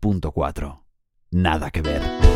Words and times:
103.4. 0.00 0.80
Nada 1.30 1.70
que 1.70 1.82
ver. 1.82 2.27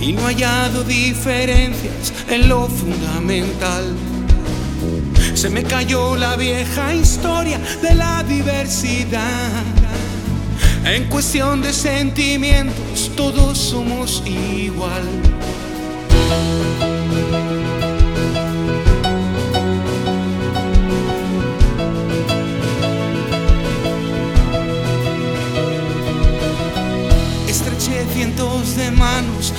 Y 0.00 0.12
no 0.12 0.22
hallado 0.22 0.82
diferencias 0.84 2.12
en 2.28 2.48
lo 2.48 2.66
fundamental. 2.68 3.94
Se 5.34 5.50
me 5.50 5.62
cayó 5.62 6.16
la 6.16 6.36
vieja 6.36 6.94
historia 6.94 7.60
de 7.82 7.94
la 7.94 8.22
diversidad. 8.22 9.62
En 10.84 11.04
cuestión 11.04 11.62
de 11.62 11.72
sentimientos 11.72 13.10
todos 13.16 13.58
somos 13.58 14.22
igual. 14.26 15.02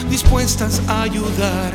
Dispuestas 0.10 0.82
a 0.88 1.04
ayudar. 1.04 1.74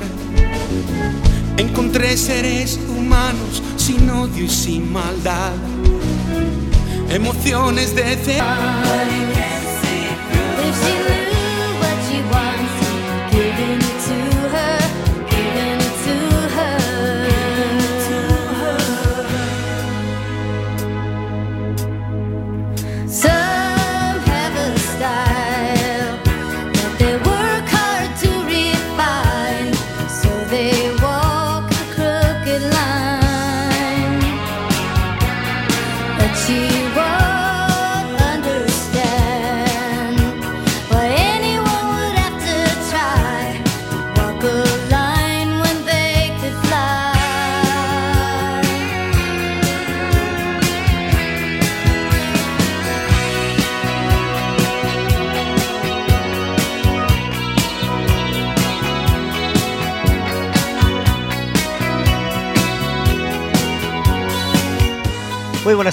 Encontré 1.56 2.16
seres 2.16 2.78
humanos 2.88 3.62
sin 3.76 4.08
odio 4.10 4.44
y 4.44 4.48
sin 4.48 4.92
maldad. 4.92 5.52
Emociones 7.10 7.94
de 7.94 8.12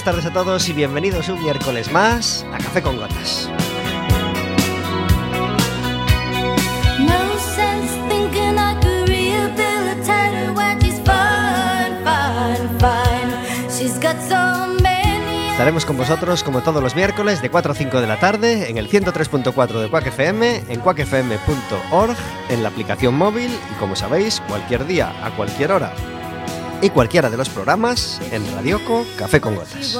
buenas 0.00 0.22
tardes 0.22 0.26
a 0.26 0.32
todos 0.32 0.68
y 0.68 0.72
bienvenidos 0.72 1.28
un 1.28 1.42
miércoles 1.42 1.92
más 1.92 2.46
a 2.54 2.58
Café 2.58 2.80
con 2.80 2.96
Gotas. 2.96 3.50
Estaremos 15.50 15.84
con 15.84 15.98
vosotros 15.98 16.42
como 16.44 16.62
todos 16.62 16.82
los 16.82 16.96
miércoles 16.96 17.42
de 17.42 17.50
4 17.50 17.72
a 17.72 17.74
5 17.74 18.00
de 18.00 18.06
la 18.06 18.18
tarde 18.18 18.70
en 18.70 18.78
el 18.78 18.88
103.4 18.88 19.80
de 19.82 19.90
Quack 19.90 20.06
FM, 20.06 20.62
en 20.68 20.80
quackfm.org, 20.80 22.16
en 22.48 22.62
la 22.62 22.70
aplicación 22.70 23.14
móvil 23.14 23.50
y 23.70 23.78
como 23.78 23.94
sabéis, 23.94 24.40
cualquier 24.48 24.86
día, 24.86 25.12
a 25.22 25.30
cualquier 25.32 25.72
hora 25.72 25.92
y 26.82 26.90
cualquiera 26.90 27.30
de 27.30 27.36
los 27.36 27.48
programas 27.48 28.20
en 28.30 28.44
Radioco 28.54 29.04
Café 29.16 29.40
con 29.40 29.54
Gotas. 29.54 29.96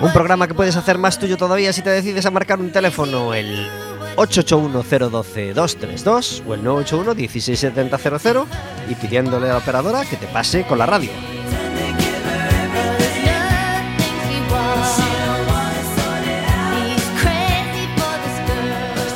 Un 0.00 0.12
programa 0.12 0.46
que 0.46 0.54
puedes 0.54 0.76
hacer 0.76 0.98
más 0.98 1.18
tuyo 1.18 1.36
todavía 1.36 1.72
si 1.72 1.82
te 1.82 1.90
decides 1.90 2.24
a 2.26 2.30
marcar 2.30 2.60
un 2.60 2.70
teléfono 2.70 3.34
el 3.34 3.68
881-012-232 4.16 6.42
o 6.46 6.54
el 6.54 6.62
981-16700 6.62 8.44
y 8.88 8.94
pidiéndole 8.94 9.50
a 9.50 9.54
la 9.54 9.58
operadora 9.58 10.04
que 10.04 10.16
te 10.16 10.26
pase 10.26 10.64
con 10.66 10.78
la 10.78 10.86
radio. 10.86 11.10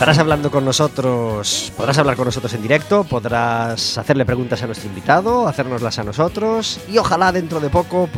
Estarás 0.00 0.18
hablando 0.18 0.50
con 0.50 0.64
nosotros, 0.64 1.74
podrás 1.76 1.98
hablar 1.98 2.16
con 2.16 2.24
nosotros 2.24 2.54
en 2.54 2.62
directo, 2.62 3.04
podrás 3.04 3.98
hacerle 3.98 4.24
preguntas 4.24 4.62
a 4.62 4.66
nuestro 4.66 4.88
invitado, 4.88 5.46
hacérnoslas 5.46 5.98
a 5.98 6.04
nosotros 6.04 6.80
y 6.88 6.96
ojalá 6.96 7.32
dentro 7.32 7.60
de 7.60 7.68
poco 7.68 8.08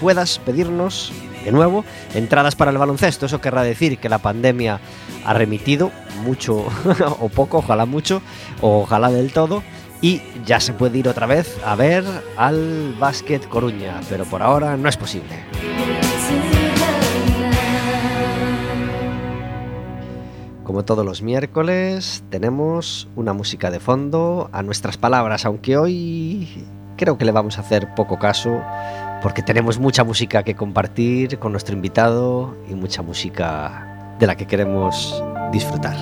puedas 0.00 0.38
pedirnos 0.38 1.12
de 1.44 1.52
nuevo 1.52 1.84
entradas 2.14 2.56
para 2.56 2.70
el 2.70 2.78
baloncesto. 2.78 3.26
Eso 3.26 3.42
querrá 3.42 3.64
decir 3.64 3.98
que 3.98 4.08
la 4.08 4.16
pandemia 4.16 4.80
ha 5.26 5.34
remitido 5.34 5.92
mucho 6.24 6.56
o 7.20 7.28
poco, 7.28 7.58
ojalá 7.58 7.84
mucho, 7.84 8.22
ojalá 8.62 9.10
del 9.10 9.30
todo. 9.30 9.62
Y 10.00 10.22
ya 10.46 10.58
se 10.58 10.72
puede 10.72 10.96
ir 10.96 11.06
otra 11.06 11.26
vez 11.26 11.58
a 11.66 11.74
ver 11.76 12.04
al 12.38 12.94
Básquet 12.98 13.46
Coruña, 13.46 14.00
pero 14.08 14.24
por 14.24 14.42
ahora 14.42 14.78
no 14.78 14.88
es 14.88 14.96
posible. 14.96 15.44
Como 20.66 20.84
todos 20.84 21.04
los 21.04 21.22
miércoles, 21.22 22.24
tenemos 22.28 23.06
una 23.14 23.32
música 23.32 23.70
de 23.70 23.78
fondo 23.78 24.50
a 24.52 24.64
nuestras 24.64 24.96
palabras, 24.96 25.44
aunque 25.44 25.76
hoy 25.76 26.66
creo 26.96 27.16
que 27.16 27.24
le 27.24 27.30
vamos 27.30 27.58
a 27.58 27.60
hacer 27.60 27.94
poco 27.94 28.18
caso 28.18 28.60
porque 29.22 29.42
tenemos 29.42 29.78
mucha 29.78 30.02
música 30.02 30.42
que 30.42 30.56
compartir 30.56 31.38
con 31.38 31.52
nuestro 31.52 31.76
invitado 31.76 32.56
y 32.68 32.74
mucha 32.74 33.02
música 33.02 34.16
de 34.18 34.26
la 34.26 34.34
que 34.34 34.48
queremos 34.48 35.22
disfrutar. 35.52 35.96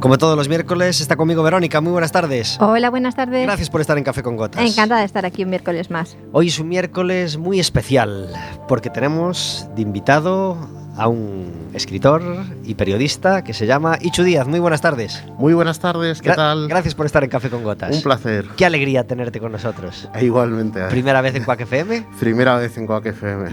Como 0.00 0.18
todos 0.18 0.36
los 0.36 0.48
miércoles, 0.48 1.00
está 1.00 1.14
conmigo 1.14 1.44
Verónica. 1.44 1.80
Muy 1.80 1.92
buenas 1.92 2.10
tardes. 2.10 2.58
Hola, 2.60 2.90
buenas 2.90 3.14
tardes. 3.14 3.44
Gracias 3.44 3.70
por 3.70 3.82
estar 3.82 3.96
en 3.98 4.02
Café 4.02 4.24
con 4.24 4.36
Gotas. 4.36 4.68
Encantada 4.68 4.98
de 4.98 5.06
estar 5.06 5.24
aquí 5.24 5.44
un 5.44 5.50
miércoles 5.50 5.92
más. 5.92 6.16
Hoy 6.32 6.48
es 6.48 6.58
un 6.58 6.68
miércoles 6.68 7.38
muy 7.38 7.60
especial 7.60 8.30
porque 8.66 8.90
tenemos 8.90 9.68
de 9.76 9.82
invitado 9.82 10.83
a 10.96 11.08
un 11.08 11.70
escritor 11.74 12.22
y 12.64 12.74
periodista 12.74 13.42
que 13.44 13.52
se 13.52 13.66
llama 13.66 13.98
Ichu 14.00 14.22
Díaz. 14.22 14.46
Muy 14.46 14.60
buenas 14.60 14.80
tardes. 14.80 15.22
Muy 15.38 15.52
buenas 15.54 15.80
tardes, 15.80 16.20
¿qué 16.22 16.30
Gra- 16.30 16.36
tal? 16.36 16.68
Gracias 16.68 16.94
por 16.94 17.06
estar 17.06 17.24
en 17.24 17.30
Café 17.30 17.50
con 17.50 17.62
Gotas. 17.64 17.94
Un 17.96 18.02
placer. 18.02 18.46
Qué 18.56 18.64
alegría 18.64 19.04
tenerte 19.04 19.40
con 19.40 19.52
nosotros. 19.52 20.08
E 20.14 20.24
igualmente. 20.24 20.80
Primera 20.86 21.20
vez 21.20 21.34
en 21.34 21.44
Quack 21.44 21.62
FM. 21.62 22.06
Primera 22.20 22.56
vez 22.56 22.76
en 22.78 22.86
Quack 22.86 23.06
FM. 23.06 23.50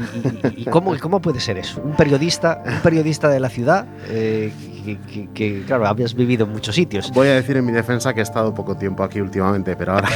¿Y, 0.56 0.62
y 0.62 0.66
cómo, 0.66 0.96
cómo 1.00 1.20
puede 1.22 1.40
ser 1.40 1.58
eso? 1.58 1.82
Un 1.82 1.96
periodista, 1.96 2.64
un 2.66 2.80
periodista 2.82 3.30
de 3.30 3.40
la 3.40 3.50
ciudad 3.50 3.86
eh, 4.10 4.54
que, 4.84 4.98
que- 5.00 5.30
que, 5.34 5.64
claro, 5.66 5.88
habías 5.88 6.14
vivido 6.14 6.46
en 6.46 6.52
muchos 6.54 6.76
sitios. 6.76 7.12
Voy 7.14 7.28
a 7.28 7.34
decir 7.36 7.58
en 7.58 7.66
mi 7.66 7.72
defensa 7.72 8.14
que 8.14 8.20
he 8.20 8.24
estado 8.24 8.54
poco 8.54 8.76
tiempo 8.76 9.04
aquí 9.04 9.22
últimamente, 9.22 9.76
pero 9.76 9.94
ahora 9.94 10.10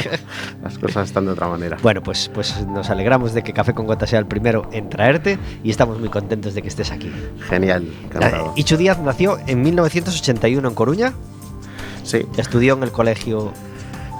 las 0.62 0.78
cosas 0.78 1.08
están 1.08 1.26
de 1.26 1.32
otra 1.32 1.48
manera. 1.48 1.76
Bueno, 1.82 2.02
pues, 2.02 2.30
pues 2.32 2.64
nos 2.66 2.90
alegramos 2.90 3.32
de 3.34 3.42
que 3.42 3.52
Café 3.52 3.74
con 3.74 3.86
Gotas 3.86 4.10
sea 4.10 4.18
el 4.18 4.26
primero 4.26 4.68
en 4.72 4.88
traerte 4.88 5.38
y 5.64 5.70
estamos 5.70 5.98
muy 5.98 6.08
contentos 6.08 6.54
de 6.54 6.62
que 6.62 6.68
estés 6.68 6.90
aquí. 6.92 7.10
Genial, 7.48 7.86
encantado. 8.04 8.52
Ichu 8.56 8.76
Díaz 8.76 8.98
nació 8.98 9.38
en 9.46 9.62
1981 9.62 10.68
en 10.68 10.74
Coruña. 10.74 11.12
Sí, 12.04 12.26
Estudió 12.36 12.74
en 12.74 12.82
el 12.82 12.90
colegio. 12.92 13.52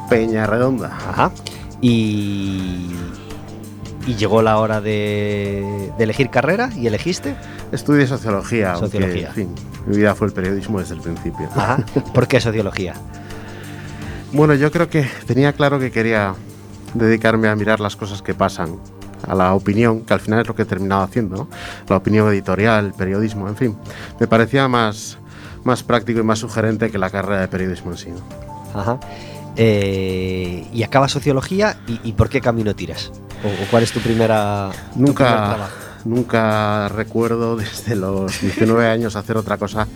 Peña 0.09 0.47
Redonda. 0.47 0.87
Ajá. 0.89 1.33
Y. 1.81 2.87
Y 4.07 4.17
llegó 4.17 4.43
la 4.43 4.59
hora 4.59 4.81
de, 4.81 5.93
de 5.97 6.05
elegir 6.05 6.29
carrera 6.31 6.71
y 6.77 6.87
elegiste. 6.89 7.37
Estudié 7.71 8.07
sociología, 8.07 8.73
aunque, 8.73 8.87
Sociología. 8.91 9.29
en 9.29 9.35
fin, 9.35 9.55
mi 9.87 9.97
vida 9.97 10.15
fue 10.15 10.27
el 10.27 10.33
periodismo 10.33 10.81
desde 10.81 10.95
el 10.95 11.01
principio. 11.01 11.49
Ajá. 11.55 11.85
¿Por 12.13 12.27
qué 12.27 12.41
sociología? 12.41 12.95
Bueno, 14.33 14.55
yo 14.55 14.71
creo 14.73 14.89
que 14.89 15.07
tenía 15.27 15.53
claro 15.53 15.79
que 15.79 15.91
quería 15.93 16.35
dedicarme 16.95 17.49
a 17.49 17.55
mirar 17.55 17.81
las 17.81 17.95
cosas 17.97 18.23
que 18.23 18.35
pasan, 18.35 18.77
a 19.27 19.35
la 19.37 19.55
opinión, 19.55 20.01
que 20.01 20.15
al 20.15 20.21
final 20.21 20.41
es 20.41 20.49
lo 20.49 20.55
que 20.57 20.63
he 20.63 20.67
terminado 20.67 21.03
haciendo, 21.03 21.37
¿no? 21.37 21.49
La 21.89 21.97
opinión 21.97 22.29
editorial, 22.29 22.87
el 22.87 22.93
periodismo, 22.95 23.47
en 23.49 23.57
fin. 23.57 23.77
Me 24.19 24.27
parecía 24.27 24.67
más, 24.67 25.17
más 25.63 25.85
práctico 25.85 26.19
y 26.19 26.23
más 26.25 26.41
sugerente 26.41 26.91
que 26.91 26.99
la 26.99 27.09
carrera 27.09 27.41
de 27.41 27.47
periodismo 27.49 27.93
en 27.93 27.99
sí. 27.99 28.09
¿no? 28.11 28.79
Ajá. 28.81 28.99
Eh, 29.55 30.67
y 30.73 30.83
acabas 30.83 31.13
sociología 31.13 31.77
y, 31.87 32.01
y 32.03 32.13
¿por 32.15 32.29
qué 32.29 32.41
camino 32.41 32.75
tiras? 32.75 33.13
¿O, 33.45 33.49
o 33.49 33.67
cuál 33.71 33.83
es 33.83 33.93
tu 33.93 34.01
primera 34.01 34.71
tu 34.73 34.79
primer 34.79 35.09
Nunca, 35.09 35.25
trabajo? 35.25 35.77
nunca 36.05 36.89
recuerdo 36.89 37.57
desde 37.57 37.97
los 37.97 38.41
19 38.41 38.87
años 38.89 39.17
hacer 39.17 39.37
otra 39.37 39.57
cosa 39.59 39.87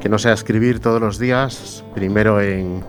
que 0.00 0.08
no 0.08 0.18
sea 0.18 0.32
escribir 0.32 0.80
todos 0.80 1.00
los 1.00 1.18
días, 1.18 1.82
primero 1.94 2.40
en, 2.40 2.84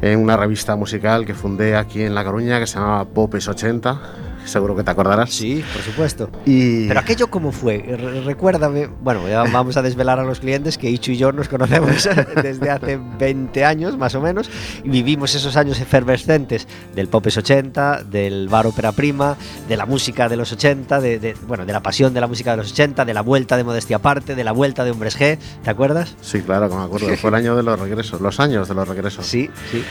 en 0.00 0.18
una 0.18 0.36
revista 0.36 0.74
musical 0.76 1.24
que 1.24 1.34
fundé 1.34 1.76
aquí 1.76 2.02
en 2.02 2.14
La 2.14 2.24
Coruña 2.24 2.58
que 2.58 2.66
se 2.66 2.74
llamaba 2.78 3.04
Popes 3.04 3.46
80, 3.48 4.00
seguro 4.44 4.74
que 4.76 4.82
te 4.82 4.90
acordarás. 4.90 5.30
Sí, 5.30 5.64
por 5.72 5.82
supuesto. 5.82 6.30
Y 6.46 6.88
Pero 6.88 7.00
aquello 7.00 7.28
cómo 7.30 7.52
fue, 7.52 7.78
Re- 7.78 8.20
recuérdame, 8.22 8.88
bueno, 9.02 9.28
ya 9.28 9.42
vamos 9.44 9.76
a 9.76 9.82
desvelar 9.82 10.18
a 10.18 10.24
los 10.24 10.40
clientes 10.40 10.78
que 10.78 10.90
Ichu 10.90 11.12
y 11.12 11.16
yo 11.16 11.32
nos 11.32 11.48
conocemos 11.48 12.08
desde 12.42 12.70
hace 12.70 12.98
20 13.18 13.64
años 13.64 13.96
más 13.96 14.14
o 14.14 14.20
menos 14.20 14.50
y 14.84 14.88
vivimos 14.88 15.34
esos 15.34 15.56
años 15.56 15.80
efervescentes 15.80 16.66
del 16.94 17.08
Popes 17.08 17.36
80, 17.36 18.04
del 18.04 18.48
bar 18.48 18.66
ópera 18.66 18.92
prima, 18.92 19.36
de 19.68 19.76
la 19.76 19.86
música 19.86 20.28
de 20.28 20.36
los 20.36 20.52
80, 20.52 21.00
de, 21.00 21.18
de- 21.18 21.36
bueno, 21.46 21.64
de 21.66 21.72
la 21.72 21.80
pasión 21.82 22.12
de 22.14 22.20
la 22.20 22.26
música 22.26 22.50
de 22.52 22.58
los 22.58 22.72
80, 22.72 23.04
de 23.04 23.14
la 23.14 23.22
vuelta 23.22 23.56
de 23.56 23.64
Modestia 23.64 23.96
Aparte, 23.96 24.34
de 24.34 24.44
la 24.44 24.52
vuelta 24.52 24.84
de 24.84 24.90
Hombres 24.90 25.18
G, 25.18 25.38
¿te 25.62 25.70
acuerdas? 25.70 26.14
Sí, 26.20 26.40
claro, 26.40 26.68
que 26.68 26.74
me 26.76 26.82
acuerdo. 26.82 27.16
Fue 27.16 27.30
el 27.30 27.34
año 27.36 27.54
de 27.56 27.62
los 27.62 27.78
regresos, 27.78 28.20
los 28.20 28.40
años 28.40 28.68
de 28.68 28.74
los 28.74 28.88
regresos. 28.88 29.26
Sí, 29.26 29.50
sí. 29.70 29.82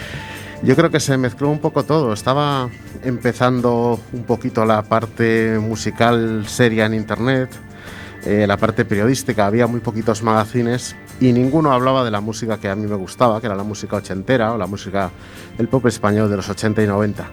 Yo 0.63 0.75
creo 0.75 0.91
que 0.91 0.99
se 0.99 1.17
mezcló 1.17 1.49
un 1.49 1.59
poco 1.59 1.83
todo. 1.83 2.13
Estaba 2.13 2.69
empezando 3.03 3.99
un 4.13 4.23
poquito 4.23 4.63
la 4.65 4.83
parte 4.83 5.57
musical 5.59 6.45
seria 6.47 6.85
en 6.85 6.93
internet, 6.93 7.49
eh, 8.25 8.45
la 8.47 8.57
parte 8.57 8.85
periodística. 8.85 9.47
Había 9.47 9.65
muy 9.65 9.79
poquitos 9.79 10.21
magazines 10.21 10.95
y 11.19 11.33
ninguno 11.33 11.71
hablaba 11.71 12.03
de 12.03 12.11
la 12.11 12.21
música 12.21 12.57
que 12.59 12.69
a 12.69 12.75
mí 12.75 12.85
me 12.85 12.95
gustaba, 12.95 13.39
que 13.41 13.47
era 13.47 13.55
la 13.55 13.63
música 13.63 13.95
ochentera 13.95 14.53
o 14.53 14.57
la 14.57 14.67
música, 14.67 15.09
el 15.57 15.67
pop 15.67 15.87
español 15.87 16.29
de 16.29 16.37
los 16.37 16.47
80 16.47 16.83
y 16.83 16.87
90. 16.87 17.25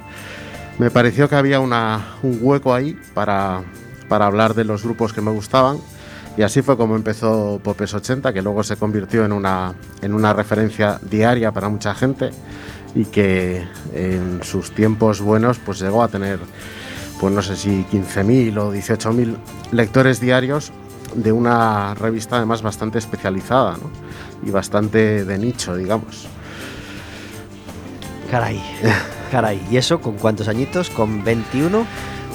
Me 0.78 0.90
pareció 0.90 1.28
que 1.28 1.36
había 1.36 1.60
una- 1.60 2.14
un 2.22 2.38
hueco 2.40 2.72
ahí 2.72 2.96
para, 3.12 3.60
para 4.08 4.25
hablar 4.26 4.54
de 4.54 4.64
los 4.64 4.84
grupos 4.84 5.12
que 5.12 5.20
me 5.20 5.30
gustaban. 5.32 5.76
Y 6.38 6.42
así 6.42 6.62
fue 6.62 6.76
como 6.76 6.94
empezó 6.94 7.60
Popes 7.62 7.92
80, 7.94 8.32
que 8.32 8.40
luego 8.42 8.62
se 8.62 8.76
convirtió 8.76 9.25
en 9.25 9.32
una, 9.32 9.75
en 10.00 10.14
una 10.14 10.32
referencia 10.32 11.00
diaria 11.02 11.50
para 11.50 11.69
mucha 11.69 11.94
gente 11.94 12.30
y 12.98 13.04
que 13.04 13.64
en 13.94 14.40
sus 14.42 14.72
tiempos 14.72 15.20
buenos 15.20 15.60
pues 15.60 15.78
llegó 15.78 16.02
a 16.02 16.08
tener, 16.08 16.40
pues 17.20 17.32
no 17.32 17.42
sé 17.42 17.54
si 17.54 17.86
15.000 17.92 18.58
o 18.58 18.74
18.000 18.74 19.36
lectores 19.70 20.20
diarios 20.20 20.72
de 21.14 21.30
una 21.30 21.94
revista 21.94 22.38
además 22.38 22.60
bastante 22.60 22.98
especializada 22.98 23.76
¿no? 23.76 23.88
y 24.44 24.50
bastante 24.50 25.24
de 25.24 25.38
nicho, 25.38 25.76
digamos. 25.76 26.26
Caray, 28.32 28.60
caray. 29.30 29.64
¿Y 29.70 29.76
eso 29.76 30.00
con 30.00 30.16
cuántos 30.16 30.48
añitos? 30.48 30.90
¿Con 30.90 31.22
21? 31.22 31.86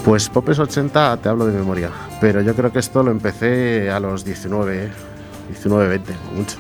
Pues 0.06 0.30
Popes 0.30 0.60
80 0.60 1.18
te 1.18 1.28
hablo 1.28 1.46
de 1.46 1.58
memoria, 1.58 1.92
pero 2.22 2.40
yo 2.40 2.56
creo 2.56 2.72
que 2.72 2.80
esto 2.80 3.04
lo 3.04 3.12
empecé 3.12 3.92
a 3.92 4.00
los 4.00 4.24
19, 4.24 4.90
19, 5.50 5.88
20, 5.90 6.14
mucho. 6.36 6.58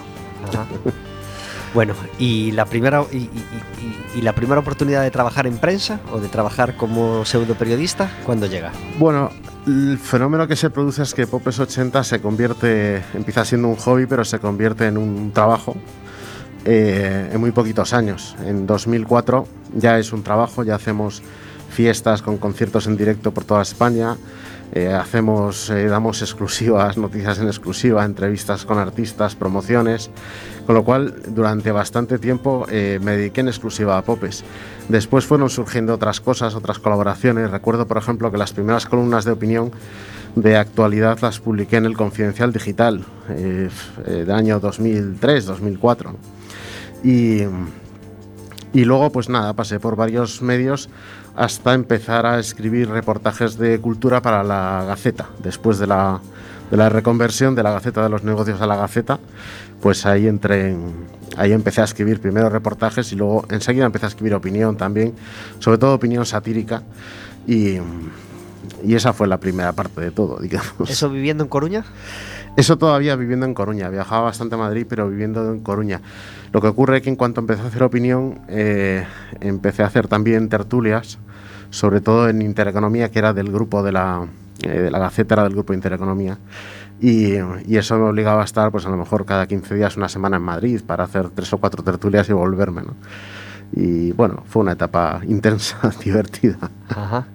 Ajá. 0.49 0.65
Bueno, 1.73 1.95
y 2.19 2.51
la 2.51 2.65
primera 2.65 3.03
y, 3.11 4.21
la 4.21 4.33
primera 4.33 4.59
oportunidad 4.59 5.01
de 5.01 5.09
trabajar 5.09 5.47
en 5.47 5.57
prensa 5.57 5.99
o 6.11 6.19
de 6.19 6.27
trabajar 6.27 6.77
como 6.77 7.25
pseudo 7.25 7.55
periodista, 7.55 8.11
¿cuándo 8.25 8.45
llega? 8.45 8.71
Bueno, 8.99 9.31
el 9.65 9.97
fenómeno 9.97 10.47
que 10.47 10.55
se 10.55 10.69
produce 10.69 11.01
es 11.01 11.15
que 11.15 11.25
Popes 11.25 11.59
80 11.59 12.03
se 12.03 12.21
convierte, 12.21 13.01
empieza 13.15 13.43
siendo 13.43 13.69
un 13.69 13.75
hobby, 13.75 14.05
pero 14.05 14.23
se 14.23 14.37
convierte 14.37 14.85
en 14.85 14.97
un 14.97 15.31
trabajo 15.31 15.75
eh, 16.65 17.31
en 17.33 17.39
muy 17.39 17.51
poquitos 17.51 17.93
años. 17.93 18.35
En 18.45 18.67
2004 18.67 19.47
ya 19.75 19.97
es 19.97 20.13
un 20.13 20.21
trabajo, 20.21 20.63
ya 20.63 20.75
hacemos 20.75 21.23
fiestas 21.69 22.21
con 22.21 22.37
conciertos 22.37 22.85
en 22.85 22.95
directo 22.95 23.31
por 23.31 23.45
toda 23.45 23.63
España, 23.63 24.15
eh, 24.73 24.91
hacemos, 24.91 25.69
eh, 25.69 25.85
damos 25.85 26.21
exclusivas, 26.21 26.97
noticias 26.97 27.39
en 27.39 27.47
exclusiva, 27.47 28.03
entrevistas 28.03 28.65
con 28.65 28.79
artistas, 28.79 29.35
promociones, 29.35 30.09
con 30.65 30.75
lo 30.75 30.83
cual 30.83 31.15
durante 31.27 31.71
bastante 31.71 32.17
tiempo 32.17 32.65
eh, 32.69 32.99
me 33.01 33.17
dediqué 33.17 33.41
en 33.41 33.49
exclusiva 33.49 33.97
a 33.97 34.01
Popes. 34.01 34.43
Después 34.89 35.25
fueron 35.25 35.49
surgiendo 35.49 35.93
otras 35.93 36.19
cosas, 36.21 36.55
otras 36.55 36.79
colaboraciones. 36.79 37.51
Recuerdo, 37.51 37.87
por 37.87 37.97
ejemplo, 37.97 38.31
que 38.31 38.37
las 38.37 38.53
primeras 38.53 38.85
columnas 38.85 39.25
de 39.25 39.31
opinión 39.31 39.71
de 40.35 40.57
actualidad 40.57 41.19
las 41.21 41.39
publiqué 41.39 41.77
en 41.77 41.85
el 41.85 41.95
Confidencial 41.95 42.51
Digital 42.51 43.05
eh, 43.29 43.69
eh, 44.05 44.11
del 44.11 44.31
año 44.31 44.59
2003-2004. 44.59 46.13
Y, 47.03 47.41
y 48.73 48.85
luego, 48.85 49.11
pues 49.11 49.29
nada, 49.29 49.53
pasé 49.53 49.79
por 49.79 49.95
varios 49.95 50.41
medios 50.41 50.89
hasta 51.35 51.73
empezar 51.73 52.25
a 52.25 52.39
escribir 52.39 52.89
reportajes 52.89 53.57
de 53.57 53.79
cultura 53.79 54.21
para 54.21 54.43
la 54.43 54.85
Gaceta. 54.87 55.29
Después 55.41 55.79
de 55.79 55.87
la, 55.87 56.19
de 56.69 56.77
la 56.77 56.89
reconversión 56.89 57.55
de 57.55 57.63
la 57.63 57.71
Gaceta 57.71 58.03
de 58.03 58.09
los 58.09 58.23
Negocios 58.23 58.61
a 58.61 58.67
la 58.67 58.75
Gaceta, 58.75 59.19
pues 59.81 60.05
ahí 60.05 60.27
entré 60.27 60.71
en- 60.71 61.07
ahí 61.35 61.51
empecé 61.51 61.81
a 61.81 61.85
escribir 61.85 62.19
primero 62.21 62.49
reportajes 62.49 63.11
y 63.11 63.15
luego 63.15 63.45
enseguida 63.49 63.85
empecé 63.85 64.05
a 64.05 64.09
escribir 64.09 64.35
opinión 64.35 64.77
también, 64.77 65.13
sobre 65.59 65.77
todo 65.79 65.95
opinión 65.95 66.25
satírica. 66.25 66.83
Y, 67.47 67.77
y 68.83 68.95
esa 68.95 69.11
fue 69.13 69.27
la 69.27 69.37
primera 69.39 69.73
parte 69.73 69.99
de 70.01 70.11
todo, 70.11 70.37
digamos. 70.39 70.89
¿Eso 70.89 71.09
viviendo 71.09 71.43
en 71.43 71.49
Coruña? 71.49 71.83
Eso 72.55 72.77
todavía 72.77 73.15
viviendo 73.15 73.45
en 73.45 73.53
Coruña. 73.53 73.89
Viajaba 73.89 74.23
bastante 74.23 74.55
a 74.55 74.57
Madrid, 74.59 74.85
pero 74.87 75.09
viviendo 75.09 75.51
en 75.51 75.61
Coruña. 75.61 76.01
Lo 76.51 76.61
que 76.61 76.67
ocurre 76.67 76.97
es 76.97 77.03
que 77.03 77.09
en 77.09 77.15
cuanto 77.15 77.41
empecé 77.41 77.63
a 77.63 77.65
hacer 77.65 77.81
opinión, 77.81 78.41
eh, 78.47 79.05
empecé 79.41 79.81
a 79.81 79.87
hacer 79.87 80.07
también 80.07 80.49
tertulias, 80.49 81.17
sobre 81.71 81.99
todo 81.99 82.29
en 82.29 82.43
Intereconomía, 82.43 83.09
que 83.09 83.17
era 83.19 83.33
del 83.33 83.51
grupo 83.51 83.81
de 83.81 83.91
la, 83.91 84.27
eh, 84.61 84.69
de 84.69 84.91
la 84.91 84.99
Gaceta, 84.99 85.33
era 85.33 85.43
del 85.43 85.53
grupo 85.53 85.73
Intereconomía. 85.73 86.37
Y, 87.01 87.33
y 87.65 87.77
eso 87.77 87.97
me 87.97 88.03
obligaba 88.03 88.43
a 88.43 88.45
estar, 88.45 88.71
pues 88.71 88.85
a 88.85 88.89
lo 88.89 88.97
mejor 88.97 89.25
cada 89.25 89.47
15 89.47 89.73
días, 89.73 89.97
una 89.97 90.07
semana 90.07 90.37
en 90.37 90.43
Madrid, 90.43 90.79
para 90.85 91.05
hacer 91.05 91.29
tres 91.29 91.51
o 91.53 91.57
cuatro 91.57 91.83
tertulias 91.83 92.29
y 92.29 92.33
volverme, 92.33 92.83
¿no? 92.83 92.93
Y 93.75 94.11
bueno, 94.11 94.43
fue 94.45 94.61
una 94.61 94.73
etapa 94.73 95.21
intensa, 95.27 95.77
divertida. 96.03 96.69
Ajá. 96.89 97.25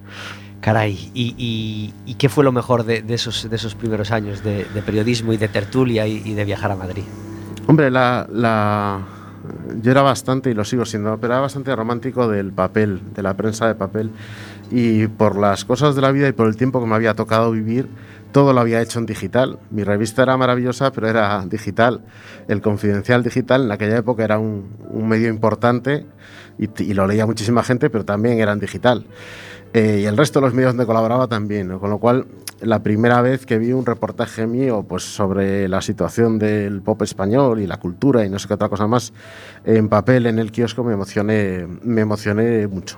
Caray, 0.61 1.11
¿y, 1.13 2.15
qué 2.17 2.27
fue 2.27 2.43
lo 2.43 2.51
mejor 2.51 2.83
de, 2.83 3.01
de 3.01 3.13
esos, 3.13 3.75
primeros 3.79 4.11
años 4.11 4.43
de, 4.43 4.65
periodismo 4.85 5.31
y 5.31 5.37
de 5.37 5.47
tertulia 5.47 6.05
y, 6.05 6.33
de 6.33 6.45
viajar 6.45 6.71
a 6.71 6.75
Madrid? 6.75 7.03
Hombre, 7.67 7.89
yo 9.81 9.91
era 9.91 10.01
bastante, 10.01 10.49
y 10.49 10.53
lo 10.53 10.65
sigo 10.65 10.85
siendo, 10.85 11.17
pero 11.17 11.33
era 11.33 11.41
bastante 11.41 11.73
romántico 11.73 12.27
del 12.27 12.51
papel, 12.51 13.01
de 13.13 13.23
la 13.23 13.35
prensa 13.35 13.67
de 13.67 13.75
papel. 13.75 14.11
Y 14.69 15.07
por 15.07 15.37
las 15.37 15.63
cosas 15.63 15.95
de 15.95 16.01
la 16.01 16.11
vida 16.11 16.27
y 16.27 16.33
por 16.33 16.47
el 16.47 16.57
tiempo 16.57 16.81
que 16.81 16.87
me 16.87 16.95
había 16.95 17.13
tocado 17.13 17.51
vivir, 17.51 17.87
todo 18.33 18.51
lo 18.51 18.59
había 18.59 18.81
hecho 18.81 18.99
en 18.99 19.05
digital. 19.05 19.59
Mi 19.71 19.83
revista 19.83 20.23
era 20.23 20.35
maravillosa, 20.35 20.91
pero 20.91 21.07
era 21.07 21.43
digital. 21.47 22.01
El 22.47 22.61
Confidencial 22.61 23.23
Digital 23.23 23.63
en 23.63 23.71
aquella 23.71 23.97
época 23.97 24.25
era 24.25 24.37
un 24.37 25.07
medio 25.07 25.29
importante 25.29 26.05
y, 26.59 26.83
y 26.83 26.93
lo 26.93 27.07
leía 27.07 27.25
muchísima 27.25 27.63
gente, 27.63 27.89
pero 27.89 28.05
también 28.05 28.39
era 28.39 28.51
en 28.51 28.59
digital. 28.59 29.05
Eh, 29.73 29.99
y 30.01 30.05
el 30.05 30.17
resto 30.17 30.39
de 30.39 30.47
los 30.47 30.53
medios 30.55 30.71
donde 30.73 30.87
colaboraba 30.87 31.27
también, 31.27 31.67
¿no? 31.67 31.79
con 31.79 31.91
lo 31.91 31.99
cual 31.99 32.25
la 32.59 32.81
primera 32.81 33.21
vez 33.21 33.45
que 33.45 33.59
vi 33.59 33.71
un 33.71 33.85
reportaje 33.85 34.47
mío 34.47 34.83
pues, 34.87 35.03
sobre 35.03 35.67
la 35.67 35.81
situación 35.81 36.39
del 36.39 36.81
pop 36.81 37.03
español 37.03 37.59
y 37.59 37.67
la 37.67 37.77
cultura 37.77 38.25
y 38.25 38.29
no 38.29 38.39
sé 38.39 38.47
qué 38.47 38.55
otra 38.55 38.69
cosa 38.69 38.87
más 38.87 39.13
en 39.65 39.87
papel 39.87 40.25
en 40.25 40.39
el 40.39 40.51
kiosco 40.51 40.83
me 40.83 40.93
emocioné, 40.93 41.67
me 41.83 42.01
emocioné 42.01 42.67
mucho. 42.67 42.97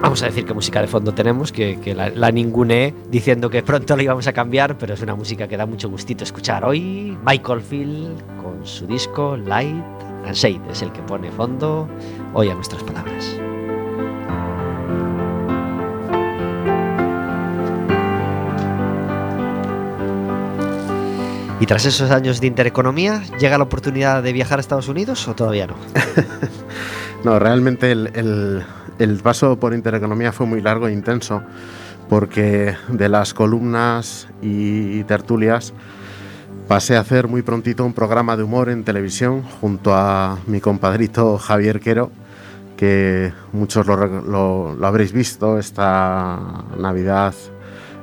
Vamos 0.02 0.24
a 0.24 0.26
decir 0.26 0.46
qué 0.46 0.54
música 0.56 0.82
de 0.82 0.88
fondo 0.88 1.14
tenemos, 1.14 1.52
que, 1.52 1.94
la, 1.96 2.10
la, 2.10 2.32
ningune 2.32 2.94
diciendo 3.12 3.52
que 3.52 3.62
pronto 3.62 3.96
la 3.96 4.02
íbamos 4.02 4.26
a 4.26 4.34
cambiar, 4.34 4.76
pero 4.78 4.96
es 4.96 5.02
una 5.02 5.14
música 5.14 5.48
que 5.48 5.56
da 5.56 5.68
mucho 5.68 5.90
gustito 5.90 6.24
escuchar. 6.24 6.66
Hoy 6.66 7.16
Michael 7.24 7.62
Field 7.62 8.20
con 8.42 8.66
su 8.66 8.88
disco 8.88 9.38
Light 9.38 9.84
and 10.26 10.34
Shade 10.34 10.72
es 10.72 10.82
el 10.82 10.92
que 10.92 11.04
pone 11.04 11.32
fondo 11.32 11.88
hoy 12.34 12.50
a 12.50 12.56
nuestras 12.56 12.82
palabras. 12.82 13.40
Y 21.60 21.68
tras 21.68 21.86
esos 21.86 22.10
años 22.10 22.42
de 22.42 22.48
intereconomía, 22.48 23.22
¿llega 23.40 23.60
la 23.60 23.66
oportunidad 23.66 24.24
de 24.24 24.34
viajar 24.34 24.58
a 24.58 24.62
Estados 24.62 24.88
Unidos 24.88 25.28
o 25.28 25.36
todavía 25.36 25.68
no? 25.68 25.76
no, 27.24 27.38
realmente 27.38 27.92
el 27.92 28.64
el 29.02 29.18
paso 29.18 29.60
por 29.60 29.74
Intereconomía 29.74 30.32
fue 30.32 30.46
muy 30.46 30.62
largo 30.62 30.88
e 30.88 30.94
intenso, 30.94 31.42
porque 32.08 32.76
de 32.88 33.10
las 33.10 33.34
columnas 33.34 34.28
y 34.42 35.04
tertulias 35.06 35.74
pasé 36.68 36.96
a 36.96 37.02
hacer 37.02 37.28
muy 37.28 37.42
prontito 37.42 37.84
un 37.84 37.94
programa 37.94 38.38
de 38.38 38.44
humor 38.44 38.70
en 38.70 38.84
televisión 38.84 39.42
junto 39.60 39.94
a 39.96 40.38
mi 40.46 40.62
compadrito 40.62 41.38
Javier 41.38 41.80
Quero, 41.80 42.12
que 42.78 43.34
muchos 43.52 43.88
lo, 43.88 44.78
habréis 44.82 45.14
visto 45.14 45.58
esta 45.58 46.64
Navidad 46.78 47.34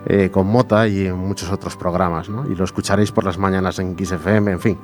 eh, 0.07 0.31
con 0.33 0.47
Mota 0.49 0.89
y 0.89 1.07
en 1.07 1.17
muchos 1.17 1.51
otros 1.51 1.77
programas, 1.77 2.29
¿no? 2.29 2.51
Y 2.51 2.55
lo 2.55 2.65
escucharéis 2.65 3.13
por 3.13 3.25
las 3.25 3.39
mañanas 3.39 3.79
en 3.79 3.97
XFM, 3.97 4.53
en 4.53 4.61
fin, 4.61 4.79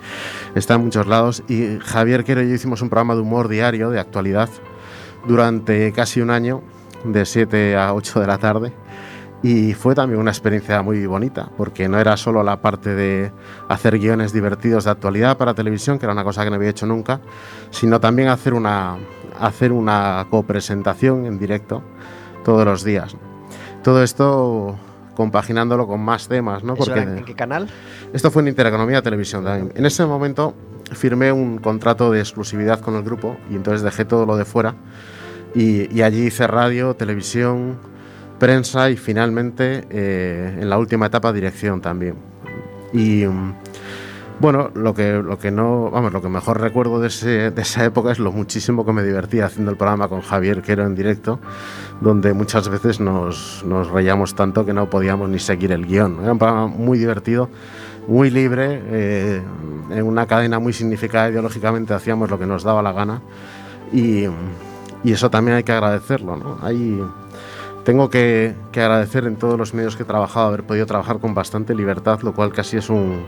está 0.54 0.74
en 0.74 0.84
muchos 0.84 1.06
lados. 1.06 1.42
Y 1.48 1.78
Javier 1.80 2.24
Quero 2.24 2.42
y 2.42 2.48
yo 2.48 2.54
hicimos 2.54 2.82
un 2.82 2.88
programa 2.88 3.14
de 3.14 3.20
humor 3.20 3.48
diario, 3.48 3.90
de 3.90 4.00
actualidad, 4.00 4.48
durante 5.26 5.92
casi 5.92 6.20
un 6.20 6.30
año, 6.30 6.62
de 7.04 7.24
7 7.26 7.76
a 7.76 7.94
8 7.94 8.20
de 8.20 8.26
la 8.26 8.38
tarde. 8.38 8.72
Y 9.42 9.74
fue 9.74 9.94
también 9.94 10.20
una 10.20 10.30
experiencia 10.30 10.80
muy 10.80 11.06
bonita, 11.06 11.50
porque 11.58 11.86
no 11.86 11.98
era 12.00 12.16
solo 12.16 12.42
la 12.42 12.62
parte 12.62 12.94
de 12.94 13.30
hacer 13.68 13.98
guiones 13.98 14.32
divertidos 14.32 14.84
de 14.84 14.90
actualidad 14.90 15.36
para 15.36 15.52
televisión, 15.52 15.98
que 15.98 16.06
era 16.06 16.14
una 16.14 16.24
cosa 16.24 16.44
que 16.44 16.50
no 16.50 16.56
había 16.56 16.70
hecho 16.70 16.86
nunca, 16.86 17.20
sino 17.70 18.00
también 18.00 18.28
hacer 18.28 18.54
una, 18.54 18.96
hacer 19.38 19.70
una 19.72 20.26
copresentación 20.30 21.26
en 21.26 21.38
directo 21.38 21.82
todos 22.42 22.64
los 22.64 22.84
días. 22.84 23.16
Todo 23.82 24.02
esto 24.02 24.78
compaginándolo 25.14 25.86
con 25.86 26.00
más 26.00 26.26
temas, 26.26 26.64
¿no? 26.64 26.72
¿Eso 26.72 26.86
Porque 26.86 27.00
en 27.00 27.24
qué 27.24 27.34
canal? 27.34 27.68
esto 28.14 28.30
fue 28.30 28.40
en 28.42 28.48
Intereconomía 28.48 29.02
Televisión 29.02 29.44
también. 29.44 29.72
En 29.76 29.84
ese 29.84 30.06
momento 30.06 30.54
firmé 30.92 31.32
un 31.32 31.58
contrato 31.58 32.10
de 32.10 32.20
exclusividad 32.20 32.80
con 32.80 32.94
el 32.94 33.02
grupo 33.02 33.36
y 33.50 33.56
entonces 33.56 33.82
dejé 33.82 34.06
todo 34.06 34.24
lo 34.24 34.36
de 34.36 34.46
fuera 34.46 34.74
y, 35.54 35.94
y 35.94 36.02
allí 36.02 36.26
hice 36.26 36.46
radio, 36.46 36.94
televisión, 36.94 37.78
prensa 38.38 38.90
y 38.90 38.96
finalmente 38.96 39.84
eh, 39.90 40.58
en 40.60 40.68
la 40.68 40.78
última 40.78 41.06
etapa 41.06 41.32
dirección 41.32 41.80
también. 41.80 42.16
Y 42.92 43.24
mm, 43.26 43.54
bueno, 44.40 44.70
lo 44.74 44.94
que, 44.94 45.22
lo 45.22 45.38
que 45.38 45.50
no, 45.50 45.90
vamos, 45.90 46.12
lo 46.12 46.20
que 46.20 46.28
mejor 46.28 46.60
recuerdo 46.60 47.00
de, 47.00 47.06
esa 47.06 47.84
época 47.84 48.12
es 48.12 48.18
lo 48.18 48.32
muchísimo 48.32 48.84
que 48.84 48.92
me 48.92 49.02
divertía 49.02 49.46
haciendo 49.46 49.70
el 49.70 49.76
programa 49.76 50.08
con 50.08 50.20
Javier 50.20 50.60
Quero 50.60 50.84
en 50.84 50.94
directo, 50.94 51.38
donde 52.00 52.34
muchas 52.34 52.68
veces 52.68 53.00
nos, 53.00 53.64
nos 53.64 53.90
reíamos 53.90 54.34
tanto 54.34 54.66
que 54.66 54.72
no 54.72 54.90
podíamos 54.90 55.28
ni 55.28 55.38
seguir 55.38 55.72
el 55.72 55.86
guion. 55.86 56.18
Era 56.22 56.32
un 56.32 56.38
programa 56.38 56.66
muy 56.66 56.98
divertido, 56.98 57.48
muy 58.08 58.28
libre, 58.30 58.82
eh, 58.90 59.42
en 59.90 60.02
una 60.02 60.26
cadena 60.26 60.58
muy 60.58 60.72
significada 60.72 61.30
ideológicamente 61.30 61.94
hacíamos 61.94 62.28
lo 62.28 62.38
que 62.38 62.46
nos 62.46 62.64
daba 62.64 62.82
la 62.82 62.92
gana 62.92 63.22
y, 63.92 64.26
y 65.04 65.12
eso 65.12 65.30
también 65.30 65.58
hay 65.58 65.62
que 65.62 65.72
agradecerlo. 65.72 66.36
¿no? 66.36 66.58
Hay, 66.62 67.00
tengo 67.84 68.10
que, 68.10 68.54
que 68.72 68.80
agradecer 68.80 69.26
en 69.26 69.36
todos 69.36 69.58
los 69.58 69.74
medios 69.74 69.96
que 69.96 70.02
he 70.02 70.06
trabajado 70.06 70.48
haber 70.48 70.64
podido 70.64 70.86
trabajar 70.86 71.18
con 71.18 71.34
bastante 71.34 71.74
libertad, 71.74 72.20
lo 72.22 72.34
cual 72.34 72.52
casi 72.52 72.78
es 72.78 72.88
un, 72.90 73.24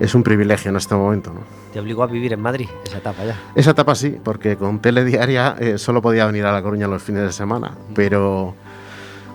es 0.00 0.14
un 0.14 0.22
privilegio 0.22 0.70
en 0.70 0.76
este 0.76 0.94
momento. 0.94 1.32
¿no? 1.32 1.40
Te 1.72 1.80
obligó 1.80 2.02
a 2.02 2.06
vivir 2.06 2.32
en 2.32 2.40
Madrid, 2.40 2.68
esa 2.84 2.98
etapa 2.98 3.24
ya. 3.24 3.40
Esa 3.54 3.70
etapa 3.70 3.94
sí, 3.94 4.18
porque 4.22 4.56
con 4.56 4.80
Telediaria 4.80 5.56
eh, 5.58 5.78
solo 5.78 6.02
podía 6.02 6.26
venir 6.26 6.44
a 6.44 6.52
La 6.52 6.62
Coruña 6.62 6.86
los 6.86 7.02
fines 7.02 7.22
de 7.22 7.32
semana, 7.32 7.72
pero, 7.94 8.54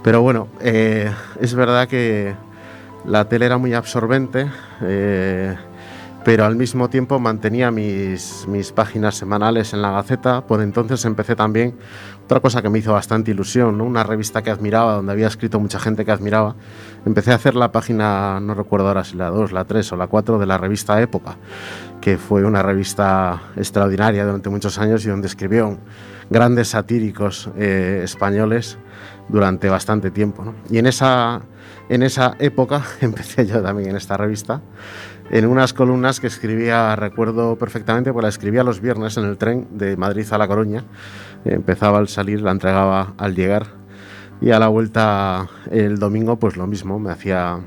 pero 0.03 0.21
bueno, 0.21 0.47
eh, 0.61 1.11
es 1.39 1.53
verdad 1.55 1.87
que 1.87 2.35
la 3.05 3.27
tele 3.27 3.45
era 3.45 3.57
muy 3.57 3.73
absorbente, 3.73 4.47
eh, 4.81 5.55
pero 6.23 6.45
al 6.45 6.55
mismo 6.55 6.89
tiempo 6.89 7.19
mantenía 7.19 7.69
mis, 7.71 8.45
mis 8.47 8.71
páginas 8.71 9.15
semanales 9.15 9.73
en 9.73 9.81
la 9.81 9.91
Gaceta. 9.91 10.45
Por 10.47 10.61
entonces 10.61 11.03
empecé 11.05 11.35
también 11.35 11.75
otra 12.23 12.39
cosa 12.39 12.61
que 12.61 12.69
me 12.69 12.79
hizo 12.79 12.93
bastante 12.93 13.31
ilusión, 13.31 13.81
una 13.81 14.03
revista 14.03 14.41
que 14.41 14.49
admiraba, 14.49 14.93
donde 14.93 15.11
había 15.11 15.27
escrito 15.27 15.59
mucha 15.59 15.79
gente 15.79 16.05
que 16.05 16.11
admiraba. 16.11 16.55
Empecé 17.05 17.31
a 17.31 17.35
hacer 17.35 17.55
la 17.55 17.71
página, 17.71 18.39
no 18.39 18.53
recuerdo 18.55 18.87
ahora 18.87 19.03
si 19.03 19.17
la 19.17 19.29
2, 19.29 19.51
la 19.51 19.65
3 19.65 19.91
o 19.91 19.95
la 19.97 20.07
4 20.07 20.39
de 20.39 20.45
la 20.45 20.57
revista 20.57 21.01
Época, 21.01 21.35
que 21.99 22.17
fue 22.17 22.45
una 22.45 22.63
revista 22.63 23.41
extraordinaria 23.57 24.25
durante 24.25 24.49
muchos 24.49 24.77
años 24.79 25.05
y 25.05 25.09
donde 25.09 25.27
escribieron 25.27 25.79
grandes 26.29 26.69
satíricos 26.69 27.49
eh, 27.57 28.01
españoles 28.03 28.77
durante 29.29 29.69
bastante 29.69 30.11
tiempo. 30.11 30.53
Y 30.69 30.77
en 30.77 30.87
esa, 30.87 31.41
en 31.89 32.03
esa 32.03 32.35
época 32.39 32.83
empecé 33.01 33.45
yo 33.45 33.61
también 33.61 33.91
en 33.91 33.95
esta 33.97 34.17
revista, 34.17 34.61
en 35.31 35.45
unas 35.45 35.73
columnas 35.73 36.19
que 36.19 36.27
escribía, 36.27 36.95
recuerdo 36.95 37.55
perfectamente, 37.57 38.11
porque 38.11 38.23
la 38.23 38.29
escribía 38.29 38.63
los 38.63 38.81
viernes 38.81 39.17
en 39.17 39.25
el 39.25 39.37
tren 39.37 39.67
de 39.71 39.97
Madrid 39.97 40.25
a 40.31 40.37
La 40.37 40.47
Coruña. 40.47 40.83
Empezaba 41.45 41.97
al 41.97 42.07
salir, 42.07 42.41
la 42.41 42.51
entregaba 42.51 43.13
al 43.17 43.35
llegar 43.35 43.67
y 44.41 44.51
a 44.51 44.59
la 44.59 44.67
vuelta 44.67 45.47
el 45.71 45.97
domingo 45.99 46.37
pues 46.37 46.57
lo 46.57 46.67
mismo, 46.67 46.99
me 46.99 47.11
hacía... 47.11 47.59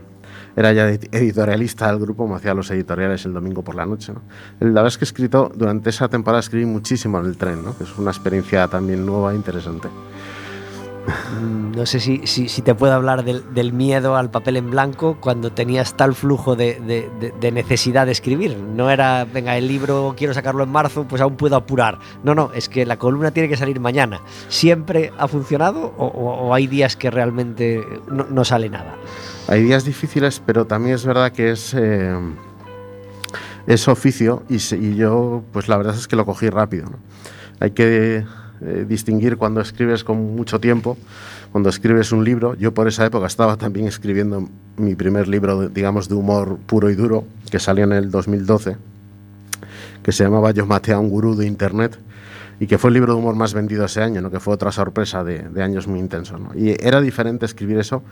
Era 0.59 0.73
ya 0.73 0.89
edi- 0.91 1.09
editorialista 1.13 1.87
del 1.89 1.99
grupo, 1.99 2.27
me 2.27 2.37
hacía 2.37 2.55
los 2.55 2.71
editoriales 2.71 3.27
el 3.27 3.35
domingo 3.35 3.63
por 3.63 3.75
la 3.75 3.85
noche. 3.85 4.15
¿no? 4.15 4.23
La 4.61 4.67
verdad 4.81 4.87
es 4.87 4.97
que 4.97 5.05
he 5.05 5.09
escrito, 5.09 5.53
durante 5.55 5.91
esa 5.91 6.09
temporada 6.09 6.41
escribí 6.41 6.65
muchísimo 6.65 7.19
en 7.21 7.27
el 7.27 7.37
tren, 7.37 7.63
¿no? 7.63 7.77
que 7.77 7.85
es 7.85 7.99
una 7.99 8.11
experiencia 8.11 8.67
también 8.69 9.05
nueva 9.05 9.33
e 9.33 9.37
interesante. 9.37 9.89
Mm, 11.41 11.73
No 11.77 11.87
sé 11.87 12.01
si, 12.01 12.27
si, 12.27 12.49
si 12.49 12.63
te 12.63 12.75
puedo 12.75 12.93
hablar 12.95 13.23
del, 13.25 13.73
miedo 13.73 14.17
al 14.17 14.31
papel 14.31 14.57
en 14.57 14.71
blanco 14.71 15.19
cuando 15.21 15.53
tenías 15.53 15.97
tal 15.97 16.15
flujo 16.15 16.57
de, 16.57 16.81
de- 16.81 17.53
necesidad 17.53 18.07
de 18.07 18.13
escribir. 18.13 18.57
No 18.57 18.91
era, 18.91 19.25
venga, 19.25 19.57
el 19.57 19.69
libro 19.69 20.15
quiero 20.17 20.35
sacarlo 20.35 20.65
en 20.65 20.71
marzo, 20.71 21.07
pues 21.09 21.23
aún 21.23 21.37
puedo 21.37 21.57
apurar. 21.57 21.99
No, 22.25 22.35
no, 22.35 22.51
es 22.55 22.69
que 22.69 22.85
la 22.87 22.97
columna 22.99 23.31
tiene 23.31 23.49
que 23.49 23.57
salir 23.57 23.79
mañana. 23.81 24.21
¿Siempre 24.49 25.13
ha 25.19 25.29
funcionado 25.29 25.95
o, 25.97 26.53
hay 26.55 26.67
días 26.67 26.97
que 26.97 27.11
realmente 27.11 27.85
no, 28.09 28.45
sale 28.45 28.69
nada? 28.69 28.95
Hay 29.49 29.63
días 29.63 29.85
difíciles, 29.85 30.43
pero 30.45 30.67
también 30.67 30.97
es 30.97 31.05
verdad 31.05 31.31
que 31.33 31.53
es, 31.53 31.73
eh, 31.75 32.15
es 33.67 33.87
oficio 33.89 34.43
y, 34.49 34.59
yo, 34.97 35.43
pues 35.53 35.69
la 35.69 35.77
verdad 35.77 35.95
es 35.95 36.09
que 36.09 36.17
lo 36.17 36.25
cogí 36.25 36.49
rápido. 36.51 36.89
Hay 37.61 37.71
que 37.71 38.25
eh, 38.61 38.85
distinguir 38.89 39.37
cuando 39.37 39.61
escribes 39.61 40.05
con 40.05 40.35
mucho 40.35 40.61
tiempo, 40.61 40.97
cuando 41.53 41.69
escribes 41.69 42.13
un 42.13 42.25
libro. 42.25 42.55
Yo 42.55 42.73
por 42.73 42.89
esa 42.89 43.05
época 43.07 43.27
estaba 43.27 43.57
también 43.57 43.87
escribiendo 43.87 44.49
mi 44.77 44.95
primer 44.95 45.29
libro, 45.29 45.69
digamos, 45.69 46.09
de 46.09 46.15
humor 46.15 46.59
puro 46.67 46.91
y 46.91 46.95
duro, 46.95 47.25
que 47.51 47.59
salió 47.59 47.85
en 47.85 47.93
el 47.93 48.11
2012, 48.11 48.77
que 50.03 50.13
se 50.13 50.25
llamaba 50.25 50.51
Yo 50.53 50.67
maté 50.67 50.93
a 50.93 50.99
un 50.99 51.09
gurú 51.09 51.35
de 51.35 51.47
Internet 51.47 51.99
y 52.59 52.67
que 52.67 52.79
fue 52.79 52.89
el 52.89 52.95
libro 52.95 53.13
de 53.13 53.19
humor 53.19 53.35
más 53.35 53.53
vendido 53.55 53.85
ese 53.85 54.03
año, 54.03 54.21
¿no? 54.21 54.31
que 54.31 54.41
fue 54.41 54.55
otra 54.55 54.73
sorpresa 54.73 55.25
de, 55.25 55.63
años 55.63 55.87
muy 55.87 55.99
intensos. 55.99 56.41
Y 56.55 56.71
era 56.85 57.01
diferente 57.01 57.45
escribir 57.45 57.79
eso 57.79 58.03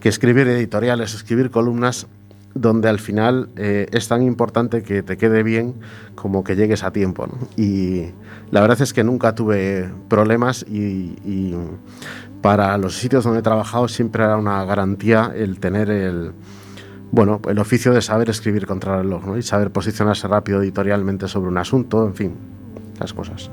que 0.00 0.08
escribir 0.08 0.48
editoriales, 0.48 1.14
escribir 1.14 1.50
columnas 1.50 2.06
donde 2.54 2.88
al 2.88 2.98
final 2.98 3.48
eh, 3.56 3.86
es 3.92 4.08
tan 4.08 4.22
importante 4.22 4.82
que 4.82 5.02
te 5.02 5.16
quede 5.16 5.42
bien 5.42 5.74
como 6.14 6.44
que 6.44 6.56
llegues 6.56 6.82
a 6.82 6.90
tiempo. 6.90 7.26
¿no? 7.26 7.38
Y 7.56 8.10
la 8.52 8.60
verdad 8.60 8.80
es 8.80 8.92
que 8.92 9.02
nunca 9.02 9.34
tuve 9.34 9.90
problemas 10.08 10.64
y, 10.68 11.16
y 11.26 11.56
para 12.40 12.78
los 12.78 12.96
sitios 12.96 13.24
donde 13.24 13.40
he 13.40 13.42
trabajado 13.42 13.88
siempre 13.88 14.22
era 14.22 14.36
una 14.36 14.64
garantía 14.64 15.32
el 15.34 15.58
tener 15.58 15.90
el, 15.90 16.32
bueno, 17.10 17.40
el 17.48 17.58
oficio 17.58 17.92
de 17.92 18.00
saber 18.02 18.30
escribir 18.30 18.66
contra 18.66 18.94
el 18.98 19.02
reloj 19.04 19.26
¿no? 19.26 19.36
y 19.36 19.42
saber 19.42 19.70
posicionarse 19.72 20.28
rápido 20.28 20.62
editorialmente 20.62 21.26
sobre 21.28 21.48
un 21.48 21.58
asunto, 21.58 22.06
en 22.06 22.14
fin, 22.14 22.34
las 23.00 23.12
cosas. 23.12 23.50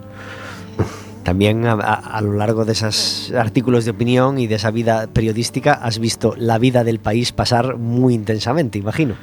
También 1.24 1.66
a, 1.66 1.74
a- 1.74 1.94
a 2.18 2.22
lo 2.22 2.34
largo 2.34 2.66
de 2.66 2.72
esos 2.72 3.32
artículos 3.38 3.86
de 3.86 3.92
opinión 3.92 4.40
y 4.40 4.48
de 4.48 4.56
esa 4.56 4.72
vida 4.72 5.08
periodística 5.08 5.74
has 5.74 6.00
visto 6.00 6.34
la 6.38 6.58
vida 6.58 6.84
del 6.84 7.00
país 7.00 7.32
pasar 7.32 7.78
muy 7.78 8.14
intensamente, 8.14 8.80
imagino. 8.80 9.16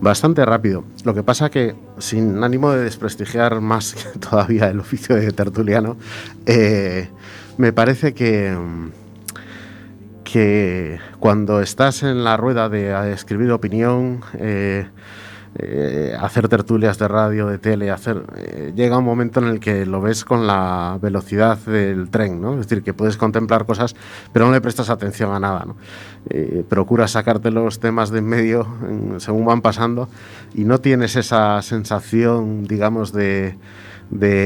Bastante 0.00 0.44
rápido. 0.44 0.84
Lo 1.04 1.14
que 1.14 1.22
pasa 1.22 1.50
que, 1.50 1.74
sin 1.98 2.42
ánimo 2.42 2.72
de 2.72 2.82
desprestigiar 2.82 3.60
más 3.60 3.94
todavía 4.30 4.68
el 4.68 4.80
oficio 4.80 5.16
de 5.16 5.30
tertuliano, 5.32 5.96
eh, 6.46 7.08
me 7.56 7.72
parece 7.72 8.14
que, 8.14 8.56
que 10.24 10.98
cuando 11.20 11.60
estás 11.60 12.02
en 12.02 12.24
la 12.24 12.36
rueda 12.36 12.68
de 12.68 13.12
escribir 13.12 13.52
opinión, 13.52 14.20
eh, 14.38 14.88
eh, 15.56 16.16
hacer 16.18 16.48
tertulias 16.48 16.98
de 16.98 17.06
radio, 17.06 17.46
de 17.46 17.58
tele, 17.58 17.92
hacer, 17.92 18.24
eh, 18.36 18.72
llega 18.74 18.98
un 18.98 19.04
momento 19.04 19.38
en 19.38 19.46
el 19.46 19.60
que 19.60 19.86
lo 19.86 20.00
ves 20.00 20.24
con 20.24 20.48
la 20.48 20.98
velocidad 21.00 21.58
del 21.58 22.10
tren. 22.10 22.44
Es 22.58 22.68
decir, 22.68 22.82
que 22.82 22.92
puedes 22.92 23.16
contemplar 23.16 23.64
cosas, 23.64 23.94
pero 24.32 24.46
no 24.46 24.52
le 24.52 24.60
prestas 24.60 24.90
atención 24.90 25.32
a 25.32 25.38
nada, 25.38 25.64
¿no? 25.64 25.76
Eh, 26.28 26.64
procuras 26.68 27.12
sacarte 27.12 27.52
los 27.52 27.78
temas 27.78 28.10
de 28.10 28.18
en 28.18 28.26
medio 28.26 28.66
según 29.18 29.44
van 29.44 29.60
pasando 29.60 30.08
y 30.54 30.64
no 30.64 30.80
tienes 30.80 31.16
esa 31.16 31.60
sensación, 31.62 32.64
digamos, 32.64 33.12
de, 33.12 33.56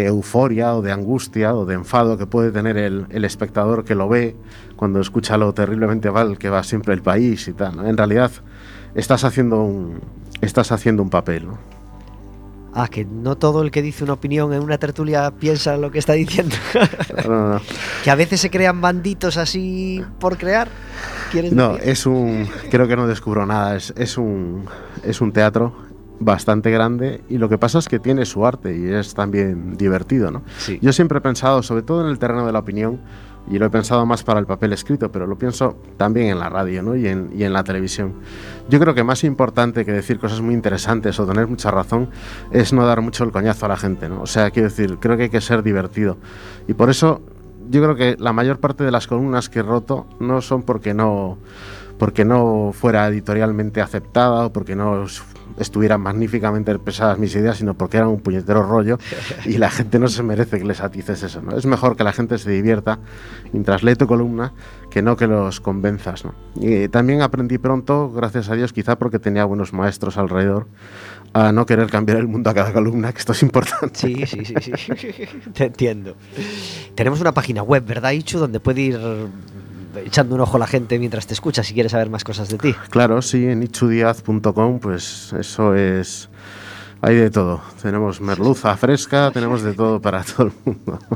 euforia 0.07 0.75
o 0.75 0.83
de 0.83 0.93
angustia 0.93 1.55
o 1.55 1.65
de 1.65 1.75
enfado 1.75 2.19
que 2.19 2.27
puede 2.27 2.50
tener 2.50 2.77
el, 2.77 3.07
espectador 3.25 3.85
que 3.85 3.95
lo 3.95 4.09
ve 4.09 4.35
cuando 4.77 5.00
escucha 5.00 5.37
lo 5.37 5.53
terriblemente 5.53 6.11
mal 6.11 6.38
que 6.38 6.50
va 6.50 6.62
siempre 6.62 6.95
el 6.95 7.03
país 7.03 7.47
y 7.49 7.53
tal. 7.53 7.87
En 7.87 7.97
realidad 7.97 8.31
estás 8.95 9.25
haciendo 9.25 9.62
un, 9.62 10.00
estás 10.40 10.73
haciendo 10.73 11.02
un 11.02 11.11
papel. 11.11 11.47
¿no? 11.47 11.59
Ah, 12.75 12.87
que 12.88 13.04
no 13.04 13.37
todo 13.37 13.62
el 13.62 13.71
que 13.71 13.83
dice 13.83 14.04
una 14.04 14.12
opinión 14.12 14.52
en 14.52 14.62
una 14.62 14.78
tertulia 14.78 15.30
piensa 15.33 15.76
lo 15.76 15.90
que 15.90 15.99
está 15.99 16.12
diciendo. 16.12 16.54
No, 17.26 17.30
no, 17.30 17.54
no. 17.54 17.61
que 18.04 18.11
a 18.11 18.14
veces 18.14 18.40
se 18.40 18.50
crean 18.50 18.80
banditos 18.80 19.37
así 19.37 20.02
por 20.21 20.37
crear. 20.38 20.68
¿Quieres 21.33 21.52
No, 21.52 21.75
decir? 21.75 21.88
es 21.90 22.07
un. 22.07 22.49
Creo 22.71 22.87
que 22.87 22.97
no 22.97 23.07
descubro 23.07 23.45
nada. 23.47 23.76
Es, 23.76 23.92
es 23.97 24.16
un. 24.18 24.64
Es 25.04 25.21
un 25.21 25.33
teatro 25.33 25.75
bastante 26.21 26.71
grande 26.73 27.23
y 27.28 27.38
lo 27.38 27.49
que 27.49 27.59
pasa 27.59 27.78
es 27.78 27.88
que 27.88 27.99
tiene 28.00 28.25
su 28.26 28.45
arte 28.45 28.76
y 28.76 28.92
es 28.92 29.14
también 29.14 29.76
divertido, 29.76 30.30
¿no? 30.33 30.42
Sí. 30.59 30.78
Yo 30.83 30.92
siempre 30.92 31.18
he 31.18 31.21
pensado, 31.21 31.62
sobre 31.62 31.83
todo 31.83 32.02
en 32.04 32.09
el 32.11 32.18
terreno 32.18 32.45
de 32.47 32.52
la 32.52 32.59
opinión, 32.59 33.00
y 33.50 33.59
lo 33.59 33.67
he 33.67 33.71
pensado 33.71 34.05
más 34.07 34.23
para 34.23 34.40
el 34.40 34.47
papel 34.47 34.73
escrito, 34.73 35.11
pero 35.11 35.26
lo 35.26 35.37
pienso 35.37 35.76
también 35.97 36.28
en 36.28 36.38
la 36.38 36.49
radio 36.49 36.83
¿no? 36.83 36.97
y, 36.97 37.09
en, 37.09 37.31
y 37.35 37.45
en 37.45 37.52
la 37.52 37.64
televisión. 37.64 38.14
Yo 38.69 38.78
creo 38.78 38.95
que 38.95 39.05
más 39.05 39.25
importante 39.25 39.85
que 39.85 39.93
decir 39.93 40.19
cosas 40.19 40.40
muy 40.40 40.55
interesantes 40.55 41.19
o 41.19 41.26
tener 41.26 41.47
mucha 41.47 41.71
razón 41.71 42.11
es 42.50 42.73
no 42.73 42.87
dar 42.87 43.00
mucho 43.00 43.25
el 43.25 43.33
coñazo 43.33 43.67
a 43.67 43.71
la 43.71 43.76
gente, 43.76 44.09
¿no? 44.09 44.23
O 44.23 44.26
sea, 44.26 44.50
quiero 44.50 44.69
decir, 44.69 44.99
creo 44.99 45.17
que 45.17 45.25
hay 45.25 45.31
que 45.31 45.40
ser 45.40 45.62
divertido. 45.62 46.19
Y 46.67 46.75
por 46.75 46.90
eso 46.90 47.23
yo 47.71 47.83
creo 47.83 47.97
que 47.97 48.17
la 48.19 48.33
mayor 48.33 48.59
parte 48.59 48.85
de 48.85 48.90
las 48.90 49.07
columnas 49.07 49.49
que 49.49 49.61
he 49.61 49.62
roto 49.62 50.07
no 50.21 50.40
son 50.40 50.62
porque 50.62 50.95
no 50.95 51.38
porque 51.99 52.25
no 52.25 52.71
fuera 52.73 53.09
editorialmente 53.09 53.81
aceptada 53.81 54.47
o 54.47 54.52
porque 54.52 54.76
no 54.76 55.07
estuvieran 55.59 56.00
magníficamente 56.00 56.71
expresadas 56.71 57.19
mis 57.19 57.35
ideas, 57.35 57.59
sino 57.59 57.75
porque 57.75 57.97
eran 57.97 58.09
un 58.09 58.21
puñetero 58.21 58.62
rollo 58.62 58.99
y 59.45 59.59
la 59.59 59.71
gente 59.71 59.99
no 59.99 60.09
se 60.09 60.23
merece 60.23 60.59
que 60.59 60.64
les 60.64 60.81
atices 60.81 61.23
eso. 61.23 61.43
¿no? 61.43 61.57
Es 61.57 61.67
mejor 61.67 61.97
que 61.97 62.05
la 62.05 62.12
gente 62.12 62.38
se 62.38 62.50
divierta 62.50 62.99
mientras 63.52 63.83
lee 63.83 63.95
tu 63.95 64.07
columna 64.07 64.52
que 64.90 65.02
no 65.02 65.17
que 65.17 65.26
los 65.26 65.61
convenzas. 65.61 66.25
¿no? 66.25 66.35
Y 66.57 66.88
también 66.88 67.23
aprendí 67.23 67.59
pronto, 67.59 68.11
gracias 68.11 68.49
a 68.49 68.55
Dios, 68.55 68.73
quizá 68.73 68.99
porque 68.99 69.19
tenía 69.19 69.45
buenos 69.45 69.73
maestros 69.73 70.17
alrededor, 70.17 70.67
a 71.33 71.52
no 71.52 71.67
querer 71.67 71.90
cambiar 71.90 72.19
el 72.19 72.28
mundo 72.28 72.50
a 72.50 72.55
cada 72.55 72.73
columna, 72.73 73.12
que 73.12 73.19
esto 73.19 73.33
es 73.33 73.43
importante. 73.43 73.99
Sí, 73.99 74.26
sí, 74.26 74.45
sí, 74.45 74.55
sí. 74.61 74.73
Te 75.52 75.67
entiendo. 75.67 76.17
Tenemos 76.95 77.21
una 77.21 77.33
página 77.33 77.62
web, 77.62 77.85
¿verdad, 77.85 78.12
Ichu? 78.12 78.38
Donde 78.38 78.61
puede 78.61 78.81
ir 78.81 78.99
echando 80.05 80.35
un 80.35 80.40
ojo 80.40 80.57
a 80.57 80.61
la 80.61 80.67
gente 80.67 80.99
mientras 80.99 81.26
te 81.26 81.35
escucha 81.35 81.62
si 81.62 81.75
quieres 81.75 81.93
saber 81.93 82.11
más 82.11 82.25
cosas 82.25 82.49
de 82.49 82.59
ti. 82.59 82.75
Claro, 82.90 83.23
sí, 83.23 83.47
en 83.47 83.62
ichudiaz.com, 83.62 84.78
pues 84.81 85.33
eso 85.38 85.75
es. 85.75 86.28
Hay 87.00 87.14
de 87.14 87.31
todo. 87.31 87.61
Tenemos 87.81 88.21
merluza 88.21 88.76
fresca, 88.76 89.31
tenemos 89.31 89.62
de 89.62 89.73
todo 89.73 90.00
para 90.00 90.25
todo 90.25 90.49
el 90.49 90.52
mundo. 90.64 90.99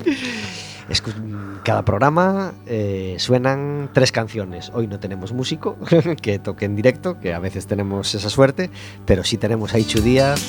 Cada 1.65 1.85
programa 1.85 2.53
eh, 2.67 3.17
suenan 3.19 3.91
tres 3.93 4.13
canciones. 4.13 4.71
Hoy 4.75 4.87
no 4.87 4.99
tenemos 4.99 5.33
músico 5.33 5.77
que 6.23 6.39
toque 6.39 6.65
en 6.65 6.77
directo, 6.77 7.19
que 7.21 7.33
a 7.33 7.39
veces 7.39 7.67
tenemos 7.67 8.15
esa 8.15 8.29
suerte, 8.29 8.71
pero 9.07 9.25
sí 9.25 9.39
tenemos 9.39 9.75
a 9.75 9.79
Ichu 9.79 10.01
Díaz, 10.01 10.43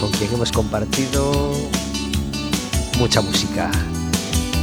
con 0.00 0.10
quien 0.10 0.32
hemos 0.34 0.52
compartido 0.52 1.52
mucha 2.98 3.20
música. 3.20 3.70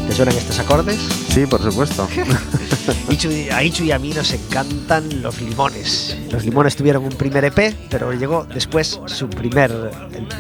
¿Te 0.08 0.14
suenan 0.14 0.36
estos 0.36 0.60
acordes? 0.60 1.00
Sí, 1.30 1.46
por 1.48 1.62
supuesto. 1.62 2.08
Ichu- 3.10 3.52
a 3.52 3.64
Ichu 3.64 3.84
y 3.86 3.92
a 3.92 3.98
mí 4.00 4.12
nos 4.14 4.32
encantan 4.34 5.22
los 5.24 5.42
limones. 5.42 6.16
Los 6.32 6.46
limones 6.46 6.76
tuvieron 6.76 7.04
un 7.04 7.12
primer 7.14 7.44
EP, 7.46 7.74
pero 7.90 8.14
llegó 8.14 8.46
después 8.46 9.00
su 9.08 9.28
primer. 9.30 9.72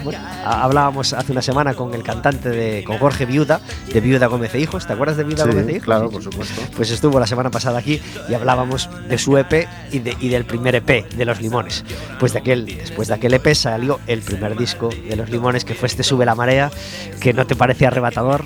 bueno, 0.03 0.19
hablábamos 0.45 1.13
hace 1.13 1.31
una 1.31 1.41
semana 1.41 1.73
con 1.73 1.93
el 1.95 2.03
cantante 2.03 2.49
de. 2.49 2.83
con 2.85 2.99
Jorge 2.99 3.25
Viuda, 3.25 3.59
de 3.91 3.99
Viuda 4.01 4.27
Gómez 4.27 4.53
e 4.53 4.59
Hijos. 4.59 4.85
¿Te 4.85 4.93
acuerdas 4.93 5.17
de 5.17 5.23
Viuda 5.23 5.45
Gómez 5.45 5.63
e 5.65 5.69
Sí, 5.69 5.71
Hijos? 5.77 5.85
claro, 5.85 6.09
por 6.11 6.23
supuesto. 6.23 6.61
Pues 6.75 6.91
estuvo 6.91 7.19
la 7.19 7.27
semana 7.27 7.49
pasada 7.49 7.79
aquí 7.79 7.99
y 8.29 8.33
hablábamos 8.35 8.87
de 9.09 9.17
su 9.17 9.35
EP 9.37 9.67
y, 9.91 9.99
de- 9.99 10.15
y 10.19 10.29
del 10.29 10.45
primer 10.45 10.75
EP 10.75 11.09
de 11.09 11.25
Los 11.25 11.41
Limones. 11.41 11.83
Pues 12.19 12.33
de 12.33 12.39
aquel, 12.39 12.65
después 12.67 13.07
de 13.07 13.15
aquel 13.15 13.33
EP 13.33 13.53
salió 13.55 13.99
el 14.05 14.21
primer 14.21 14.55
disco 14.55 14.89
de 14.89 15.15
Los 15.15 15.29
Limones, 15.31 15.65
que 15.65 15.73
fue 15.73 15.87
este 15.87 16.03
Sube 16.03 16.23
la 16.25 16.35
Marea, 16.35 16.71
que 17.19 17.33
no 17.33 17.47
te 17.47 17.55
parece 17.55 17.87
arrebatador. 17.87 18.45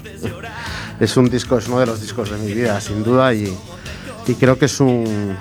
Es 1.00 1.16
un 1.18 1.30
disco, 1.30 1.58
es 1.58 1.68
uno 1.68 1.80
de 1.80 1.86
los 1.86 2.02
discos 2.02 2.30
de 2.30 2.38
mi 2.38 2.54
vida, 2.54 2.80
sin 2.82 3.04
duda, 3.04 3.34
y, 3.34 3.56
y 4.28 4.34
creo 4.36 4.60
que 4.60 4.66
es 4.66 4.80
un, 4.80 5.38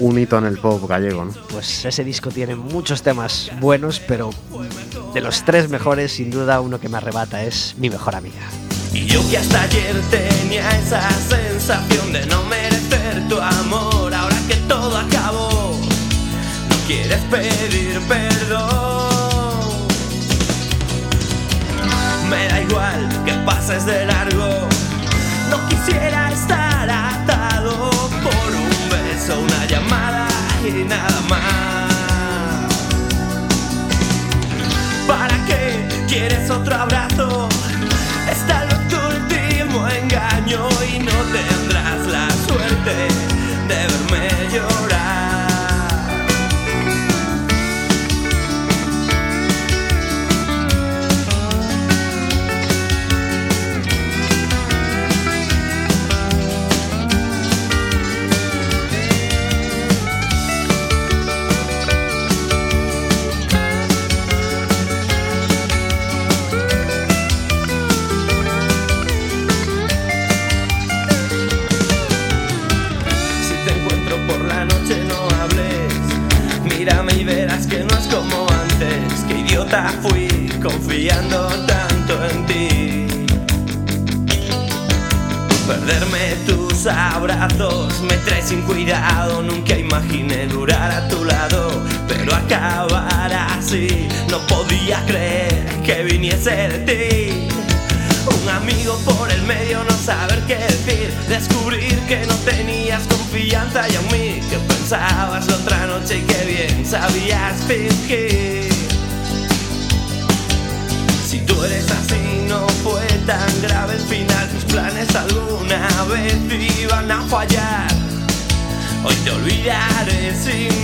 un 0.00 0.18
hito 0.18 0.38
en 0.38 0.46
el 0.46 0.58
pop 0.58 0.88
gallego. 0.88 1.24
¿no? 1.26 1.32
Pues 1.50 1.84
ese 1.84 2.04
disco 2.04 2.30
tiene 2.30 2.54
muchos 2.54 3.02
temas 3.02 3.50
buenos, 3.60 4.00
pero 4.00 4.30
de 5.12 5.20
los 5.20 5.44
tres 5.44 5.68
mejores, 5.68 6.12
sin 6.12 6.30
duda, 6.30 6.60
uno 6.60 6.80
que 6.80 6.88
me 6.88 6.96
arrebata 6.96 7.42
es 7.42 7.74
Mi 7.78 7.90
Mejor 7.90 8.16
Amiga. 8.16 8.40
Y 8.92 9.06
yo 9.06 9.20
que 9.28 9.38
hasta 9.38 9.62
ayer 9.62 10.00
tenía 10.10 10.68
esa 10.78 11.08
sensación 11.10 12.12
de 12.12 12.24
no 12.26 12.42
merecer 12.44 13.28
tu 13.28 13.40
amor, 13.40 14.14
ahora 14.14 14.36
que 14.48 14.54
todo 14.68 14.96
acabó, 14.96 15.76
no 16.68 16.76
quieres 16.86 17.20
pedir 17.30 18.00
perdón. 18.08 19.04
Me 22.30 22.48
da 22.48 22.60
igual 22.60 23.24
que 23.24 23.32
pases 23.44 23.84
de 23.84 24.06
largo, 24.06 24.68
no 25.56 25.68
quisiera 25.68 26.32
estar 26.32 26.90
atado 26.90 27.90
por 28.22 28.50
un 28.54 28.70
beso, 28.90 29.40
una 29.40 29.64
llamada 29.66 30.26
y 30.64 30.84
nada 30.84 31.20
más. 31.28 32.72
¿Para 35.06 35.36
qué 35.46 35.86
quieres 36.08 36.50
otro 36.50 36.74
abrazo? 36.74 37.53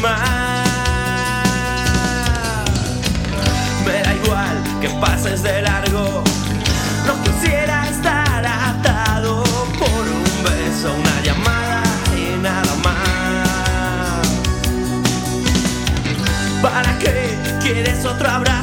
Más. 0.00 0.68
Me 3.84 4.02
da 4.02 4.14
igual 4.14 4.62
que 4.80 4.88
pases 5.00 5.42
de 5.42 5.62
largo. 5.62 6.22
No 7.06 7.22
quisiera 7.22 7.88
estar 7.88 8.46
atado 8.46 9.42
por 9.78 10.02
un 10.18 10.24
beso, 10.44 10.94
una 10.94 11.20
llamada 11.22 11.82
y 12.16 12.40
nada 12.40 12.74
más. 12.84 14.28
¿Para 16.62 16.98
qué 16.98 17.36
quieres 17.60 18.04
otro 18.04 18.30
abrazo? 18.30 18.59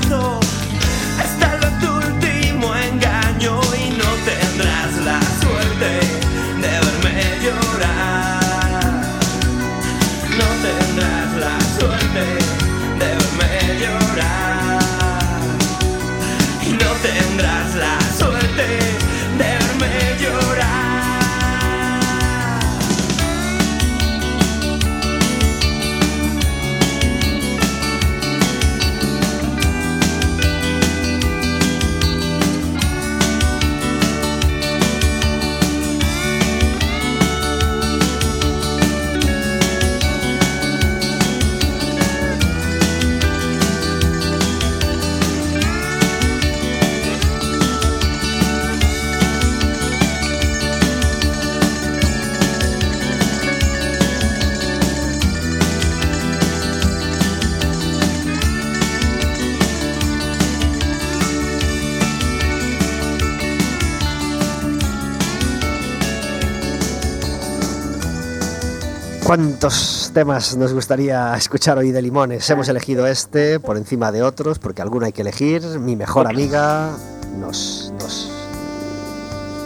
¿Cuántos 69.28 70.12
temas 70.14 70.56
nos 70.56 70.74
gustaría 70.74 71.36
escuchar 71.36 71.78
hoy 71.78 71.92
de 71.92 72.02
Limones? 72.02 72.50
Hemos 72.50 72.70
elegido 72.70 73.06
este 73.08 73.60
por 73.60 73.76
encima 73.76 74.10
de 74.14 74.24
otros, 74.24 74.58
porque 74.58 74.82
alguno 74.82 75.06
hay 75.06 75.12
que 75.12 75.20
elegir. 75.20 75.62
Mi 75.82 75.98
mejor 75.98 76.28
amiga 76.28 76.92
nos, 77.38 77.92
nos, 78.00 78.32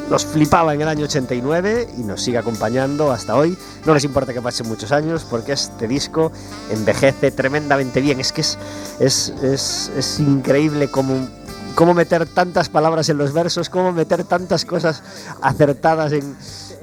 nos 0.09 0.25
flipaba 0.25 0.73
en 0.73 0.81
el 0.81 0.87
año 0.87 1.05
89 1.05 1.89
y 1.95 2.01
nos 2.01 2.23
sigue 2.23 2.39
acompañando 2.39 3.11
hasta 3.11 3.35
hoy. 3.35 3.55
No 3.85 3.93
les 3.93 4.03
importa 4.03 4.33
que 4.33 4.41
pasen 4.41 4.67
muchos 4.67 4.91
años, 4.91 5.27
porque 5.29 5.51
este 5.51 5.87
disco 5.87 6.31
envejece 6.71 7.29
tremendamente 7.29 8.01
bien. 8.01 8.19
Es 8.19 8.31
que 8.31 8.41
es, 8.41 8.57
es, 8.99 9.31
es, 9.43 9.91
es 9.95 10.19
increíble 10.19 10.87
cómo, 10.87 11.27
cómo 11.75 11.93
meter 11.93 12.25
tantas 12.25 12.67
palabras 12.67 13.09
en 13.09 13.19
los 13.19 13.31
versos, 13.31 13.69
cómo 13.69 13.91
meter 13.91 14.23
tantas 14.23 14.65
cosas 14.65 15.03
acertadas 15.39 16.13
en 16.13 16.35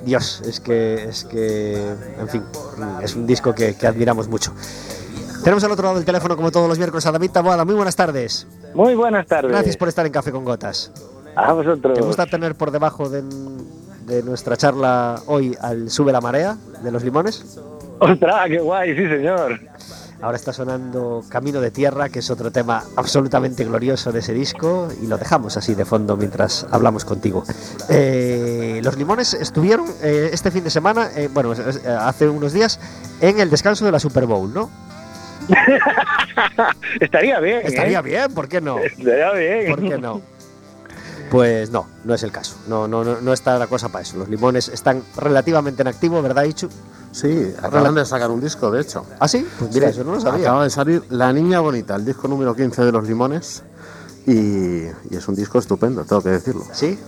Dios, 0.04 0.42
es 0.46 0.60
que, 0.60 1.04
es 1.04 1.24
que, 1.24 1.94
en 2.18 2.28
fin, 2.28 2.42
es 3.02 3.14
un 3.16 3.26
disco 3.26 3.54
que, 3.54 3.74
que 3.74 3.86
admiramos 3.86 4.28
mucho. 4.28 4.52
Tenemos 5.44 5.62
al 5.64 5.72
otro 5.72 5.84
lado 5.84 5.96
del 5.96 6.04
teléfono, 6.04 6.36
como 6.36 6.50
todos 6.50 6.68
los 6.68 6.78
miércoles, 6.78 7.06
a 7.06 7.12
David 7.12 7.30
Taboada. 7.30 7.64
Muy 7.64 7.74
buenas 7.74 7.96
tardes. 7.96 8.46
Muy 8.74 8.94
buenas 8.94 9.26
tardes. 9.26 9.50
Gracias 9.50 9.76
por 9.76 9.88
estar 9.88 10.04
en 10.04 10.12
Café 10.12 10.32
con 10.32 10.44
Gotas. 10.44 10.90
A 11.36 11.52
vosotros. 11.52 11.94
¿Te 11.94 12.02
gusta 12.04 12.26
tener 12.26 12.54
por 12.54 12.70
debajo 12.70 13.08
de, 13.08 13.22
de 14.06 14.22
nuestra 14.24 14.56
charla 14.56 15.20
hoy 15.26 15.56
al 15.60 15.90
Sube 15.90 16.12
la 16.12 16.20
Marea 16.20 16.56
de 16.82 16.90
los 16.90 17.04
Limones? 17.04 17.58
¡Ostras, 18.00 18.48
qué 18.48 18.58
guay! 18.58 18.96
Sí, 18.96 19.08
señor. 19.08 19.60
Ahora 20.20 20.36
está 20.36 20.52
sonando 20.52 21.22
Camino 21.28 21.60
de 21.60 21.70
Tierra, 21.70 22.08
que 22.08 22.18
es 22.18 22.30
otro 22.30 22.50
tema 22.50 22.82
absolutamente 22.96 23.64
glorioso 23.64 24.10
de 24.10 24.18
ese 24.18 24.34
disco, 24.34 24.88
y 25.00 25.06
lo 25.06 25.16
dejamos 25.16 25.56
así 25.56 25.76
de 25.76 25.84
fondo 25.84 26.16
mientras 26.16 26.66
hablamos 26.72 27.04
contigo. 27.04 27.44
Eh, 27.88 28.80
los 28.82 28.96
Limones 28.96 29.34
estuvieron 29.34 29.86
eh, 30.02 30.30
este 30.32 30.50
fin 30.50 30.64
de 30.64 30.70
semana, 30.70 31.10
eh, 31.14 31.28
bueno, 31.32 31.54
hace 32.00 32.28
unos 32.28 32.52
días, 32.52 32.80
en 33.20 33.38
el 33.38 33.48
descanso 33.48 33.84
de 33.84 33.92
la 33.92 34.00
Super 34.00 34.26
Bowl, 34.26 34.52
¿no? 34.52 34.68
Estaría 37.00 37.38
bien. 37.38 37.58
¿eh? 37.58 37.66
Estaría 37.66 38.02
bien, 38.02 38.34
¿por 38.34 38.48
qué 38.48 38.60
no? 38.60 38.78
Estaría 38.78 39.32
bien. 39.32 39.70
¿Por 39.70 39.80
qué 39.80 39.98
no? 39.98 40.20
Pues 41.30 41.70
no, 41.70 41.86
no 42.04 42.14
es 42.14 42.24
el 42.24 42.32
caso. 42.32 42.56
No, 42.66 42.88
no, 42.88 43.04
no, 43.04 43.20
no 43.20 43.32
está 43.32 43.56
la 43.58 43.68
cosa 43.68 43.88
para 43.88 44.02
eso. 44.02 44.16
Los 44.16 44.28
limones 44.28 44.68
están 44.68 45.02
relativamente 45.16 45.82
en 45.82 45.88
activo, 45.88 46.20
¿verdad, 46.22 46.44
Ichu? 46.44 46.68
Sí, 47.12 47.52
acaban 47.62 47.94
de 47.94 48.04
sacar 48.04 48.30
un 48.30 48.40
disco, 48.40 48.70
de 48.70 48.82
hecho. 48.82 49.04
¿Ah, 49.18 49.28
sí? 49.28 49.46
Pues 49.58 49.74
mira, 49.74 49.88
Sí, 49.88 49.94
eso 49.94 50.04
no 50.04 50.14
lo 50.14 50.20
sabía. 50.20 50.48
Acaba 50.48 50.64
de 50.64 50.70
salir 50.70 51.02
La 51.10 51.32
Niña 51.32 51.60
Bonita, 51.60 51.96
el 51.96 52.04
disco 52.04 52.28
número 52.28 52.54
15 52.54 52.84
de 52.84 52.92
Los 52.92 53.08
Limones. 53.08 53.62
Y, 54.26 54.84
y 54.84 55.16
es 55.16 55.26
un 55.26 55.34
disco 55.34 55.58
estupendo, 55.58 56.04
tengo 56.04 56.22
que 56.22 56.28
decirlo. 56.28 56.62
¿Sí? 56.72 56.98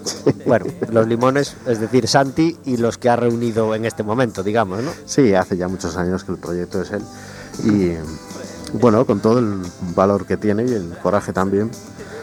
Bueno, 0.47 0.65
los 0.91 1.07
limones, 1.07 1.55
es 1.67 1.79
decir, 1.79 2.09
Santi 2.09 2.57
y 2.65 2.79
los 2.79 2.97
que 2.97 3.11
ha 3.11 3.17
reunido 3.17 3.75
en 3.75 3.85
este 3.85 4.03
momento, 4.03 4.43
digamos, 4.43 4.83
¿no? 4.83 4.91
Sí, 5.05 5.35
hace 5.35 5.59
ya 5.59 5.69
muchos 5.69 5.99
años 5.99 6.25
que 6.25 6.33
el 6.33 6.39
proyecto 6.39 6.81
es 6.81 6.91
él. 6.93 7.03
Y 7.65 7.93
bueno, 8.79 9.05
con 9.05 9.21
todo 9.21 9.39
el 9.39 9.59
valor 9.95 10.25
que 10.25 10.39
tiene 10.39 10.65
y 10.65 10.73
el 10.73 10.97
coraje 11.03 11.35
también, 11.35 11.71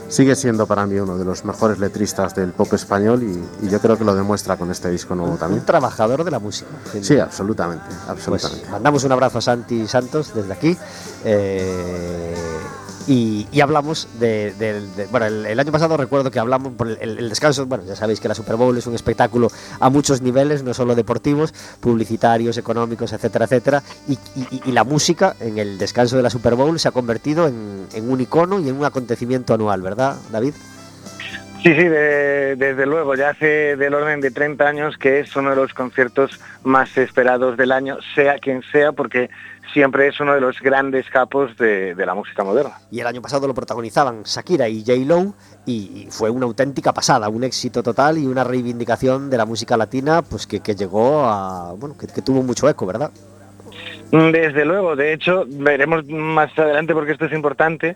sigue 0.10 0.36
siendo 0.36 0.65
para 0.67 0.86
mí 0.86 0.98
uno 1.00 1.17
de 1.17 1.26
los 1.26 1.43
mejores 1.46 1.80
letristas 1.80 2.34
del 2.36 2.52
pop 2.54 2.72
español 2.74 3.24
y, 3.24 3.65
y 3.65 3.70
yo 3.70 3.80
creo 3.80 3.98
que 3.98 4.04
lo 4.04 4.15
demuestra 4.15 4.56
con 4.58 4.72
este 4.72 4.89
disco 4.89 5.15
nuevo 5.15 5.34
Un 5.34 5.38
también. 5.38 5.65
trabajador 5.65 6.24
de 6.24 6.32
la 6.32 6.39
música. 6.39 6.70
Sí, 7.02 7.17
absolutamente, 7.20 7.86
Pues 7.88 8.10
absolutamente. 8.10 8.70
mandamos 8.70 9.04
un 9.04 9.12
abrazo 9.12 9.38
a 9.39 9.41
Santi 9.41 9.88
Santos 9.88 10.34
desde 10.34 10.54
aquí. 10.54 10.78
eh, 11.26 12.36
y, 13.08 13.48
y 13.52 13.62
hablamos 13.62 14.08
de, 14.20 14.54
bueno, 15.12 15.26
el, 15.28 15.46
el 15.46 15.60
año 15.60 15.72
pasado 15.72 15.96
recuerdo 15.98 16.30
que 16.30 16.39
hablamos 16.39 16.74
por 16.74 16.89
el, 16.89 17.30
descanso, 17.30 17.65
bueno, 17.65 17.84
ya 17.86 17.96
sabéis 17.96 18.20
que 18.20 18.28
la 18.28 18.36
Super 18.36 18.56
Bowl 18.58 18.78
es 18.78 18.86
un 18.86 18.96
espectáculo 18.96 19.50
a 19.80 19.89
muchos 19.89 20.22
niveles, 20.22 20.63
no 20.63 20.74
solo 20.74 20.93
deportivos, 20.93 21.54
publicitarios, 21.80 22.58
económicos, 22.58 23.13
etcétera, 23.13 23.46
etcétera, 23.46 23.84
y 24.08 24.72
la 24.72 24.84
música 24.84 25.36
en 25.39 25.58
el 25.58 25.78
descanso 25.78 26.17
de 26.17 26.24
la 26.24 26.30
Super 26.30 26.56
Bowl 26.56 26.80
se 26.80 26.88
ha 26.89 26.91
convertido 26.91 27.48
en, 27.48 27.88
en 27.93 28.10
un 28.10 28.20
icono 28.22 28.60
y 28.60 28.70
en 28.70 28.76
un 28.78 28.86
acontecimiento 28.86 29.54
anual, 29.54 29.82
¿verdad, 29.82 30.17
David? 30.32 30.54
Sí, 31.63 31.74
sí, 31.74 31.84
de- 31.88 32.56
desde 32.56 32.86
luego. 32.86 33.15
Ya 33.15 33.30
hace 33.30 33.76
del 33.76 33.93
orden 33.96 34.22
de 34.22 34.30
30 34.32 34.63
años 34.65 34.96
que 34.98 35.20
es 35.22 35.36
uno 35.36 35.50
de 35.50 35.56
los 35.56 35.74
conciertos 35.74 36.39
más 36.63 36.96
esperados 36.98 37.58
del 37.58 37.72
año, 37.72 37.98
sea 38.15 38.38
quien 38.38 38.62
sea, 38.72 38.91
porque 38.91 39.30
siempre 39.78 40.08
es 40.08 40.20
uno 40.20 40.34
de 40.34 40.42
los 40.42 40.60
grandes 40.60 41.08
capos 41.08 41.56
de, 41.56 41.94
de 41.94 42.06
la 42.06 42.16
música 42.16 42.44
moderna. 42.44 42.80
Y 42.90 43.00
el 43.00 43.06
año 43.06 43.22
pasado 43.22 43.46
lo 43.46 43.54
protagonizaban 43.54 44.24
Shakira 44.24 44.68
y 44.68 44.84
J. 44.84 44.94
Lo 45.06 45.36
y 45.68 45.78
y 45.78 46.08
fue 46.10 46.32
una 46.32 46.48
auténtica 46.48 46.94
pasada, 46.94 47.30
un 47.30 47.44
éxito 47.44 47.84
total 47.84 48.18
y 48.18 48.26
una 48.26 48.44
reivindicación 48.44 49.30
de 49.30 49.38
la 49.38 49.46
música 49.46 49.78
latina 49.78 50.24
pues 50.24 50.48
que, 50.48 50.62
que 50.62 50.74
llegó 50.74 51.26
a, 51.26 51.74
bueno, 51.78 51.96
que, 51.96 52.08
que 52.08 52.24
tuvo 52.24 52.42
mucho 52.42 52.68
eco, 52.68 52.88
¿verdad? 52.88 53.12
Desde 54.12 54.66
luego, 54.66 54.96
de 54.96 55.13
hecho, 55.13 55.46
veremos 55.48 56.08
más 56.08 56.58
adelante 56.58 56.94
porque 56.94 57.12
esto 57.12 57.26
es 57.26 57.34
importante, 57.34 57.96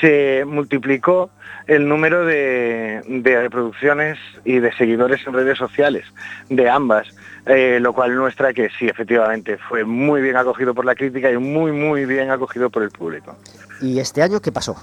se 0.00 0.44
multiplicó 0.44 1.30
el 1.66 1.88
número 1.88 2.24
de, 2.26 3.02
de 3.06 3.40
reproducciones 3.42 4.18
y 4.44 4.58
de 4.58 4.72
seguidores 4.76 5.26
en 5.26 5.32
redes 5.32 5.58
sociales 5.58 6.04
de 6.48 6.68
ambas, 6.68 7.06
eh, 7.46 7.78
lo 7.80 7.92
cual 7.92 8.14
muestra 8.16 8.52
que 8.52 8.68
sí, 8.78 8.86
efectivamente, 8.86 9.58
fue 9.68 9.84
muy 9.84 10.20
bien 10.20 10.36
acogido 10.36 10.74
por 10.74 10.84
la 10.84 10.94
crítica 10.94 11.30
y 11.30 11.38
muy, 11.38 11.72
muy 11.72 12.04
bien 12.04 12.30
acogido 12.30 12.70
por 12.70 12.82
el 12.82 12.90
público. 12.90 13.36
¿Y 13.80 13.98
este 13.98 14.22
año 14.22 14.40
qué 14.40 14.52
pasó? 14.52 14.76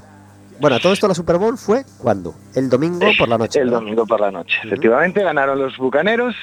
Bueno, 0.59 0.79
todo 0.79 0.93
esto 0.93 1.07
la 1.07 1.15
Super 1.15 1.37
Bowl 1.37 1.57
fue 1.57 1.83
¿cuándo? 1.97 2.35
El 2.53 2.69
domingo 2.69 3.07
por 3.17 3.27
la 3.27 3.37
noche. 3.37 3.59
El 3.59 3.65
¿verdad? 3.65 3.79
domingo 3.79 4.05
por 4.05 4.21
la 4.21 4.31
noche. 4.31 4.55
Efectivamente, 4.63 5.23
ganaron 5.23 5.59
los 5.59 5.75
Bucaneros. 5.77 6.35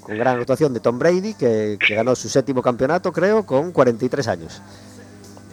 Con 0.00 0.16
gran 0.16 0.40
actuación 0.40 0.72
de 0.74 0.80
Tom 0.80 0.98
Brady, 0.98 1.34
que, 1.34 1.76
que 1.78 1.94
ganó 1.94 2.16
su 2.16 2.28
séptimo 2.28 2.62
campeonato, 2.62 3.12
creo, 3.12 3.44
con 3.44 3.72
43 3.72 4.26
años. 4.26 4.62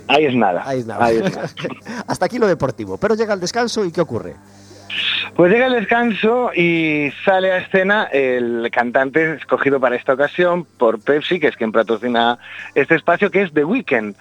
Ahí 0.07 0.25
es 0.25 0.35
nada. 0.35 0.63
Ahí 0.65 0.79
es 0.79 0.85
nada. 0.85 1.05
Ahí 1.05 1.17
es 1.17 1.35
nada. 1.35 1.49
Hasta 2.07 2.25
aquí 2.25 2.37
lo 2.39 2.47
deportivo. 2.47 2.97
Pero 2.97 3.15
llega 3.15 3.33
el 3.33 3.39
descanso 3.39 3.85
y 3.85 3.91
¿qué 3.91 4.01
ocurre? 4.01 4.35
Pues 5.35 5.51
llega 5.51 5.65
el 5.67 5.73
descanso 5.73 6.51
y 6.53 7.11
sale 7.25 7.51
a 7.51 7.57
escena 7.57 8.03
el 8.11 8.69
cantante 8.71 9.33
escogido 9.35 9.79
para 9.79 9.95
esta 9.95 10.13
ocasión 10.13 10.65
por 10.77 10.99
Pepsi, 11.01 11.39
que 11.39 11.47
es 11.47 11.55
quien 11.55 11.71
patrocina 11.71 12.37
este 12.75 12.95
espacio, 12.95 13.31
que 13.31 13.41
es 13.41 13.53
The 13.53 13.63
Weeknd. 13.63 14.15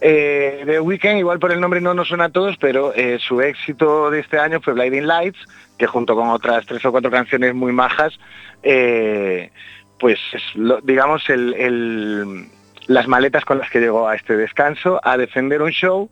Eh, 0.00 0.62
The 0.66 0.80
Weeknd, 0.80 1.18
igual 1.18 1.38
por 1.38 1.52
el 1.52 1.60
nombre 1.60 1.80
no 1.82 1.92
nos 1.92 2.08
suena 2.08 2.24
a 2.26 2.28
todos, 2.30 2.56
pero 2.58 2.94
eh, 2.94 3.18
su 3.20 3.40
éxito 3.42 4.10
de 4.10 4.20
este 4.20 4.38
año 4.38 4.60
fue 4.60 4.72
Blinding 4.72 5.06
Lights, 5.06 5.38
que 5.76 5.86
junto 5.86 6.14
con 6.14 6.28
otras 6.28 6.64
tres 6.64 6.82
o 6.86 6.92
cuatro 6.92 7.10
canciones 7.10 7.54
muy 7.54 7.72
majas, 7.72 8.14
eh, 8.62 9.50
pues 9.98 10.18
es 10.32 10.42
lo- 10.54 10.80
digamos 10.82 11.28
el- 11.28 11.54
el- 11.54 12.48
las 12.86 13.08
maletas 13.08 13.44
con 13.44 13.58
las 13.58 13.70
que 13.70 13.80
llegó 13.80 14.08
a 14.08 14.14
este 14.14 14.36
descanso 14.36 15.00
a 15.02 15.16
defender 15.16 15.62
un 15.62 15.70
show 15.70 16.08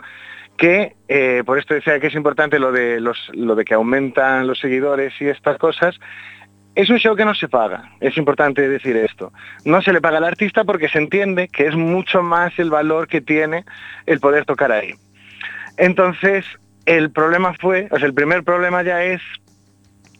que 0.56 0.94
eh, 1.08 1.42
por 1.44 1.58
esto 1.58 1.74
decía 1.74 1.98
que 1.98 2.08
es 2.08 2.14
importante 2.14 2.58
lo 2.58 2.72
de 2.72 3.00
los 3.00 3.30
lo 3.32 3.54
de 3.54 3.64
que 3.64 3.74
aumentan 3.74 4.46
los 4.46 4.60
seguidores 4.60 5.12
y 5.20 5.26
estas 5.26 5.58
cosas 5.58 5.98
es 6.74 6.90
un 6.90 6.98
show 6.98 7.16
que 7.16 7.24
no 7.24 7.34
se 7.34 7.48
paga 7.48 7.92
es 8.00 8.16
importante 8.16 8.68
decir 8.68 8.96
esto. 8.96 9.32
No 9.64 9.82
se 9.82 9.92
le 9.92 10.00
paga 10.00 10.18
al 10.18 10.24
artista 10.24 10.64
porque 10.64 10.88
se 10.88 10.98
entiende 10.98 11.48
que 11.48 11.66
es 11.66 11.74
mucho 11.74 12.22
más 12.22 12.56
el 12.58 12.70
valor 12.70 13.08
que 13.08 13.20
tiene 13.20 13.64
el 14.06 14.20
poder 14.20 14.44
tocar 14.44 14.72
ahí. 14.72 14.94
Entonces 15.76 16.44
el 16.87 17.10
problema 17.10 17.54
fue 17.54 17.88
o 17.90 17.98
sea 17.98 18.06
el 18.06 18.14
primer 18.14 18.44
problema 18.44 18.82
ya 18.82 19.02
es 19.04 19.22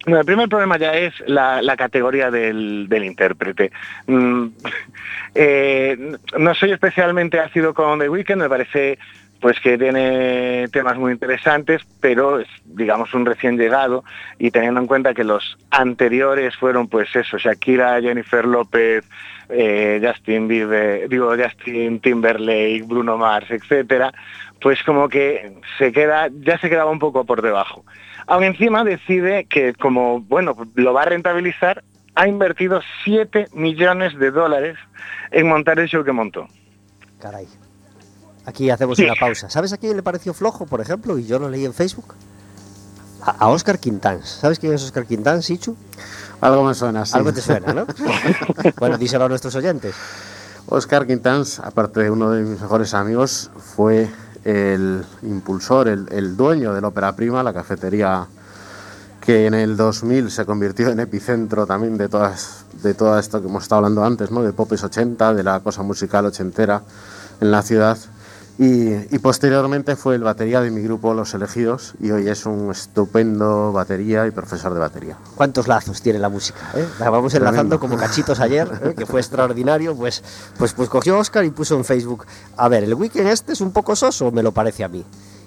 no, 0.07 0.19
el 0.19 0.25
primer 0.25 0.49
problema 0.49 0.77
ya 0.79 0.95
es 0.95 1.15
la, 1.27 1.77
categoría 1.77 2.31
del, 2.31 2.89
del 2.89 3.05
intérprete. 3.05 3.73
Mm, 4.07 4.47
eh, 5.35 6.17
no 6.39 6.55
soy 6.55 6.73
especialmente 6.73 7.41
ácido 7.41 7.75
con 7.75 7.99
The 7.99 8.09
Weeknd, 8.09 8.43
me 8.43 8.49
parece 8.49 8.99
pues 9.45 9.61
que 9.61 9.77
tiene 9.77 10.69
temas 10.69 10.97
muy 10.97 11.13
interesantes, 11.13 11.83
pero 12.01 12.41
es, 12.41 12.49
digamos, 12.65 13.13
un 13.13 13.27
recién 13.27 13.59
llegado 13.59 14.03
y 14.39 14.51
teniendo 14.51 14.81
en 14.81 14.87
cuenta 14.87 15.13
que 15.13 15.23
los 15.23 15.59
anteriores 15.71 16.57
fueron, 16.57 16.89
pues 16.89 17.15
eso, 17.15 17.37
Shakira, 17.37 18.01
Jennifer 18.01 18.47
López, 18.47 19.05
eh, 19.51 20.01
Justin 20.03 20.49
Bieber, 20.49 21.11
digo, 21.11 21.35
Justin 21.37 22.01
Timberlake, 22.01 22.85
Bruno 22.87 23.19
Mars, 23.19 23.51
etcétera, 23.51 24.15
pues 24.63 24.83
como 24.83 25.11
que 25.11 25.53
se 25.77 25.93
queda, 25.93 26.31
ya 26.41 26.57
se 26.59 26.71
quedaba 26.71 26.91
un 26.91 26.99
poco 26.99 27.27
por 27.27 27.43
debajo. 27.43 27.85
Aún 28.27 28.45
encima 28.45 28.85
decide 28.85 29.47
que 29.47 29.75
como, 29.75 30.21
bueno, 30.21 30.57
lo 30.75 30.93
va 30.93 31.03
a 31.03 31.07
rentabilizar, 31.07 31.85
ha 32.15 32.29
invertido 32.29 32.81
7 33.05 33.49
millones 33.53 34.19
de 34.19 34.31
dólares 34.31 34.77
en 35.31 35.49
montar 35.49 35.79
el 35.79 35.89
show 35.89 36.05
que 36.05 36.13
montó. 36.13 36.47
Caray. 37.21 37.47
Aquí 38.47 38.71
hacemos 38.71 38.99
una 38.99 39.15
pausa. 39.15 39.49
¿Sabes 39.51 39.73
a 39.73 39.79
quién 39.79 39.97
le 39.97 40.03
pareció 40.03 40.35
flojo, 40.35 40.67
por 40.67 40.81
ejemplo? 40.81 41.19
Y 41.19 41.27
yo 41.27 41.39
lo 41.39 41.49
leí 41.49 41.65
en 41.65 41.73
Facebook. 41.73 42.15
A, 43.23 43.31
a 43.31 43.49
Oscar 43.49 43.79
Quintans. 43.79 44.29
¿Sabes 44.29 44.59
quién 44.59 44.75
es 44.75 44.83
Oscar 44.83 45.07
Quintans, 45.07 45.49
Ichu? 45.49 45.77
Algo 46.41 46.65
me 46.65 46.75
suena 46.75 47.03
así. 47.03 47.17
Algo 47.17 47.33
te 47.33 47.41
suena, 47.41 47.73
¿no? 47.73 47.87
bueno, 48.79 48.99
díselo 48.99 49.25
a 49.25 49.29
nuestros 49.29 49.55
oyentes. 49.55 49.95
Oscar 50.67 51.07
Quintans, 51.07 51.59
aparte 51.61 52.01
de 52.01 52.11
uno 52.11 52.31
de 52.31 52.43
mis 52.43 52.61
mejores 52.61 52.93
amigos, 52.95 53.51
fue 53.57 54.09
el 54.45 55.05
impulsor, 55.23 55.89
el, 55.89 56.07
el 56.11 56.37
dueño 56.37 56.73
de 56.75 56.81
la 56.81 56.89
Ópera 56.89 57.17
Prima, 57.17 57.43
la 57.43 57.53
cafetería 57.53 58.27
que 59.21 59.47
en 59.47 59.55
el 59.55 59.77
2000 59.77 60.31
se 60.31 60.45
convirtió 60.45 60.91
en 60.91 61.01
epicentro 61.01 61.67
también 61.67 61.97
de 61.97 62.09
todas 62.09 62.65
de 62.83 62.93
todo 62.93 63.19
esto 63.19 63.41
que 63.41 63.49
hemos 63.49 63.63
estado 63.63 63.79
hablando 63.79 64.05
antes, 64.05 64.31
¿no? 64.31 64.43
de 64.43 64.53
Popes 64.53 64.85
80, 64.85 65.35
de 65.35 65.43
la 65.43 65.61
cosa 65.61 65.83
musical 65.83 66.27
ochentera 66.27 66.83
en 67.41 67.51
la 67.51 67.63
ciudad. 67.63 67.97
Y, 68.57 68.93
y 69.13 69.19
posteriormente 69.19 69.97
fue 69.97 70.15
el 70.15 70.23
batería 70.23 70.61
de 70.61 70.71
mi 70.71 70.81
grupo 70.81 71.13
Los 71.13 71.35
Elegidos 71.35 71.95
y 72.01 72.13
hoy 72.13 72.29
es 72.29 72.47
un 72.47 72.71
estupendo 72.71 73.73
batería 73.73 74.29
y 74.29 74.31
profesor 74.31 74.73
de 74.75 74.79
batería. 74.79 75.17
¿Cuántos 75.35 75.67
lazos 75.67 76.01
tiene 76.01 76.21
la 76.21 76.29
música? 76.29 76.61
eh? 76.77 76.87
La 77.01 77.11
vamos 77.11 77.33
Tremendo. 77.33 77.51
enlazando 77.51 77.81
como 77.81 77.97
cachitos 77.97 78.39
ayer, 78.39 78.71
eh, 78.85 78.95
que 78.97 79.07
fue 79.07 79.21
extraordinario. 79.21 79.97
Pues, 79.97 80.23
pues, 80.57 80.73
pues 80.73 80.89
cogió 80.89 81.19
Oscar 81.19 81.45
y 81.45 81.51
puso 81.51 81.75
en 81.77 81.85
Facebook: 81.85 82.27
A 82.57 82.69
ver, 82.69 82.85
¿el 82.85 82.95
weekend 82.95 83.27
este 83.27 83.55
es 83.55 83.61
un 83.61 83.73
poco 83.73 83.97
soso 83.97 84.29
o 84.29 84.31
me 84.31 84.43
lo 84.45 84.53
parece 84.53 84.85
a 84.85 84.89
mí? 84.89 85.05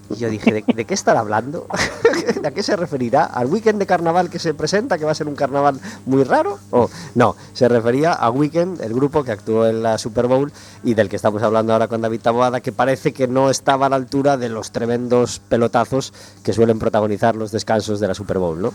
Y 0.09 0.15
yo 0.15 0.29
dije: 0.29 0.51
¿de, 0.51 0.63
de 0.73 0.85
qué 0.85 0.93
estará 0.93 1.19
hablando? 1.19 1.67
¿A 2.45 2.51
qué 2.51 2.63
se 2.63 2.75
referirá? 2.75 3.25
¿Al 3.25 3.47
weekend 3.47 3.79
de 3.79 3.85
carnaval 3.85 4.29
que 4.29 4.39
se 4.39 4.53
presenta, 4.53 4.97
que 4.97 5.05
va 5.05 5.11
a 5.11 5.15
ser 5.15 5.27
un 5.27 5.35
carnaval 5.35 5.79
muy 6.05 6.23
raro? 6.23 6.59
¿O 6.71 6.89
no? 7.15 7.35
Se 7.53 7.67
refería 7.67 8.13
a 8.13 8.29
Weekend, 8.29 8.81
el 8.81 8.93
grupo 8.93 9.23
que 9.23 9.31
actuó 9.31 9.67
en 9.67 9.83
la 9.83 9.97
Super 9.97 10.27
Bowl 10.27 10.51
y 10.83 10.93
del 10.93 11.09
que 11.09 11.15
estamos 11.15 11.41
hablando 11.43 11.73
ahora 11.73 11.87
con 11.87 12.01
David 12.01 12.21
Taboada, 12.21 12.61
que 12.61 12.71
parece 12.71 13.13
que 13.13 13.27
no 13.27 13.49
estaba 13.49 13.87
a 13.87 13.89
la 13.89 13.95
altura 13.95 14.37
de 14.37 14.49
los 14.49 14.71
tremendos 14.71 15.39
pelotazos 15.39 16.13
que 16.43 16.53
suelen 16.53 16.79
protagonizar 16.79 17.35
los 17.35 17.51
descansos 17.51 17.99
de 17.99 18.07
la 18.07 18.13
Super 18.13 18.37
Bowl, 18.37 18.61
¿no? 18.61 18.73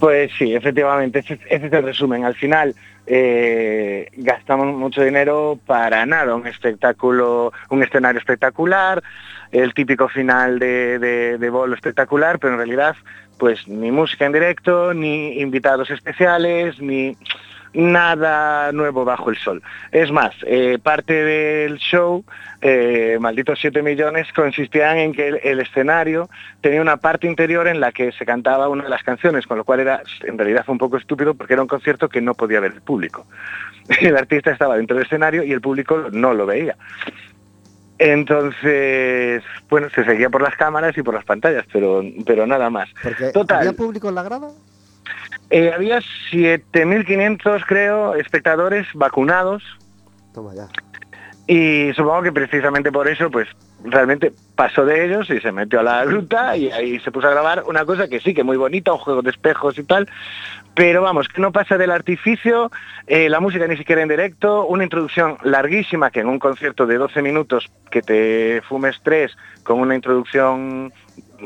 Pues 0.00 0.32
sí, 0.36 0.54
efectivamente, 0.54 1.20
ese, 1.20 1.38
ese 1.48 1.66
es 1.66 1.72
el 1.72 1.84
resumen. 1.84 2.24
Al 2.24 2.34
final 2.34 2.74
eh, 3.06 4.08
gastamos 4.16 4.66
mucho 4.74 5.02
dinero 5.02 5.58
para 5.66 6.04
nada, 6.06 6.34
un 6.34 6.46
espectáculo, 6.46 7.52
un 7.70 7.82
escenario 7.82 8.18
espectacular, 8.18 9.02
el 9.52 9.74
típico 9.74 10.08
final 10.08 10.58
de, 10.58 10.98
de, 10.98 11.50
bolo 11.50 11.74
espectacular, 11.74 12.38
pero 12.38 12.54
en 12.54 12.58
realidad 12.58 12.96
pues 13.38 13.66
ni 13.68 13.90
música 13.90 14.24
en 14.24 14.32
directo, 14.32 14.94
ni 14.94 15.40
invitados 15.40 15.90
especiales, 15.90 16.80
ni 16.80 17.16
nada 17.74 18.70
nuevo 18.72 19.04
bajo 19.04 19.30
el 19.30 19.36
sol. 19.36 19.62
Es 19.90 20.10
más, 20.10 20.34
eh, 20.46 20.78
parte 20.82 21.12
del 21.12 21.78
show, 21.78 22.24
eh, 22.60 23.18
Malditos 23.20 23.58
7 23.60 23.82
millones, 23.82 24.32
consistían 24.32 24.98
en 24.98 25.12
que 25.12 25.28
el, 25.28 25.40
el, 25.42 25.60
escenario 25.60 26.28
tenía 26.60 26.80
una 26.80 26.98
parte 26.98 27.26
interior 27.26 27.66
en 27.66 27.80
la 27.80 27.92
que 27.92 28.12
se 28.12 28.24
cantaba 28.24 28.68
una 28.68 28.84
de 28.84 28.90
las 28.90 29.02
canciones, 29.02 29.46
con 29.46 29.58
lo 29.58 29.64
cual 29.64 29.80
era, 29.80 30.02
en 30.22 30.38
realidad 30.38 30.64
fue 30.64 30.74
un 30.74 30.78
poco 30.78 30.96
estúpido 30.96 31.34
porque 31.34 31.54
era 31.54 31.62
un 31.62 31.68
concierto 31.68 32.08
que 32.08 32.20
no 32.20 32.34
podía 32.34 32.60
ver 32.60 32.72
el 32.72 32.82
público. 32.82 33.26
El 34.00 34.16
artista 34.16 34.52
estaba 34.52 34.76
dentro 34.76 34.96
del 34.96 35.06
escenario 35.06 35.42
y 35.42 35.52
el 35.52 35.60
público 35.60 36.08
no 36.12 36.34
lo 36.34 36.46
veía. 36.46 36.76
Entonces, 37.98 39.42
bueno, 39.68 39.88
se 39.94 40.04
seguía 40.04 40.28
por 40.28 40.42
las 40.42 40.56
cámaras 40.56 40.96
y 40.96 41.02
por 41.02 41.14
las 41.14 41.24
pantallas, 41.24 41.64
pero, 41.72 42.02
pero 42.26 42.46
nada 42.46 42.68
más. 42.70 42.88
Porque 43.02 43.30
Total. 43.30 43.58
¿Había 43.58 43.72
público 43.74 44.08
en 44.08 44.14
la 44.14 44.22
grada? 44.22 44.48
Eh, 45.50 45.70
había 45.74 45.98
7.500, 46.30 47.64
creo, 47.66 48.14
espectadores 48.14 48.86
vacunados 48.94 49.62
Toma 50.32 50.54
ya. 50.54 50.66
y 51.46 51.92
supongo 51.94 52.22
que 52.22 52.32
precisamente 52.32 52.90
por 52.90 53.06
eso, 53.08 53.30
pues 53.30 53.48
realmente 53.84 54.32
pasó 54.54 54.84
de 54.84 55.04
ellos 55.04 55.28
y 55.30 55.40
se 55.40 55.52
metió 55.52 55.80
a 55.80 55.82
la 55.82 56.04
gruta 56.04 56.56
y 56.56 56.70
ahí 56.70 57.00
se 57.00 57.10
puso 57.10 57.26
a 57.26 57.30
grabar 57.30 57.64
una 57.66 57.84
cosa 57.84 58.08
que 58.08 58.20
sí, 58.20 58.34
que 58.34 58.44
muy 58.44 58.56
bonita, 58.56 58.92
un 58.92 58.98
juego 58.98 59.22
de 59.22 59.30
espejos 59.30 59.78
y 59.78 59.84
tal, 59.84 60.08
pero 60.74 61.02
vamos, 61.02 61.28
que 61.28 61.40
no 61.40 61.52
pasa 61.52 61.76
del 61.76 61.90
artificio, 61.90 62.70
eh, 63.06 63.28
la 63.28 63.40
música 63.40 63.66
ni 63.66 63.76
siquiera 63.76 64.02
en 64.02 64.08
directo, 64.08 64.66
una 64.66 64.84
introducción 64.84 65.36
larguísima 65.42 66.10
que 66.10 66.20
en 66.20 66.28
un 66.28 66.38
concierto 66.38 66.86
de 66.86 66.96
12 66.96 67.22
minutos 67.22 67.70
que 67.90 68.02
te 68.02 68.62
fumes 68.62 69.00
tres 69.02 69.36
con 69.62 69.80
una 69.80 69.94
introducción 69.94 70.92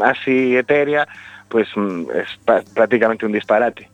así 0.03 0.57
etérea, 0.57 1.09
pues 1.49 1.69
mm, 1.75 2.05
es 2.15 2.65
prácticamente 2.75 3.27
un 3.27 3.33
disparate. 3.33 3.89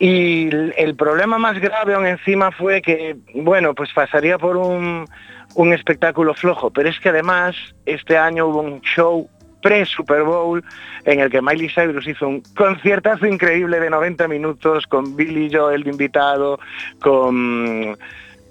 Y 0.00 0.48
el 0.76 0.94
problema 0.94 1.38
más 1.38 1.58
grave 1.58 1.94
aún 1.94 2.06
encima 2.06 2.52
fue 2.52 2.80
que, 2.80 3.16
bueno, 3.34 3.74
pues 3.74 3.92
pasaría 3.92 4.38
por 4.38 4.56
un, 4.56 5.06
un 5.54 5.72
espectáculo 5.72 6.34
flojo, 6.34 6.70
pero 6.70 6.88
es 6.88 6.98
que 7.00 7.08
además 7.08 7.56
este 7.86 8.16
año 8.16 8.46
hubo 8.46 8.60
un 8.60 8.80
show 8.82 9.28
pre-Super 9.62 10.22
Bowl 10.22 10.62
en 11.04 11.20
el 11.20 11.30
que 11.30 11.42
Miley 11.42 11.68
Cyrus 11.68 12.06
hizo 12.06 12.28
un 12.28 12.42
conciertazo 12.56 13.26
increíble 13.26 13.80
de 13.80 13.90
90 13.90 14.28
minutos 14.28 14.86
con 14.86 15.16
Billy 15.16 15.50
Joel 15.52 15.82
de 15.82 15.90
invitado, 15.90 16.58
con... 17.00 17.96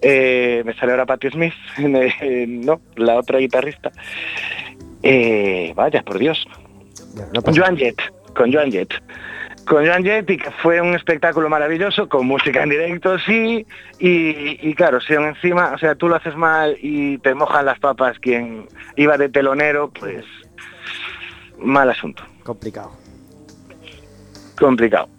eh, 0.01 0.63
me 0.65 0.73
sale 0.73 0.91
ahora 0.91 1.05
Patti 1.05 1.29
Smith, 1.29 1.53
no, 1.79 2.81
la 2.95 3.15
otra 3.15 3.39
guitarrista. 3.39 3.91
Eh, 5.03 5.71
vaya, 5.75 6.01
por 6.03 6.17
Dios, 6.17 6.47
no 7.33 7.41
Joan 7.55 7.77
Jett, 7.77 7.97
con 8.35 8.51
Joan 8.51 8.71
Jett. 8.71 8.93
Con 9.67 9.85
Joan 9.85 10.03
Jett 10.03 10.25
que 10.25 10.51
fue 10.63 10.79
un 10.79 10.95
espectáculo 10.95 11.49
maravilloso, 11.49 12.07
con 12.07 12.25
música 12.25 12.63
en 12.63 12.69
directo, 12.69 13.19
sí, 13.19 13.65
y, 13.99 14.69
y 14.69 14.73
claro, 14.75 15.01
si 15.01 15.13
aún 15.13 15.25
encima, 15.25 15.73
o 15.75 15.77
sea, 15.77 15.95
tú 15.95 16.07
lo 16.07 16.15
haces 16.15 16.35
mal 16.37 16.77
y 16.81 17.17
te 17.17 17.33
mojan 17.35 17.65
las 17.65 17.77
papas 17.79 18.17
quien 18.19 18.67
iba 18.95 19.17
de 19.17 19.27
telonero, 19.27 19.89
pues 19.89 20.23
mal 21.59 21.89
asunto, 21.89 22.23
complicado. 22.43 22.91
complicado. 24.57 25.09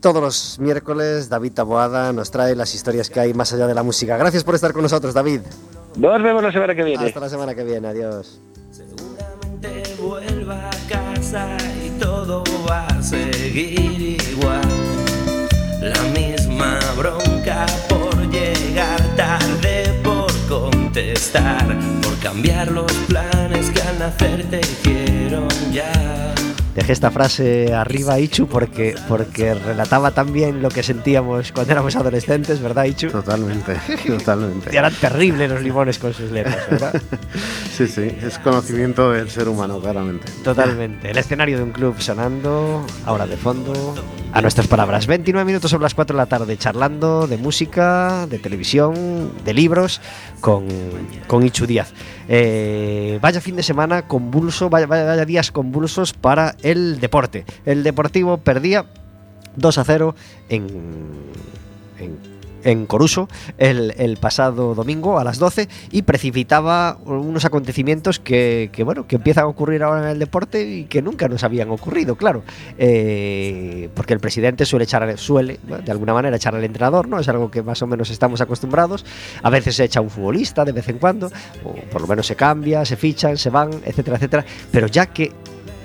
Todos 0.00 0.22
los 0.22 0.58
miércoles 0.60 1.28
David 1.28 1.52
Taboada 1.54 2.12
nos 2.12 2.30
trae 2.30 2.54
las 2.54 2.74
historias 2.74 3.08
que 3.10 3.20
hay 3.20 3.34
más 3.34 3.52
allá 3.52 3.66
de 3.66 3.74
la 3.74 3.82
música. 3.82 4.16
Gracias 4.16 4.44
por 4.44 4.54
estar 4.54 4.72
con 4.72 4.82
nosotros, 4.82 5.14
David. 5.14 5.40
Nos 5.96 6.22
vemos 6.22 6.42
la 6.42 6.52
semana 6.52 6.74
que 6.74 6.84
viene. 6.84 7.06
Hasta 7.06 7.20
la 7.20 7.28
semana 7.28 7.54
que 7.54 7.64
viene. 7.64 7.88
Adiós. 7.88 8.40
Seguramente 8.70 9.82
vuelva 9.98 10.68
a 10.68 10.88
casa 10.88 11.56
todo 12.28 12.44
va 12.68 12.86
a 12.88 13.02
seguir 13.02 14.18
igual. 14.30 14.60
La 15.80 16.02
misma 16.12 16.78
bronca 16.94 17.64
por 17.88 18.14
llegar 18.30 19.00
tarde, 19.16 19.98
por 20.04 20.30
contestar, 20.46 21.66
por 22.02 22.18
cambiar 22.18 22.70
los 22.70 22.92
planes 23.08 23.70
que 23.70 23.80
al 23.80 23.98
nacer 23.98 24.44
te 24.50 24.60
hicieron 24.60 25.48
ya. 25.72 26.37
Dejé 26.78 26.92
esta 26.92 27.10
frase 27.10 27.74
arriba, 27.74 28.20
Ichu, 28.20 28.46
porque, 28.46 28.94
porque 29.08 29.52
relataba 29.52 30.12
tan 30.12 30.32
bien 30.32 30.62
lo 30.62 30.68
que 30.68 30.84
sentíamos 30.84 31.50
cuando 31.50 31.72
éramos 31.72 31.96
adolescentes, 31.96 32.62
¿verdad, 32.62 32.84
Ichu? 32.84 33.08
Totalmente, 33.08 33.74
totalmente. 34.06 34.70
Y 34.72 34.76
eran 34.76 34.94
terribles 34.94 35.50
los 35.50 35.60
limones 35.60 35.98
con 35.98 36.14
sus 36.14 36.30
letras, 36.30 36.70
¿verdad? 36.70 37.02
Sí, 37.76 37.86
sí, 37.88 38.10
es 38.22 38.38
conocimiento 38.38 39.12
del 39.12 39.28
ser 39.30 39.48
humano, 39.48 39.80
claramente. 39.80 40.30
Totalmente. 40.42 41.10
El 41.10 41.18
escenario 41.18 41.58
de 41.58 41.62
un 41.64 41.70
club 41.70 42.00
sonando, 42.00 42.84
ahora 43.06 43.26
de 43.26 43.36
fondo, 43.36 43.94
a 44.32 44.40
nuestras 44.40 44.66
palabras. 44.66 45.06
29 45.06 45.44
minutos 45.44 45.70
sobre 45.70 45.82
las 45.82 45.94
4 45.94 46.16
de 46.16 46.22
la 46.22 46.26
tarde, 46.26 46.56
charlando 46.56 47.26
de 47.26 47.38
música, 47.38 48.26
de 48.28 48.38
televisión, 48.38 49.32
de 49.44 49.54
libros, 49.54 50.00
con, 50.40 50.66
con 51.26 51.44
Ichu 51.44 51.66
Díaz. 51.66 51.92
Eh, 52.28 53.18
vaya 53.22 53.40
fin 53.40 53.56
de 53.56 53.62
semana 53.62 54.06
convulso, 54.06 54.68
vaya, 54.68 54.86
vaya, 54.86 55.24
días 55.24 55.50
convulsos 55.50 56.12
para 56.12 56.56
el 56.62 57.00
deporte. 57.00 57.44
El 57.64 57.82
Deportivo 57.82 58.36
perdía 58.38 58.84
2 59.56 59.78
a 59.78 59.84
0 59.84 60.14
en, 60.50 60.66
en 61.98 62.27
en 62.64 62.86
Coruso 62.86 63.28
el, 63.58 63.94
el 63.98 64.16
pasado 64.16 64.74
domingo 64.74 65.18
a 65.18 65.24
las 65.24 65.38
12 65.38 65.68
y 65.90 66.02
precipitaba 66.02 66.98
unos 67.04 67.44
acontecimientos 67.44 68.18
que, 68.18 68.70
que, 68.72 68.82
bueno 68.84 69.06
que 69.06 69.16
empiezan 69.16 69.44
a 69.44 69.46
ocurrir 69.48 69.82
ahora 69.82 70.02
en 70.04 70.08
el 70.08 70.18
deporte 70.18 70.64
y 70.64 70.84
que 70.84 71.02
nunca 71.02 71.28
nos 71.28 71.44
habían 71.44 71.70
ocurrido, 71.70 72.16
claro. 72.16 72.42
Eh, 72.78 73.88
porque 73.94 74.14
el 74.14 74.20
presidente 74.20 74.64
suele 74.64 74.84
echar 74.84 75.18
suele 75.18 75.58
de 75.84 75.92
alguna 75.92 76.12
manera 76.14 76.36
echar 76.36 76.54
al 76.54 76.64
entrenador, 76.64 77.08
¿no? 77.08 77.18
Es 77.18 77.28
algo 77.28 77.50
que 77.50 77.62
más 77.62 77.80
o 77.82 77.86
menos 77.86 78.10
estamos 78.10 78.40
acostumbrados. 78.40 79.04
A 79.42 79.50
veces 79.50 79.76
se 79.76 79.84
echa 79.84 80.00
un 80.00 80.10
futbolista 80.10 80.64
de 80.64 80.72
vez 80.72 80.88
en 80.88 80.98
cuando, 80.98 81.30
o 81.64 81.74
por 81.90 82.00
lo 82.00 82.06
menos 82.06 82.26
se 82.26 82.36
cambia, 82.36 82.84
se 82.84 82.96
fichan, 82.96 83.36
se 83.36 83.50
van, 83.50 83.70
etcétera, 83.84 84.16
etcétera. 84.16 84.44
Pero 84.70 84.86
ya 84.86 85.06
que 85.06 85.32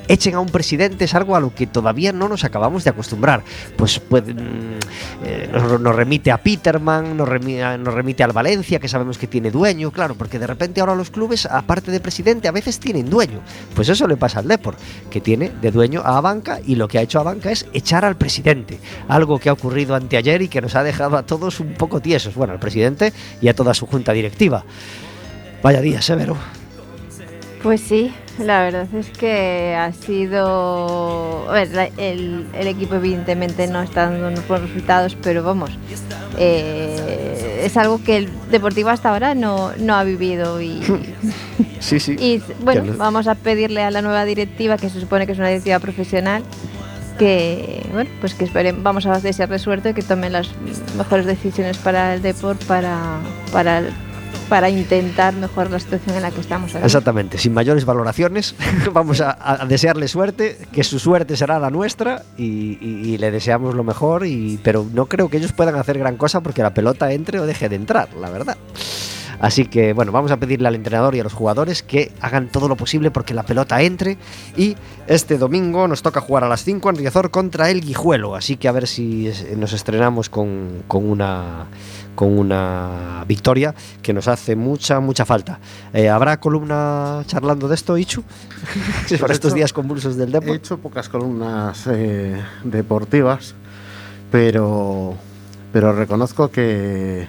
echen 0.08 0.36
a 0.36 0.40
un 0.40 0.50
presidente 0.50 1.06
es 1.06 1.16
algo 1.16 1.36
a 1.36 1.40
lo 1.40 1.54
que 1.54 1.68
todavía 1.68 2.12
no 2.12 2.28
nos 2.28 2.44
acabamos 2.44 2.84
de 2.84 2.90
acostumbrar. 2.90 3.44
Pues, 3.76 4.00
pues 4.00 4.24
eh, 5.24 5.50
nos, 5.52 5.96
remite 5.96 6.32
a 6.32 6.38
Peterman, 6.38 7.18
nos 7.18 7.28
remite, 7.28 8.24
al 8.24 8.32
Valencia, 8.32 8.80
que 8.80 8.88
sabemos 8.88 9.18
que 9.18 9.28
tiene 9.28 9.52
dueño, 9.52 9.92
claro, 9.92 10.16
porque 10.16 10.40
de 10.40 10.48
repente 10.48 10.82
ahora 10.82 10.96
los 10.96 11.10
clubes, 11.10 11.46
aparte 11.46 11.92
de 11.92 12.00
presidente, 12.00 12.48
a 12.48 12.52
veces 12.52 12.80
tienen 12.80 13.10
dueño. 13.10 13.42
Pues 13.76 13.90
eso 13.90 14.08
le 14.08 14.18
pasa 14.18 14.40
al 14.40 14.48
Deport, 14.48 14.78
que 15.10 15.22
tiene 15.22 15.52
de 15.62 15.72
dueño 15.72 16.02
a 16.04 16.20
Banca 16.22 16.60
y 16.66 16.76
lo 16.76 16.88
que 16.88 17.00
ha 17.00 17.02
hecho 17.02 17.20
a 17.20 17.24
Banca 17.24 17.52
es 17.52 17.66
echar 17.74 18.06
al 18.06 18.16
presidente. 18.16 18.80
Algo 19.08 19.40
que 19.40 19.50
ha 19.50 19.54
ocurrido 19.54 19.96
anteayer 19.96 20.42
y 20.42 20.48
que 20.48 20.62
nos 20.62 20.76
ha 20.76 20.84
dejado 20.84 21.18
a 21.18 21.24
todos 21.24 21.60
un 21.60 21.74
poco 21.74 22.02
tiesos. 22.02 22.36
Bueno, 22.36 22.54
al 22.54 22.60
presidente 22.60 23.14
y 23.42 23.48
a 23.48 23.56
toda 23.56 23.74
su 23.74 23.86
junta 23.86 24.14
directiva. 24.14 24.64
Vaya 25.62 25.82
día, 25.82 26.02
severo. 26.02 26.36
Pues 27.62 27.80
sí, 27.80 28.14
la 28.40 28.62
verdad 28.64 28.88
es 28.96 29.10
que 29.10 29.76
ha 29.76 29.92
sido. 29.94 31.50
A 31.50 31.54
ver, 31.54 31.70
la- 31.72 31.90
el, 31.98 32.48
el 32.54 32.68
equipo, 32.68 32.96
evidentemente, 32.96 33.68
no 33.68 33.82
está 33.82 34.10
dando 34.10 34.28
unos 34.28 34.48
buenos 34.48 34.70
resultados, 34.70 35.16
pero 35.22 35.44
vamos. 35.44 35.72
eh, 36.38 37.62
es 37.66 37.78
algo 37.78 38.02
que 38.04 38.18
el 38.18 38.30
Deportivo 38.52 38.90
hasta 38.90 39.10
ahora 39.10 39.36
no, 39.36 39.72
no 39.78 39.96
ha 39.96 40.04
vivido. 40.04 40.62
Y, 40.62 40.82
Sí, 41.80 42.00
sí. 42.00 42.16
y 42.20 42.42
bueno, 42.64 42.94
vamos 42.98 43.28
a 43.28 43.36
pedirle 43.36 43.84
a 43.84 43.92
la 43.92 44.02
nueva 44.02 44.24
directiva, 44.26 44.78
que 44.78 44.90
se 44.90 45.00
supone 45.02 45.26
que 45.26 45.34
es 45.34 45.38
una 45.38 45.50
directiva 45.50 45.80
profesional, 45.80 46.42
que 47.20 47.86
bueno, 47.92 48.10
pues 48.22 48.34
que 48.36 48.46
esperen, 48.46 48.84
vamos 48.84 49.06
a 49.06 49.20
desearle 49.20 49.60
suerte, 49.60 49.94
que 49.94 50.02
tome 50.02 50.30
las 50.30 50.50
mejores 50.98 51.26
decisiones 51.26 51.78
para 51.78 52.14
el 52.14 52.22
deporte, 52.22 52.66
para, 52.66 53.18
para, 53.52 53.84
para 54.44 54.70
intentar 54.70 55.34
mejorar 55.34 55.72
la 55.72 55.80
situación 55.80 56.16
en 56.16 56.22
la 56.22 56.32
que 56.32 56.42
estamos 56.42 56.74
ahora. 56.76 56.86
Exactamente, 56.86 57.38
sin 57.38 57.54
mayores 57.54 57.86
valoraciones, 57.86 58.56
vamos 58.94 59.22
a, 59.22 59.36
a 59.62 59.66
desearle 59.66 60.08
suerte, 60.08 60.58
que 60.72 60.84
su 60.84 61.00
suerte 61.00 61.36
será 61.38 61.60
la 61.60 61.70
nuestra 61.70 62.24
y, 62.38 62.78
y- 62.80 63.02
y 63.14 63.18
le 63.18 63.32
deseamos 63.32 63.76
lo 63.76 63.84
mejor, 63.84 64.26
y, 64.26 64.60
pero 64.64 64.86
no 64.94 65.06
creo 65.08 65.30
que 65.30 65.38
ellos 65.38 65.52
puedan 65.54 65.76
hacer 65.76 65.98
gran 65.98 66.18
cosa 66.18 66.42
porque 66.42 66.62
la 66.62 66.74
pelota 66.74 67.12
entre 67.12 67.40
o 67.40 67.46
deje 67.46 67.70
de 67.70 67.76
entrar, 67.76 68.10
la 68.20 68.30
verdad. 68.30 68.58
Así 69.40 69.66
que 69.66 69.92
bueno, 69.92 70.14
vamos 70.14 70.32
a 70.32 70.38
pedirle 70.38 70.70
al 70.70 70.76
entrenador 70.76 71.16
y 71.16 71.20
a 71.20 71.24
los 71.24 71.34
jugadores 71.34 71.84
que 71.84 72.14
hagan 72.22 72.48
todo 72.48 72.70
lo 72.70 72.78
posible 72.78 73.12
porque 73.12 73.34
la 73.34 73.44
pelota 73.44 73.82
entre 73.82 74.18
y 74.56 74.78
este 75.08 75.38
domingo 75.38 75.86
nos 75.88 76.02
toca 76.02 76.22
jugar 76.22 76.46
a 76.46 76.48
las 76.48 76.64
5 76.64 76.90
en 76.92 76.96
Riazor 76.96 77.30
contra 77.30 77.70
el 77.70 77.82
Guijuelo, 77.82 78.36
así 78.36 78.56
que 78.56 78.70
a 78.70 78.72
ver 78.72 78.88
si 78.88 79.30
nos 79.58 79.74
estrenamos 79.74 80.30
con, 80.30 80.84
con 80.88 81.10
una 81.10 81.66
con 82.16 82.38
una 82.38 83.24
victoria 83.28 83.74
que 84.02 84.14
nos 84.14 84.28
hace 84.28 84.56
mucha, 84.56 85.00
mucha 85.00 85.26
falta. 85.26 85.60
Eh, 85.94 86.10
¿Habrá 86.10 86.40
columna 86.40 87.24
charlando 87.26 87.68
de 87.68 87.76
esto, 87.76 87.98
Ichu? 87.98 88.24
Por 89.20 89.32
estos 89.32 89.52
hecho, 89.52 89.56
días 89.56 89.74
convulsos 89.74 90.16
del 90.16 90.30
He 90.30 90.34
deporte. 90.34 90.56
hecho 90.56 90.78
pocas 90.78 91.10
columnas 91.10 91.88
eh, 91.88 92.42
deportivas, 92.64 93.56
pero, 94.32 95.16
pero 95.72 95.94
reconozco 95.94 96.50
que 96.50 97.28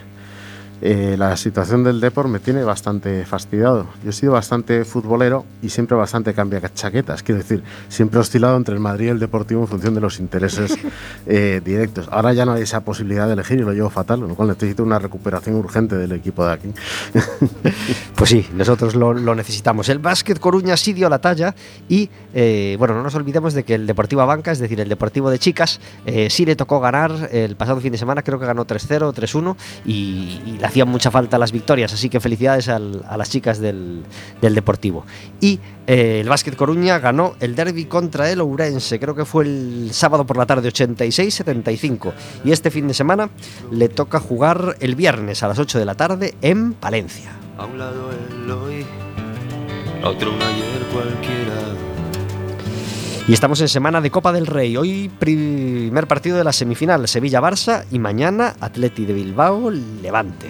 eh, 0.82 1.16
la 1.18 1.36
situación 1.36 1.84
del 1.84 2.00
deporte 2.00 2.30
me 2.30 2.38
tiene 2.40 2.62
bastante 2.62 3.24
fastidiado. 3.24 3.86
Yo 4.02 4.10
he 4.10 4.12
sido 4.12 4.32
bastante 4.32 4.84
futbolero 4.84 5.44
y 5.62 5.68
siempre 5.68 5.96
bastante 5.96 6.34
cambia 6.34 6.60
chaquetas. 6.72 7.22
Quiero 7.22 7.40
decir, 7.40 7.62
siempre 7.88 8.18
he 8.18 8.20
oscilado 8.20 8.56
entre 8.56 8.74
el 8.74 8.80
Madrid 8.80 9.06
y 9.06 9.08
el 9.10 9.18
Deportivo 9.18 9.62
en 9.62 9.68
función 9.68 9.94
de 9.94 10.00
los 10.00 10.18
intereses 10.18 10.76
eh, 11.26 11.60
directos. 11.64 12.08
Ahora 12.10 12.32
ya 12.32 12.44
no 12.44 12.52
hay 12.52 12.62
esa 12.62 12.80
posibilidad 12.80 13.26
de 13.26 13.34
elegir 13.34 13.58
y 13.58 13.62
lo 13.62 13.72
llevo 13.72 13.90
fatal, 13.90 14.20
lo 14.20 14.34
cual 14.34 14.48
necesito 14.48 14.82
una 14.82 14.98
recuperación 14.98 15.56
urgente 15.56 15.96
del 15.96 16.12
equipo 16.12 16.46
de 16.46 16.52
aquí. 16.52 16.68
Pues 18.14 18.30
sí, 18.30 18.46
nosotros 18.54 18.94
lo, 18.94 19.12
lo 19.12 19.34
necesitamos. 19.34 19.88
El 19.88 19.98
Básquet 19.98 20.38
Coruña 20.38 20.76
sí 20.76 20.92
dio 20.92 21.08
la 21.08 21.18
talla 21.18 21.54
y, 21.88 22.08
eh, 22.32 22.76
bueno, 22.78 22.94
no 22.94 23.02
nos 23.02 23.14
olvidemos 23.16 23.52
de 23.54 23.64
que 23.64 23.74
el 23.74 23.86
Deportivo 23.86 24.24
Banca, 24.24 24.52
es 24.52 24.60
decir, 24.60 24.80
el 24.80 24.88
Deportivo 24.88 25.30
de 25.30 25.38
Chicas, 25.38 25.80
eh, 26.06 26.30
sí 26.30 26.46
le 26.46 26.56
tocó 26.56 26.80
ganar 26.80 27.28
el 27.32 27.56
pasado 27.56 27.80
fin 27.80 27.92
de 27.92 27.98
semana, 27.98 28.22
creo 28.22 28.38
que 28.38 28.46
ganó 28.46 28.66
3-0, 28.66 29.12
3-1 29.12 29.56
y, 29.84 30.40
y 30.46 30.58
le 30.58 30.66
hacían 30.74 30.88
mucha 30.88 31.12
falta 31.12 31.38
las 31.38 31.52
victorias, 31.52 31.92
así 31.92 32.08
que 32.08 32.18
felicidades 32.18 32.68
a 32.68 32.80
las 32.80 33.30
chicas 33.30 33.60
del, 33.60 34.02
del 34.40 34.54
Deportivo. 34.56 35.06
Y 35.40 35.60
eh, 35.86 36.18
el 36.20 36.28
Básquet 36.28 36.56
Coruña 36.56 36.98
ganó 36.98 37.36
el 37.38 37.54
derby 37.54 37.84
contra 37.84 38.28
el 38.28 38.40
Ourense, 38.40 38.98
creo 38.98 39.14
que 39.14 39.24
fue 39.24 39.44
el 39.44 39.90
sábado 39.92 40.26
por 40.26 40.36
la 40.36 40.46
tarde 40.46 40.68
86-75 40.68 42.12
y 42.44 42.50
este 42.50 42.72
fin 42.72 42.88
de 42.88 42.94
semana 42.94 43.30
le 43.70 43.88
toca 43.88 44.18
jugar 44.18 44.76
el 44.80 44.96
viernes 44.96 45.44
a 45.44 45.48
las 45.48 45.60
8 45.60 45.78
de 45.78 45.84
la 45.84 45.94
tarde 45.94 46.34
en 46.42 46.72
Palencia. 46.72 47.30
A 47.56 47.66
un 47.66 47.78
lado 47.78 48.10
el 48.10 48.50
otro 50.04 50.32
un 50.32 50.42
ayer 50.42 50.82
cualquiera. 50.92 51.93
Y 53.26 53.32
estamos 53.32 53.60
en 53.62 53.68
semana 53.68 54.00
de 54.02 54.10
Copa 54.10 54.32
del 54.32 54.46
Rey. 54.46 54.76
Hoy 54.76 55.10
primer 55.18 56.06
partido 56.06 56.36
de 56.36 56.44
la 56.44 56.52
semifinal 56.52 57.08
Sevilla-Barça 57.08 57.84
y 57.90 57.98
mañana 57.98 58.54
Atleti 58.60 59.06
de 59.06 59.14
Bilbao-Levante. 59.14 60.48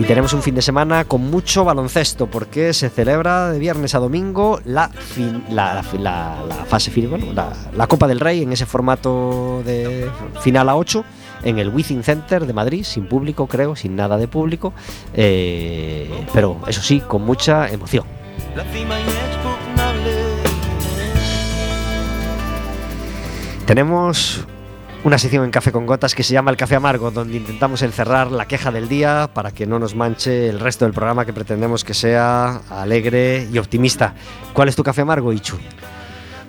Y 0.00 0.02
tenemos 0.02 0.32
un 0.32 0.42
fin 0.42 0.56
de 0.56 0.62
semana 0.62 1.04
con 1.04 1.20
mucho 1.30 1.64
baloncesto 1.64 2.26
porque 2.26 2.72
se 2.72 2.88
celebra 2.90 3.52
de 3.52 3.60
viernes 3.60 3.94
a 3.94 4.00
domingo 4.00 4.60
la, 4.64 4.88
fin- 4.88 5.44
la, 5.50 5.74
la 5.74 5.82
fi- 5.84 5.98
la- 5.98 6.42
la 6.48 6.54
fase 6.64 6.90
final, 6.90 7.10
bueno, 7.10 7.26
la, 7.32 7.86
Copa 7.86 8.08
del 8.08 8.18
Rey 8.18 8.42
en 8.42 8.52
ese 8.52 8.66
formato 8.66 9.62
de 9.64 10.10
final 10.40 10.68
a 10.68 10.74
8 10.74 11.04
en 11.44 11.58
el 11.60 11.68
Wizzing 11.68 12.02
Center 12.02 12.44
de 12.44 12.52
Madrid, 12.52 12.82
sin 12.82 13.06
público 13.06 13.46
creo, 13.46 13.76
sin 13.76 13.94
nada 13.94 14.16
de 14.16 14.26
público, 14.26 14.72
eh, 15.14 16.10
pero 16.34 16.60
eso 16.66 16.82
sí, 16.82 16.98
con 17.06 17.22
mucha 17.24 17.68
emoción. 17.70 18.04
La 18.54 18.64
cima 18.64 19.00
inexpugnable. 19.00 20.12
Tenemos 23.66 24.46
una 25.04 25.18
sección 25.18 25.44
en 25.44 25.50
Café 25.50 25.72
con 25.72 25.86
Gotas 25.86 26.14
que 26.14 26.22
se 26.22 26.32
llama 26.32 26.50
El 26.50 26.56
Café 26.56 26.76
Amargo, 26.76 27.10
donde 27.10 27.36
intentamos 27.36 27.82
encerrar 27.82 28.30
la 28.32 28.46
queja 28.46 28.70
del 28.70 28.88
día 28.88 29.30
para 29.32 29.52
que 29.52 29.66
no 29.66 29.78
nos 29.78 29.94
manche 29.94 30.48
el 30.48 30.58
resto 30.58 30.84
del 30.84 30.94
programa 30.94 31.24
que 31.24 31.32
pretendemos 31.32 31.84
que 31.84 31.94
sea 31.94 32.60
alegre 32.70 33.48
y 33.52 33.58
optimista. 33.58 34.14
¿Cuál 34.52 34.68
es 34.68 34.76
tu 34.76 34.82
café 34.82 35.02
amargo, 35.02 35.32
Ichu? 35.32 35.58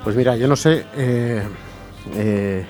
Pues 0.04 0.16
mira, 0.16 0.36
yo 0.38 0.48
no 0.48 0.56
sé, 0.56 0.86
eh, 0.96 1.44
eh, 2.16 2.66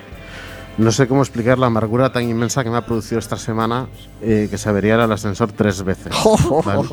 no 0.78 0.92
sé 0.92 1.08
cómo 1.08 1.22
explicar 1.22 1.58
la 1.58 1.66
amargura 1.66 2.12
tan 2.12 2.28
inmensa 2.28 2.62
que 2.62 2.70
me 2.70 2.76
ha 2.76 2.86
producido 2.86 3.18
esta 3.18 3.36
semana 3.36 3.88
eh, 4.22 4.46
que 4.48 4.56
se 4.56 4.68
averiara 4.68 5.04
el 5.04 5.12
ascensor 5.12 5.50
tres 5.52 5.82
veces. 5.82 6.12
¿vale? 6.64 6.88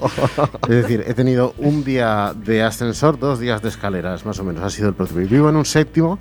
Es 0.63 0.69
decir, 0.69 1.03
he 1.07 1.13
tenido 1.13 1.53
un 1.59 1.83
día 1.83 2.33
de 2.35 2.63
ascensor, 2.63 3.19
dos 3.19 3.39
días 3.39 3.61
de 3.61 3.69
escaleras, 3.69 4.25
más 4.25 4.39
o 4.39 4.43
menos, 4.43 4.63
ha 4.63 4.69
sido 4.71 4.89
el. 4.89 5.23
Y 5.23 5.27
vivo 5.27 5.49
en 5.49 5.55
un 5.55 5.65
séptimo, 5.65 6.17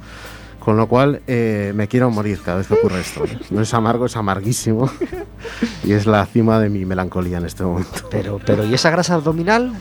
con 0.61 0.77
lo 0.77 0.87
cual 0.89 1.23
eh, 1.27 1.73
me 1.75 1.89
quiero 1.89 2.11
morir 2.11 2.41
cada 2.45 2.59
vez 2.59 2.67
que 2.67 2.75
ocurre 2.75 3.01
esto. 3.01 3.25
No 3.51 3.63
es 3.63 3.73
amargo, 3.73 4.07
es 4.07 4.17
amarguísimo. 4.17 4.91
y 5.85 5.93
es 5.93 6.07
la 6.07 6.27
cima 6.27 6.61
de 6.61 6.69
mi 6.69 6.85
melancolía 6.85 7.39
en 7.39 7.47
este 7.47 7.65
momento. 7.65 8.09
Pero, 8.11 8.41
pero 8.45 8.67
¿y 8.67 8.75
esa 8.75 8.91
grasa 8.91 9.15
abdominal? 9.15 9.73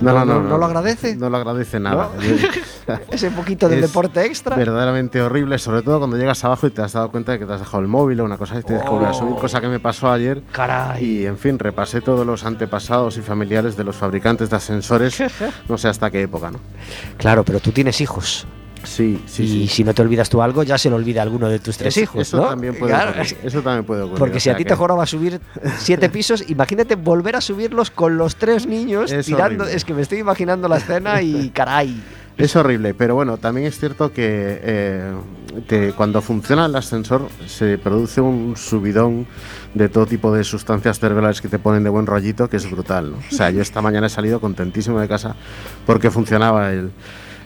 ¿No, 0.00 0.24
no 0.24 0.58
lo 0.58 0.64
agradece? 0.66 1.16
No 1.16 1.30
lo 1.30 1.36
agradece 1.36 1.80
nada. 1.80 2.10
Ese 3.10 3.30
poquito 3.30 3.68
de 3.68 3.80
deporte 3.80 4.24
extra. 4.24 4.56
verdaderamente 4.56 5.22
horrible, 5.22 5.58
sobre 5.58 5.82
todo 5.82 5.98
cuando 5.98 6.16
llegas 6.16 6.44
abajo 6.44 6.66
y 6.66 6.70
te 6.70 6.82
has 6.82 6.92
dado 6.92 7.10
cuenta 7.10 7.32
de 7.32 7.38
que 7.38 7.46
te 7.46 7.52
has 7.52 7.60
dejado 7.60 7.80
el 7.80 7.88
móvil 7.88 8.20
o 8.20 8.24
una 8.24 8.36
cosa 8.36 8.58
y 8.58 8.62
tienes 8.62 8.84
que 8.84 8.90
volver 8.90 9.08
a 9.08 9.14
subir, 9.14 9.36
cosa 9.36 9.60
que 9.60 9.68
me 9.68 9.80
pasó 9.80 10.10
ayer. 10.10 10.42
Caray. 10.52 11.04
Y 11.04 11.26
en 11.26 11.38
fin, 11.38 11.58
repasé 11.58 12.00
todos 12.00 12.26
los 12.26 12.44
antepasados 12.44 13.16
y 13.16 13.22
familiares 13.22 13.76
de 13.76 13.84
los 13.84 13.96
fabricantes 13.96 14.50
de 14.50 14.56
ascensores, 14.56 15.22
no 15.68 15.78
sé 15.78 15.88
hasta 15.88 16.10
qué 16.10 16.22
época, 16.22 16.50
¿no? 16.50 16.58
Claro, 17.16 17.44
pero 17.44 17.60
tú 17.60 17.70
tienes 17.72 18.00
hijos. 18.00 18.46
Sí, 18.84 19.22
sí, 19.26 19.42
y 19.44 19.48
sí. 19.48 19.68
si 19.68 19.84
no 19.84 19.94
te 19.94 20.02
olvidas 20.02 20.28
tú 20.28 20.40
algo, 20.42 20.62
ya 20.62 20.78
se 20.78 20.90
lo 20.90 20.96
olvida 20.96 21.22
alguno 21.22 21.48
de 21.48 21.58
tus 21.58 21.76
tres 21.76 21.96
Eso- 21.96 22.00
hijos, 22.04 22.20
eso 22.28 22.36
¿no? 22.38 22.48
también 22.48 22.74
puede 22.76 22.92
Claro, 22.92 23.10
ocurrir, 23.10 23.36
eso 23.42 23.62
también 23.62 23.84
puede 23.84 24.02
ocurrir. 24.02 24.18
Porque 24.18 24.40
si 24.40 24.50
a 24.50 24.56
ti 24.56 24.64
que- 24.64 24.68
te 24.70 24.76
joroba 24.76 25.06
subir 25.06 25.40
siete 25.78 26.08
pisos, 26.08 26.44
imagínate 26.50 26.94
volver 26.96 27.36
a 27.36 27.40
subirlos 27.40 27.90
con 27.90 28.16
los 28.16 28.36
tres 28.36 28.66
niños 28.66 29.10
Es 29.12 29.26
tirando. 29.26 29.64
horrible. 29.64 29.76
Es 29.76 29.84
que 29.84 29.94
me 29.94 30.02
estoy 30.02 30.18
imaginando 30.18 30.68
la 30.68 30.76
escena 30.78 31.20
y 31.22 31.50
caray. 31.54 32.02
Es 32.36 32.56
horrible, 32.56 32.94
pero 32.94 33.14
bueno, 33.14 33.36
también 33.38 33.68
es 33.68 33.78
cierto 33.78 34.12
que 34.12 34.58
eh, 34.60 35.12
te- 35.68 35.92
cuando 35.92 36.20
funciona 36.20 36.66
el 36.66 36.74
ascensor 36.74 37.28
se 37.46 37.78
produce 37.78 38.20
un 38.20 38.56
subidón 38.56 39.28
de 39.72 39.88
todo 39.88 40.04
tipo 40.06 40.34
de 40.34 40.42
sustancias 40.42 40.98
cerebrales 40.98 41.40
que 41.40 41.46
te 41.46 41.60
ponen 41.60 41.84
de 41.84 41.90
buen 41.90 42.06
rollito, 42.06 42.50
que 42.50 42.56
es 42.56 42.68
brutal. 42.68 43.12
¿no? 43.12 43.18
O 43.18 43.34
sea, 43.34 43.50
yo 43.50 43.62
esta 43.62 43.80
mañana 43.82 44.08
he 44.08 44.10
salido 44.10 44.40
contentísimo 44.40 44.98
de 45.00 45.06
casa 45.06 45.36
porque 45.86 46.10
funcionaba 46.10 46.72
el, 46.72 46.90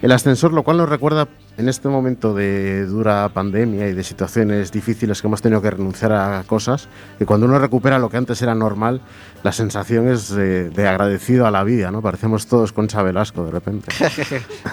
el 0.03 0.12
ascensor, 0.12 0.53
lo 0.53 0.62
cual 0.62 0.76
nos 0.76 0.88
recuerda 0.88 1.28
en 1.57 1.68
este 1.68 1.88
momento 1.88 2.34
de 2.34 2.86
dura 2.86 3.28
pandemia 3.30 3.88
y 3.88 3.94
de 3.94 4.05
situaciones 4.05 4.70
difíciles 4.70 5.20
que 5.20 5.26
hemos 5.26 5.42
tenido 5.42 5.61
que 5.61 5.70
renunciar 5.70 6.12
a 6.12 6.44
cosas, 6.46 6.88
que 7.18 7.26
cuando 7.26 7.46
uno 7.46 7.59
recupera 7.59 7.99
lo 7.99 8.09
que 8.09 8.16
antes 8.16 8.40
era 8.42 8.55
normal, 8.55 9.01
la 9.42 9.53
sensación 9.53 10.09
es 10.09 10.28
de, 10.28 10.70
de 10.70 10.86
agradecido 10.86 11.46
a 11.46 11.51
la 11.51 11.64
vida, 11.64 11.90
¿no? 11.90 12.01
Parecemos 12.01 12.46
todos 12.46 12.72
Concha 12.72 13.03
Velasco 13.03 13.44
de 13.44 13.51
repente. 13.51 13.88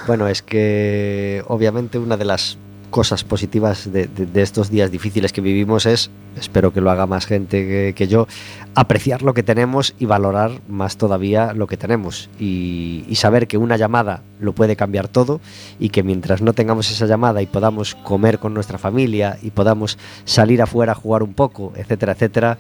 Bueno, 0.08 0.28
es 0.28 0.42
que 0.42 1.44
obviamente 1.48 1.98
una 1.98 2.18
de 2.18 2.26
las 2.26 2.58
cosas 2.96 3.26
positivas 3.26 3.92
de, 3.92 4.08
estos 4.36 4.70
días 4.70 4.90
difíciles 4.90 5.34
que 5.34 5.42
vivimos 5.42 5.86
es, 5.86 6.10
espero 6.40 6.72
que 6.72 6.80
lo 6.80 6.90
haga 6.90 7.06
más 7.06 7.26
gente 7.26 7.94
que, 7.94 8.08
yo, 8.08 8.26
apreciar 8.74 9.22
lo 9.22 9.34
que 9.34 9.44
tenemos 9.44 9.94
y 10.00 10.06
valorar 10.06 10.62
más 10.70 10.96
todavía 10.96 11.52
lo 11.52 11.68
que 11.68 11.76
tenemos. 11.76 12.30
Y, 12.40 13.04
y 13.10 13.16
saber 13.16 13.48
que 13.48 13.58
una 13.58 13.76
llamada 13.76 14.22
lo 14.40 14.54
puede 14.54 14.78
cambiar 14.78 15.10
todo 15.10 15.42
y 15.78 15.90
que 15.90 16.04
mientras 16.04 16.42
no 16.42 16.54
tengamos 16.54 16.90
esa 16.90 17.06
llamada 17.06 17.42
y 17.42 17.48
podamos 17.48 17.96
comer 17.96 18.40
con 18.40 18.54
nuestra 18.54 18.78
familia 18.78 19.40
y 19.42 19.52
podamos 19.52 19.98
salir 20.24 20.62
afuera 20.62 20.94
a 20.94 20.96
jugar 20.96 21.22
un 21.22 21.34
poco, 21.34 21.74
etcétera, 21.76 22.14
etcétera, 22.14 22.58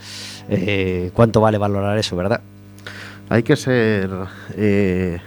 eh, 0.49 1.11
¿cuánto 1.13 1.39
vale 1.39 1.57
valorar 1.57 1.97
eso, 1.97 2.17
verdad? 2.17 2.41
Hay 3.29 3.43
que 3.43 3.55
ser... 3.55 4.09
eh, 4.57 5.17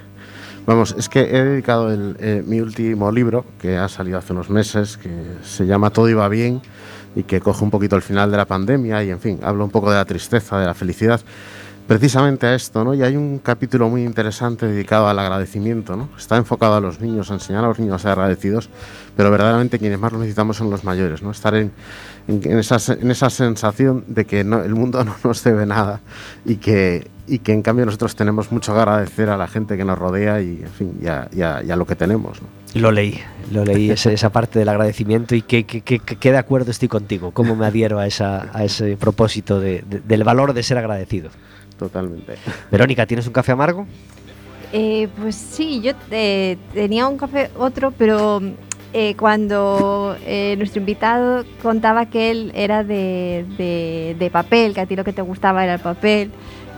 vamos, 0.69 0.95
es 0.99 1.09
que 1.09 1.21
he 1.21 1.45
dedicado 1.45 1.91
el, 1.91 2.17
eh, 2.21 2.43
mi 2.47 2.61
último 2.61 3.11
libro, 3.11 3.47
que 3.59 3.79
ha 3.79 3.89
salido 3.89 4.19
hace 4.19 4.35
unos 4.35 4.51
meses, 4.51 4.99
que 4.99 5.09
se 5.43 5.67
llama 5.67 5.89
Todo 5.89 6.11
iba 6.11 6.29
bien 6.29 6.61
y 7.17 7.23
que 7.23 7.41
coge 7.41 7.65
un 7.65 7.71
poquito 7.71 7.97
el 7.97 8.03
final 8.03 8.31
de 8.31 8.37
la 8.37 8.45
pandemia 8.45 9.03
y, 9.03 9.11
en 9.11 9.19
fin, 9.19 9.41
habla 9.43 9.65
un 9.65 9.71
poco 9.71 9.91
de 9.91 9.97
la 9.97 10.05
tristeza, 10.05 10.59
de 10.61 10.67
la 10.67 10.75
felicidad. 10.75 11.23
Precisamente 11.89 12.47
a 12.47 12.55
esto, 12.55 12.85
¿no? 12.85 12.93
Y 12.95 13.03
hay 13.03 13.17
un 13.17 13.39
capítulo 13.39 13.89
muy 13.89 14.05
interesante 14.05 14.67
dedicado 14.67 15.09
al 15.09 15.19
agradecimiento, 15.19 15.97
¿no? 15.97 16.11
Está 16.17 16.37
enfocado 16.37 16.77
a 16.77 16.81
los 16.81 17.01
niños, 17.01 17.31
a 17.31 17.35
enseñar 17.35 17.65
a 17.65 17.69
los 17.69 17.79
niños 17.79 17.95
a 17.97 17.99
ser 17.99 18.11
agradecidos, 18.13 18.69
pero 19.17 19.31
verdaderamente 19.31 19.79
quienes 19.79 19.99
más 19.99 20.13
lo 20.13 20.19
necesitamos 20.19 20.59
son 20.59 20.69
los 20.71 20.85
mayores, 20.85 21.23
¿no? 21.23 21.31
Estar 21.31 21.55
en, 21.57 21.73
en, 22.29 22.59
esa, 22.59 22.77
en 22.93 23.11
esa 23.11 23.31
sensación 23.31 24.05
de 24.07 24.27
que 24.27 24.45
no- 24.45 24.63
el 24.63 24.75
mundo 24.75 25.03
no 25.05 25.15
nos 25.25 25.43
debe 25.43 25.65
nada 25.65 26.01
y 26.45 26.57
que, 26.57 27.09
y 27.27 27.39
que 27.39 27.53
en 27.55 27.63
cambio 27.63 27.87
nosotros 27.87 28.15
tenemos 28.15 28.53
mucho 28.53 28.75
que 28.75 28.79
agradecer 28.81 29.31
a 29.31 29.39
la 29.39 29.49
gente 29.49 29.79
que 29.79 29.85
nos 29.87 29.99
rodea 29.99 30.43
y, 30.43 30.61
en 30.63 30.71
fin, 30.71 30.99
y 31.03 31.07
a, 31.07 31.27
y 31.35 31.41
a- 31.41 31.63
y 31.65 31.71
a 31.71 31.77
lo 31.77 31.87
que 31.87 31.97
tenemos, 31.97 32.41
¿no? 32.43 32.49
Lo 32.75 32.93
leí, 32.93 33.19
lo 33.51 33.65
leí, 33.65 33.91
ese- 33.93 34.13
esa 34.13 34.29
parte 34.31 34.59
del 34.59 34.69
agradecimiento 34.69 35.35
y 35.35 35.41
que, 35.41 35.65
que, 35.65 35.81
que- 35.81 36.01
que 36.01 36.33
de 36.33 36.37
acuerdo 36.39 36.71
estoy 36.71 36.89
contigo, 36.89 37.31
cómo 37.31 37.57
me 37.57 37.65
adhiero 37.65 37.99
a, 37.99 38.07
esa, 38.07 38.51
a 38.53 38.63
ese 38.63 38.99
propósito 38.99 39.59
de- 39.59 39.83
de- 39.89 40.01
del 40.01 40.23
valor 40.23 40.53
de 40.53 40.63
ser 40.63 40.77
agradecido. 40.77 41.31
Totalmente. 41.79 42.35
Verónica, 42.71 43.07
¿tienes 43.07 43.27
un 43.27 43.33
café 43.33 43.53
amargo? 43.53 43.87
Eh, 44.73 45.09
pues 45.19 45.35
sí, 45.37 45.81
yo 45.81 45.93
eh, 46.11 46.59
tenía 46.75 47.07
un 47.09 47.17
café 47.17 47.51
otro, 47.59 47.91
pero 47.93 48.41
eh, 48.93 49.15
cuando 49.19 50.17
eh, 50.27 50.55
nuestro 50.59 50.81
invitado 50.81 51.45
contaba 51.63 52.07
que 52.07 52.31
él 52.31 52.53
era 52.55 52.85
de, 52.85 53.47
de- 53.57 54.17
de 54.19 54.31
papel, 54.31 54.75
que 54.75 54.81
a 54.83 54.87
ti 54.87 54.95
lo 54.97 55.05
que 55.05 55.13
te 55.15 55.23
gustaba 55.23 55.65
era 55.65 55.75
el 55.75 55.81
papel, 55.81 56.31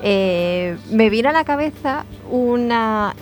eh, 0.03 0.77
me 0.93 1.11
vino 1.11 1.29
a 1.31 1.33
la 1.33 1.45
cabeza 1.45 2.05
una, 2.31 3.15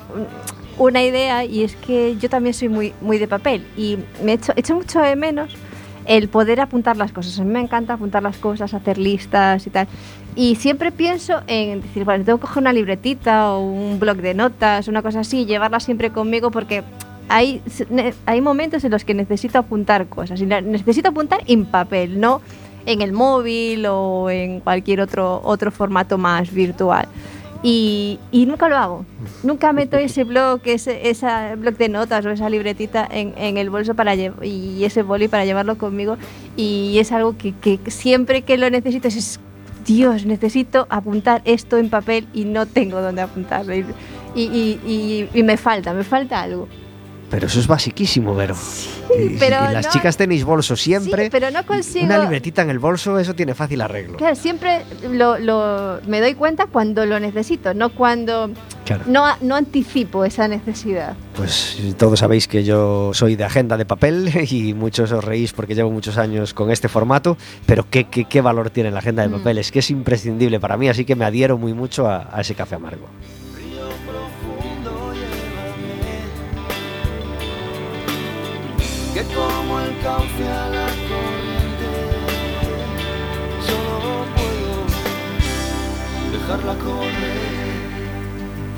una 0.76 1.03
idea 1.03 1.45
y 1.45 1.64
es 1.64 1.74
que 1.76 2.16
yo 2.18 2.29
también 2.29 2.53
soy 2.55 2.68
muy, 2.68 2.93
muy 3.01 3.16
de 3.18 3.26
papel 3.26 3.64
y 3.76 3.99
me 4.22 4.35
echo, 4.35 4.53
echo 4.55 4.74
mucho 4.74 5.01
de 5.01 5.16
menos 5.16 5.55
el 6.09 6.28
poder 6.28 6.61
apuntar 6.61 6.96
las 6.96 7.12
cosas. 7.12 7.38
A 7.38 7.44
mí 7.44 7.52
me 7.52 7.61
encanta 7.61 7.92
apuntar 7.92 8.22
las 8.22 8.38
cosas, 8.38 8.74
hacer 8.74 8.98
listas 8.98 9.66
y 9.66 9.70
tal. 9.70 9.86
Y 10.34 10.56
siempre 10.56 10.90
pienso 10.90 11.42
en 11.46 11.82
decir, 11.82 12.04
bueno, 12.04 12.24
tengo 12.24 12.38
que 12.38 12.46
coger 12.46 12.62
una 12.62 12.72
libretita 12.72 13.52
o 13.52 13.61
un 13.61 14.00
blog 14.00 14.16
de 14.16 14.34
notas, 14.34 14.88
una 14.88 15.02
cosa 15.02 15.20
así, 15.20 15.44
llevarla 15.44 15.80
siempre 15.80 16.11
conmigo 16.11 16.50
porque 16.50 16.82
hay, 17.28 17.61
hay 18.24 18.40
momentos 18.40 18.82
en 18.84 18.90
los 18.90 19.04
que 19.04 19.12
necesito 19.14 19.59
apuntar 19.59 20.06
cosas. 20.06 20.40
Y 20.40 20.46
ne- 20.46 20.62
necesito 20.62 21.11
apuntar 21.11 21.42
en 21.46 21.66
papel, 21.66 22.18
no 22.18 22.40
en 22.86 23.02
el 23.02 23.12
móvil 23.12 23.84
o 23.86 24.30
en 24.30 24.61
cualquier 24.61 25.02
otro, 25.02 25.42
otro 25.44 25.70
formato 25.70 26.16
más 26.16 26.50
virtual. 26.50 27.06
Y, 27.62 28.20
y 28.30 28.46
nunca 28.46 28.68
lo 28.68 28.76
hago. 28.76 29.04
Nunca 29.42 29.72
meto 29.72 29.96
ese 29.96 30.24
blog, 30.24 30.61
ese 30.64 31.56
blog 31.56 31.76
de 31.76 31.88
notas 31.88 32.24
o 32.24 32.30
esa 32.30 32.48
libretita 32.48 33.06
en, 33.11 33.34
en 33.36 33.56
el 33.56 33.68
bolso 33.70 33.94
para 33.94 34.14
y 34.14 34.84
ese 34.84 35.02
boli 35.02 35.26
para 35.28 35.44
llevarlo 35.44 35.76
conmigo. 35.76 36.16
Y 36.56 36.98
es 36.98 37.11
algo 37.12 37.36
que, 37.36 37.54
que 37.54 37.78
siempre 37.90 38.42
que 38.42 38.59
lo 38.59 38.70
necesito 38.70 39.09
es, 39.09 39.40
Dios, 39.84 40.24
necesito 40.26 40.86
apuntar 40.90 41.42
esto 41.46 41.78
en 41.78 41.90
papel 41.90 42.28
y 42.32 42.44
no 42.44 42.66
tengo 42.66 43.00
dónde 43.00 43.22
apuntarlo. 43.22 43.74
Y- 43.74 43.84
y- 44.36 45.28
y 45.34 45.42
me 45.42 45.56
falta, 45.56 45.92
me 45.94 46.04
falta 46.04 46.40
algo. 46.42 46.68
Pero 47.31 47.47
eso 47.47 47.61
es 47.61 47.66
basiquísimo, 47.66 48.35
Vero. 48.35 48.57
y, 49.18 49.37
pero 49.39 49.57
y 49.70 49.74
las 49.74 49.85
no- 49.87 49.93
chicas 49.93 50.16
tenéis 50.16 50.45
bolso 50.45 50.76
siempre. 50.76 51.24
Sí, 51.24 51.31
pero 51.31 51.51
no 51.51 51.64
consigo. 51.66 52.07
Una 52.07 52.18
libretita 52.18 52.62
en 52.62 52.70
el 52.70 52.79
bolso, 52.79 53.18
eso 53.18 53.35
tiene 53.35 53.55
fácil 53.55 53.83
arreglo. 53.83 54.16
Claro, 54.16 54.35
siempre 54.35 54.81
lo, 55.11 55.39
lo- 55.39 56.01
me 56.07 56.22
doy 56.22 56.33
cuenta 56.35 56.66
cuando 56.66 57.05
lo 57.05 57.20
necesito, 57.20 57.74
no 57.74 57.91
cuando 57.91 58.51
Claro. 58.87 59.03
no, 59.07 59.26
no 59.43 59.57
anticipo 59.57 60.24
esa 60.24 60.49
necesidad. 60.49 61.14
Pues 61.37 61.76
todos 61.99 62.18
sabéis 62.20 62.49
que 62.49 62.64
yo 62.64 63.11
soy 63.12 63.37
de 63.37 63.45
agenda 63.45 63.76
de 63.76 63.85
papel 63.85 64.31
y 64.51 64.72
muchos 64.72 65.12
os 65.12 65.22
reís 65.22 65.53
porque 65.53 65.74
llevo 65.74 65.91
muchos 65.91 66.16
años 66.16 66.55
con 66.55 66.70
este 66.70 66.89
formato, 66.89 67.37
pero 67.66 67.85
qué, 67.91 68.05
qué, 68.05 68.24
qué 68.24 68.41
valor 68.41 68.70
tiene 68.70 68.91
la 68.91 69.01
agenda 69.01 69.20
de 69.22 69.29
Mm. 69.29 69.33
papel, 69.33 69.59
es 69.59 69.70
que 69.70 69.81
es 69.81 69.91
imprescindible 69.91 70.61
para 70.61 70.79
mí, 70.79 70.89
así 70.89 71.05
que 71.05 71.14
me 71.14 71.26
adhiero 71.26 71.59
muy 71.59 71.74
mucho 71.74 72.09
a, 72.09 72.29
a 72.33 72.41
ese 72.41 72.55
café 72.55 72.76
amargo. 72.76 73.07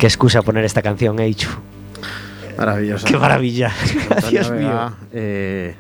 Qué 0.01 0.07
excusa 0.07 0.41
poner 0.41 0.65
esta 0.65 0.81
canción, 0.81 1.19
Eichu. 1.21 1.51
Maravilloso. 2.57 3.07
Qué 3.07 3.19
maravilla. 3.19 3.71
Dios 4.31 4.51
mío. 4.51 4.95
eh, 5.13 5.77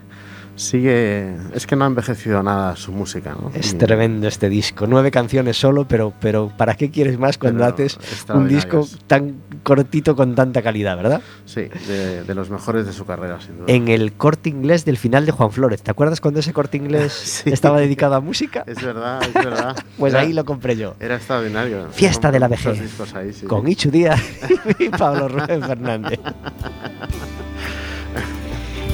sigue. 0.61 1.34
Es 1.54 1.66
que 1.66 1.74
no 1.76 1.84
ha 1.84 1.88
envejecido 1.88 2.42
nada 2.42 2.76
su 2.76 2.92
música, 2.92 3.36
¿no? 3.40 3.50
Es 3.54 3.76
tremendo 3.78 4.28
este 4.28 4.48
disco. 4.48 4.86
Nueve 4.86 5.11
canciones 5.11 5.56
solo, 5.58 5.86
pero, 5.88 6.12
pero 6.20 6.52
¿para 6.56 6.74
qué 6.74 6.90
quieres 6.90 7.18
más 7.18 7.38
cuando 7.38 7.61
Pero 7.64 7.74
haces 7.74 7.98
un 8.32 8.46
disco 8.48 8.86
tan 9.06 9.36
cortito 9.62 10.14
con 10.14 10.34
tanta 10.34 10.62
calidad, 10.62 10.96
verdad? 10.96 11.20
Sí, 11.46 11.62
de, 11.88 12.22
de 12.24 12.34
los 12.34 12.50
mejores 12.50 12.86
de 12.86 12.92
su 12.92 13.04
carrera, 13.06 13.40
sin 13.40 13.56
duda. 13.58 13.66
En 13.68 13.88
el 13.88 14.12
corte 14.12 14.48
inglés 14.48 14.84
del 14.84 14.96
final 14.96 15.26
de 15.26 15.32
Juan 15.32 15.50
Flores. 15.50 15.82
¿Te 15.82 15.90
acuerdas 15.90 16.20
cuando 16.20 16.40
ese 16.40 16.52
corte 16.52 16.76
inglés 16.76 17.12
Sí. 17.44 17.50
estaba 17.50 17.80
dedicado 17.80 18.14
a 18.14 18.20
música? 18.20 18.64
Es 18.66 18.82
verdad, 18.82 19.22
es 19.22 19.34
verdad. 19.34 19.76
Pues 19.98 20.12
Era- 20.14 20.22
ahí 20.22 20.32
lo 20.32 20.44
compré 20.44 20.76
yo. 20.76 20.94
Era 21.00 21.16
extraordinario. 21.16 21.88
Fiesta 21.92 22.30
de 22.30 22.40
la 22.40 22.48
vejez. 22.48 22.80
discos 22.80 23.14
ahí, 23.14 23.32
sí. 23.32 23.46
Con 23.46 23.66
Ichu 23.68 23.90
Díaz 23.90 24.20
y 24.78 24.88
Pablo 24.88 25.28
Rubén 25.28 25.62
Fernández. 25.62 26.18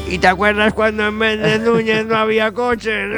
¿Y 0.09 0.19
te 0.19 0.29
acuerdas 0.29 0.73
cuando 0.73 1.07
en 1.07 1.15
Méndez 1.19 1.61
Núñez 1.61 2.07
no 2.07 2.17
había 2.17 2.53
coches? 2.53 3.11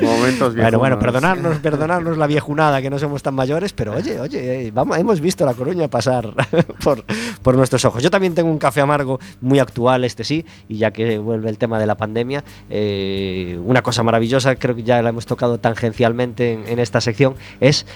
Momentos 0.00 0.54
Bueno, 0.54 0.78
bueno, 0.78 0.96
viejunos. 0.96 0.98
perdonarnos, 0.98 1.58
perdonarnos 1.60 2.18
la 2.18 2.26
viejunada, 2.26 2.82
que 2.82 2.90
no 2.90 2.98
somos 2.98 3.22
tan 3.22 3.34
mayores, 3.34 3.72
pero 3.72 3.94
oye, 3.94 4.20
oye, 4.20 4.70
vamos, 4.70 4.98
hemos 4.98 5.22
visto 5.22 5.46
la 5.46 5.54
Coruña 5.54 5.88
pasar 5.88 6.34
por, 6.84 7.02
por 7.42 7.56
nuestros 7.56 7.82
ojos. 7.86 8.02
Yo 8.02 8.10
también 8.10 8.34
tengo 8.34 8.50
un 8.50 8.58
café 8.58 8.82
amargo 8.82 9.18
muy 9.40 9.58
actual, 9.58 10.04
este 10.04 10.22
sí, 10.22 10.44
y 10.68 10.76
ya 10.76 10.90
que 10.90 11.16
vuelve 11.16 11.48
el 11.48 11.56
tema 11.56 11.78
de 11.78 11.86
la 11.86 11.94
pandemia, 11.94 12.44
eh, 12.68 13.58
una 13.64 13.80
cosa 13.80 14.02
maravillosa, 14.02 14.56
creo 14.56 14.76
que 14.76 14.82
ya 14.82 15.00
la 15.00 15.08
hemos 15.08 15.24
tocado 15.24 15.58
tangencialmente 15.58 16.52
en, 16.52 16.68
en 16.68 16.78
esta 16.78 17.00
sección, 17.00 17.34
es 17.60 17.86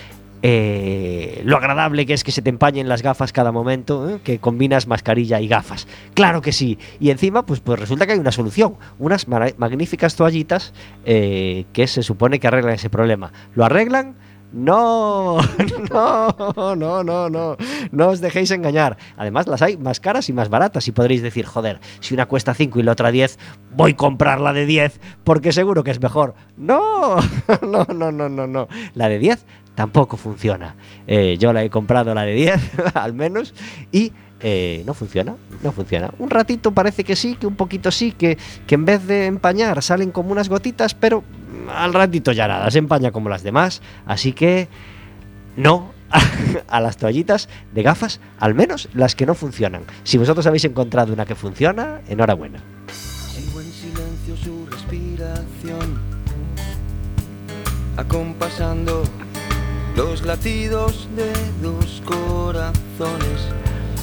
eh, 0.42 1.42
lo 1.44 1.56
agradable 1.56 2.06
que 2.06 2.14
es 2.14 2.24
que 2.24 2.32
se 2.32 2.42
te 2.42 2.50
empañen 2.50 2.88
las 2.88 3.02
gafas 3.02 3.32
cada 3.32 3.52
momento, 3.52 4.08
¿eh? 4.08 4.20
que 4.24 4.38
combinas 4.38 4.86
mascarilla 4.86 5.40
y 5.40 5.48
gafas. 5.48 5.86
Claro 6.14 6.40
que 6.40 6.52
sí. 6.52 6.78
Y 6.98 7.10
encima, 7.10 7.44
pues, 7.44 7.60
pues 7.60 7.78
resulta 7.78 8.06
que 8.06 8.12
hay 8.12 8.18
una 8.18 8.32
solución. 8.32 8.76
Unas 8.98 9.28
magníficas 9.28 10.16
toallitas 10.16 10.72
eh, 11.04 11.66
que 11.72 11.86
se 11.86 12.02
supone 12.02 12.40
que 12.40 12.46
arreglan 12.46 12.74
ese 12.74 12.90
problema. 12.90 13.32
¿Lo 13.54 13.64
arreglan? 13.64 14.16
No, 14.52 15.38
no, 15.92 16.74
no, 16.74 17.04
no, 17.04 17.30
no, 17.30 17.56
no 17.92 18.08
os 18.08 18.20
dejéis 18.20 18.50
engañar. 18.50 18.96
Además, 19.16 19.46
las 19.46 19.62
hay 19.62 19.76
más 19.76 20.00
caras 20.00 20.28
y 20.28 20.32
más 20.32 20.48
baratas 20.48 20.88
y 20.88 20.92
podréis 20.92 21.22
decir, 21.22 21.46
joder, 21.46 21.78
si 22.00 22.14
una 22.14 22.26
cuesta 22.26 22.52
5 22.52 22.80
y 22.80 22.82
la 22.82 22.92
otra 22.92 23.12
10, 23.12 23.38
voy 23.76 23.92
a 23.92 23.96
comprar 23.96 24.40
la 24.40 24.52
de 24.52 24.66
10 24.66 25.00
porque 25.22 25.52
seguro 25.52 25.84
que 25.84 25.92
es 25.92 26.00
mejor. 26.00 26.34
No, 26.56 27.16
no, 27.62 27.84
no, 27.94 28.10
no, 28.10 28.28
no, 28.28 28.46
no. 28.48 28.68
La 28.94 29.08
de 29.08 29.20
10 29.20 29.46
tampoco 29.80 30.18
funciona. 30.18 30.74
Eh, 31.06 31.38
yo 31.38 31.54
la 31.54 31.64
he 31.64 31.70
comprado 31.70 32.14
la 32.14 32.24
de 32.24 32.34
10, 32.34 32.70
al 32.94 33.14
menos, 33.14 33.54
y 33.90 34.12
eh, 34.38 34.82
no 34.84 34.92
funciona, 34.92 35.36
no 35.62 35.72
funciona. 35.72 36.10
Un 36.18 36.28
ratito 36.28 36.72
parece 36.72 37.02
que 37.02 37.16
sí, 37.16 37.34
que 37.36 37.46
un 37.46 37.56
poquito 37.56 37.90
sí, 37.90 38.12
que, 38.12 38.36
que 38.66 38.74
en 38.74 38.84
vez 38.84 39.06
de 39.06 39.24
empañar 39.24 39.82
salen 39.82 40.10
como 40.10 40.32
unas 40.32 40.50
gotitas, 40.50 40.92
pero 40.92 41.22
mm, 41.22 41.70
al 41.70 41.94
ratito 41.94 42.30
ya 42.32 42.46
nada, 42.46 42.70
se 42.70 42.78
empaña 42.78 43.10
como 43.10 43.30
las 43.30 43.42
demás. 43.42 43.80
Así 44.04 44.34
que 44.34 44.68
no 45.56 45.92
a 46.68 46.80
las 46.80 46.98
toallitas 46.98 47.48
de 47.72 47.82
gafas, 47.82 48.20
al 48.38 48.52
menos 48.52 48.90
las 48.92 49.14
que 49.14 49.24
no 49.24 49.34
funcionan. 49.34 49.84
Si 50.02 50.18
vosotros 50.18 50.46
habéis 50.46 50.66
encontrado 50.66 51.10
una 51.10 51.24
que 51.24 51.34
funciona, 51.34 52.02
enhorabuena. 52.06 52.60
Silencio 53.72 54.36
su 54.36 54.66
respiración, 54.66 55.98
acompasando 57.96 59.04
Los 59.96 60.22
latidos 60.22 61.08
de 61.16 61.32
dos 61.62 62.02
corazones 62.04 63.48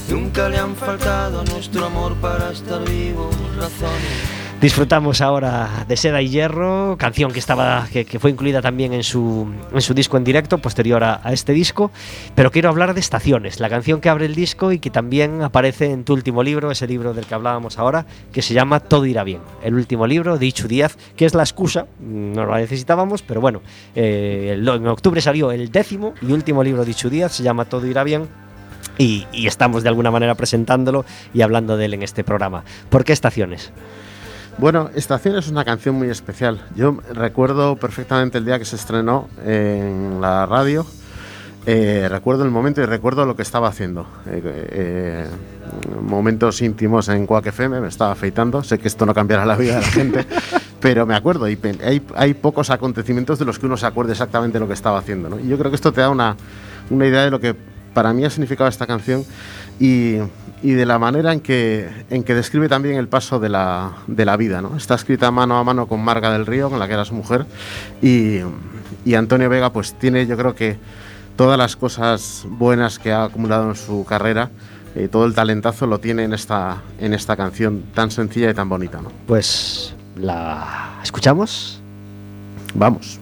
nunca 0.10 0.50
le 0.50 0.58
han 0.58 0.76
faltado 0.76 1.42
a 1.42 1.44
nuestro 1.46 1.86
amor 1.86 2.16
para 2.18 2.52
estar 2.52 2.84
vivos 2.84 3.36
razones. 3.56 4.37
Disfrutamos 4.60 5.22
ahora 5.22 5.86
de 5.88 5.96
Seda 5.96 6.20
y 6.20 6.30
Hierro, 6.30 6.96
canción 6.98 7.32
que 7.32 7.38
estaba 7.38 7.88
que, 7.94 8.18
fue 8.18 8.32
incluida 8.32 8.60
también 8.60 8.92
en 8.92 9.04
su, 9.04 9.48
en 9.72 9.82
su 9.82 9.94
disco 9.94 10.18
en 10.18 10.24
directo 10.24 10.58
posterior 10.58 11.04
a, 11.04 11.22
este 11.32 11.54
disco, 11.54 11.92
pero 12.34 12.50
quiero 12.50 12.70
hablar 12.70 12.96
de 12.96 13.00
Estaciones, 13.00 13.60
la 13.60 13.70
canción 13.70 14.02
que 14.02 14.10
abre 14.10 14.26
el 14.26 14.34
disco 14.34 14.72
y 14.72 14.80
que 14.80 14.90
también 14.90 15.44
aparece 15.44 15.92
en 15.92 16.06
tu 16.06 16.14
último 16.14 16.42
libro, 16.42 16.72
ese 16.72 16.88
libro 16.88 17.14
del 17.14 17.28
que 17.28 17.36
hablábamos 17.36 17.78
ahora, 17.78 18.08
que 18.32 18.42
se 18.42 18.56
llama 18.56 18.80
Todo 18.80 19.06
irá 19.06 19.24
bien, 19.24 19.42
el 19.62 19.76
último 19.76 20.08
libro 20.08 20.40
de 20.40 20.48
Ichu 20.48 20.68
Díaz, 20.68 20.98
que 21.16 21.26
es 21.26 21.36
la 21.36 21.44
excusa, 21.44 21.86
no 22.00 22.48
la 22.48 22.58
necesitábamos, 22.58 23.22
pero 23.22 23.40
bueno, 23.40 23.62
eh, 23.94 24.56
en 24.58 24.88
octubre 24.88 25.22
salió 25.22 25.52
el 25.52 25.72
décimo 25.72 26.16
y 26.20 26.32
último 26.32 26.64
libro 26.64 26.84
de 26.84 26.90
Ichu 26.90 27.12
Díaz, 27.12 27.34
se 27.34 27.44
llama 27.44 27.66
Todo 27.66 27.86
irá 27.86 28.04
bien, 28.04 28.28
y, 28.98 29.28
y 29.32 29.46
estamos 29.46 29.84
de 29.84 29.90
alguna 29.90 30.10
manera 30.10 30.34
presentándolo 30.34 31.06
y 31.32 31.42
hablando 31.42 31.78
de 31.78 31.86
él 31.86 31.94
en 31.94 32.02
este 32.02 32.24
programa. 32.24 32.64
¿Por 32.90 33.04
qué 33.06 33.14
Estaciones? 33.14 33.72
Bueno, 34.58 34.90
Estación 34.96 35.36
es 35.36 35.50
una 35.50 35.64
canción 35.64 35.96
muy 35.96 36.10
especial. 36.10 36.60
Yo 36.76 36.98
recuerdo 37.14 37.76
perfectamente 37.76 38.40
el 38.40 38.46
día 38.46 38.58
que 38.58 38.66
se 38.66 38.76
estrenó 38.76 39.30
en 39.46 40.20
la 40.20 40.46
radio 40.46 40.86
eh, 41.70 42.08
recuerdo 42.10 42.46
el 42.46 42.50
momento 42.50 42.82
y 42.82 42.86
recuerdo 42.86 43.26
lo 43.26 43.36
que 43.36 43.42
estaba 43.42 43.68
haciendo. 43.68 44.08
Eh, 44.26 44.42
eh, 44.72 45.26
momentos 46.02 46.62
íntimos 46.62 47.10
en 47.10 47.28
Quack 47.28 47.48
FM, 47.48 47.82
me 47.82 47.90
estaba 47.90 48.14
afeitando. 48.14 48.64
Sé 48.64 48.80
que 48.80 48.88
esto 48.88 49.06
no 49.06 49.14
cambiará 49.14 49.46
la 49.46 49.58
vida 49.58 49.76
de 49.76 49.82
la 49.82 49.88
gente, 49.88 50.26
pero 50.80 51.06
me 51.06 51.14
acuerdo. 51.14 51.50
Y 51.50 51.60
hay, 51.84 52.02
hay 52.16 52.34
pocos 52.36 52.70
acontecimientos 52.70 53.38
de 53.38 53.44
los 53.44 53.60
que 53.60 53.66
uno 53.66 53.76
se 53.76 53.86
acuerde 53.86 54.14
exactamente 54.14 54.60
lo 54.60 54.68
que 54.68 54.76
estaba 54.76 54.98
haciendo. 54.98 55.28
¿no? 55.28 55.42
Y 55.42 55.50
yo 55.50 55.58
creo 55.58 55.70
que 55.70 55.76
esto 55.76 55.92
te 55.92 56.00
da 56.00 56.10
una, 56.10 56.38
una 56.90 57.06
idea 57.06 57.26
de 57.26 57.32
lo 57.32 57.42
que 57.42 57.54
para 57.98 58.14
mí 58.14 58.24
ha 58.24 58.30
significado 58.30 58.70
esta 58.70 58.86
canción 58.86 59.26
y, 59.80 60.18
y 60.62 60.74
de 60.74 60.86
la 60.86 61.00
manera 61.00 61.34
en 61.34 61.40
que, 61.40 61.90
en 62.12 62.24
que 62.24 62.36
describe 62.36 62.70
también 62.70 62.96
el 62.98 63.08
paso 63.08 63.40
de 63.40 63.50
la, 63.50 63.94
de 64.06 64.24
la 64.24 64.38
vida. 64.38 64.62
¿no? 64.62 64.78
Está 64.78 64.94
escrita 64.94 65.32
mano 65.32 65.58
a 65.58 65.64
mano 65.64 65.88
con 65.88 66.04
Marga 66.04 66.32
del 66.32 66.46
Río, 66.46 66.70
con 66.70 66.78
la 66.78 66.88
que 66.88 66.94
era 66.94 67.06
su 67.06 67.16
mujer, 67.16 67.48
y, 68.00 68.42
y 69.04 69.16
Antonio 69.16 69.50
Vega 69.50 69.74
pues 69.74 69.96
tiene 69.96 70.28
yo 70.28 70.38
creo 70.38 70.54
que 70.54 70.78
todas 71.36 71.58
las 71.58 71.76
cosas 71.76 72.46
buenas 72.48 73.00
que 73.00 73.12
ha 73.12 73.24
acumulado 73.24 73.68
en 73.68 73.76
su 73.76 74.06
carrera, 74.06 74.52
eh, 74.94 75.08
todo 75.08 75.26
el 75.26 75.34
talentazo 75.34 75.88
lo 75.88 76.00
tiene 76.00 76.24
en 76.24 76.36
esta, 76.36 76.84
en 77.00 77.16
esta 77.16 77.36
canción 77.36 77.82
tan 77.96 78.12
sencilla 78.12 78.52
y 78.52 78.54
tan 78.54 78.70
bonita. 78.70 79.02
¿no? 79.02 79.12
Pues 79.26 79.96
la 80.16 81.00
escuchamos. 81.02 81.82
Vamos. 82.76 83.20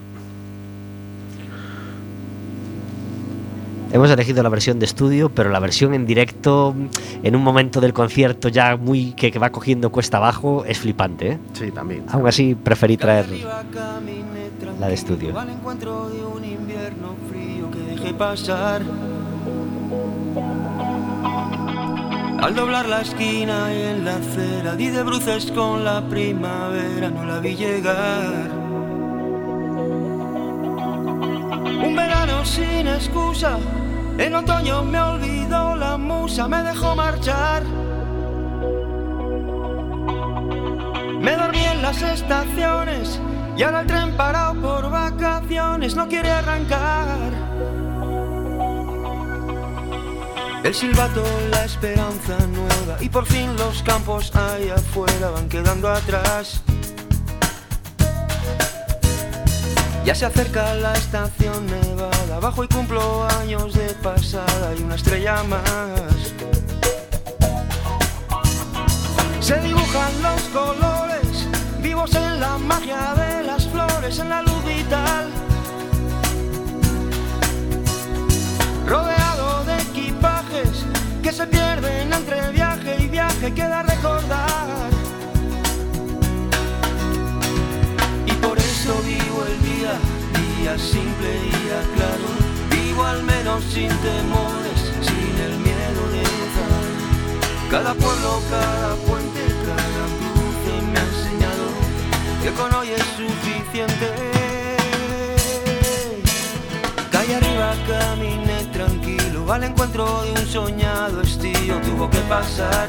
Hemos 3.92 4.10
elegido 4.10 4.42
la 4.42 4.48
versión 4.48 4.78
de 4.78 4.86
estudio, 4.86 5.28
pero 5.28 5.50
la 5.50 5.60
versión 5.60 5.94
en 5.94 6.06
directo, 6.06 6.74
en 7.22 7.36
un 7.36 7.42
momento 7.42 7.80
del 7.80 7.92
concierto 7.92 8.48
ya 8.48 8.76
muy 8.76 9.12
que, 9.12 9.30
que 9.30 9.38
va 9.38 9.50
cogiendo 9.50 9.90
cuesta 9.90 10.16
abajo, 10.18 10.64
es 10.66 10.78
flipante. 10.78 11.32
¿eh? 11.32 11.38
Sí, 11.52 11.70
también. 11.70 12.04
Aún 12.08 12.26
así, 12.26 12.54
preferí 12.54 12.96
traer 12.96 13.26
la 14.80 14.88
de 14.88 14.94
estudio. 14.94 15.38
Al 15.38 15.50
encuentro 15.50 16.08
de 16.08 16.24
un 16.24 16.44
invierno 16.44 17.14
frío 17.30 17.70
que 17.70 17.78
dejé 17.78 18.12
pasar. 18.14 18.82
Al 22.42 22.54
doblar 22.54 22.86
la 22.88 23.00
esquina 23.00 23.72
y 23.72 23.82
en 23.82 24.04
la 24.04 24.16
acera 24.16 24.76
di 24.76 24.88
de 24.88 25.02
bruces 25.02 25.50
con 25.52 25.84
la 25.84 26.06
primavera, 26.08 27.08
no 27.10 27.24
la 27.24 27.40
vi 27.40 27.56
llegar. 27.56 28.65
Verano 31.96 32.44
sin 32.44 32.86
excusa, 32.86 33.58
en 34.18 34.34
otoño 34.34 34.82
me 34.82 35.00
olvidó 35.00 35.74
la 35.76 35.96
musa, 35.96 36.46
me 36.46 36.62
dejó 36.62 36.94
marchar. 36.94 37.62
Me 41.20 41.36
dormí 41.36 41.64
en 41.64 41.80
las 41.80 42.02
estaciones 42.02 43.18
y 43.56 43.62
ahora 43.62 43.80
el 43.80 43.86
tren 43.86 44.16
parado 44.16 44.60
por 44.60 44.90
vacaciones 44.90 45.96
no 45.96 46.06
quiere 46.06 46.30
arrancar. 46.30 47.16
El 50.62 50.74
silbato, 50.74 51.24
la 51.50 51.64
esperanza 51.64 52.36
nueva 52.48 53.00
y 53.00 53.08
por 53.08 53.24
fin 53.24 53.56
los 53.56 53.82
campos 53.82 54.34
allá 54.36 54.74
afuera 54.74 55.30
van 55.30 55.48
quedando 55.48 55.88
atrás. 55.88 56.62
Ya 60.06 60.14
se 60.14 60.24
acerca 60.24 60.72
la 60.76 60.92
estación 60.92 61.66
nevada, 61.66 62.38
bajo 62.38 62.62
y 62.62 62.68
cumplo 62.68 63.26
años 63.40 63.74
de 63.74 63.92
pasada 63.94 64.72
y 64.78 64.82
una 64.84 64.94
estrella 64.94 65.42
más. 65.42 66.32
Se 69.40 69.60
dibujan 69.62 70.22
los 70.22 70.42
colores, 70.54 71.48
vivos 71.82 72.14
en 72.14 72.38
la 72.38 72.56
magia 72.56 73.14
de 73.16 73.42
las 73.42 73.66
flores, 73.66 74.20
en 74.20 74.28
la 74.28 74.42
luz 74.42 74.64
vital. 74.64 75.28
Rodeado 78.86 79.64
de 79.64 79.76
equipajes 79.82 80.84
que 81.20 81.32
se 81.32 81.48
pierden 81.48 82.12
entre 82.12 82.52
viaje 82.52 82.96
y 83.00 83.08
viaje, 83.08 83.52
queda 83.52 83.82
recordar. 83.82 84.55
Día 90.66 90.78
simple, 90.78 91.28
día 91.28 91.80
claro. 91.94 92.26
Vivo 92.70 93.04
al 93.04 93.22
menos 93.22 93.62
sin 93.64 93.88
temores, 93.88 94.78
sin 95.08 95.34
el 95.46 95.58
miedo 95.58 96.02
de 96.14 96.22
gozar. 96.36 96.86
Cada 97.70 97.94
pueblo, 97.94 98.42
cada 98.50 98.94
puente, 99.06 99.44
cada 99.68 100.04
cruce 100.18 100.72
me 100.90 100.98
ha 100.98 101.04
enseñado 101.12 101.66
que 102.42 102.50
con 102.58 102.74
hoy 102.74 102.88
es 102.90 103.04
suficiente. 103.20 104.08
Calle 107.12 107.34
arriba 107.36 107.74
caminé 107.86 108.64
tranquilo 108.72 109.52
al 109.52 109.62
encuentro 109.62 110.24
de 110.24 110.32
un 110.32 110.46
soñado 110.48 111.22
estío 111.22 111.80
tuvo 111.82 112.10
que 112.10 112.18
pasar. 112.28 112.88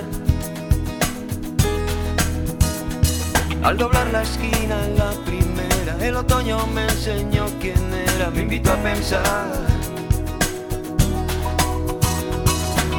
Al 3.63 3.77
doblar 3.77 4.07
la 4.11 4.23
esquina 4.23 4.75
en 4.85 4.97
la 4.97 5.11
primera, 5.25 5.76
el 6.01 6.15
otoño 6.15 6.65
me 6.67 6.83
enseñó 6.83 7.45
quién 7.61 7.93
era, 7.93 8.29
me 8.29 8.41
invitó 8.41 8.71
a 8.71 8.75
pensar. 8.77 9.47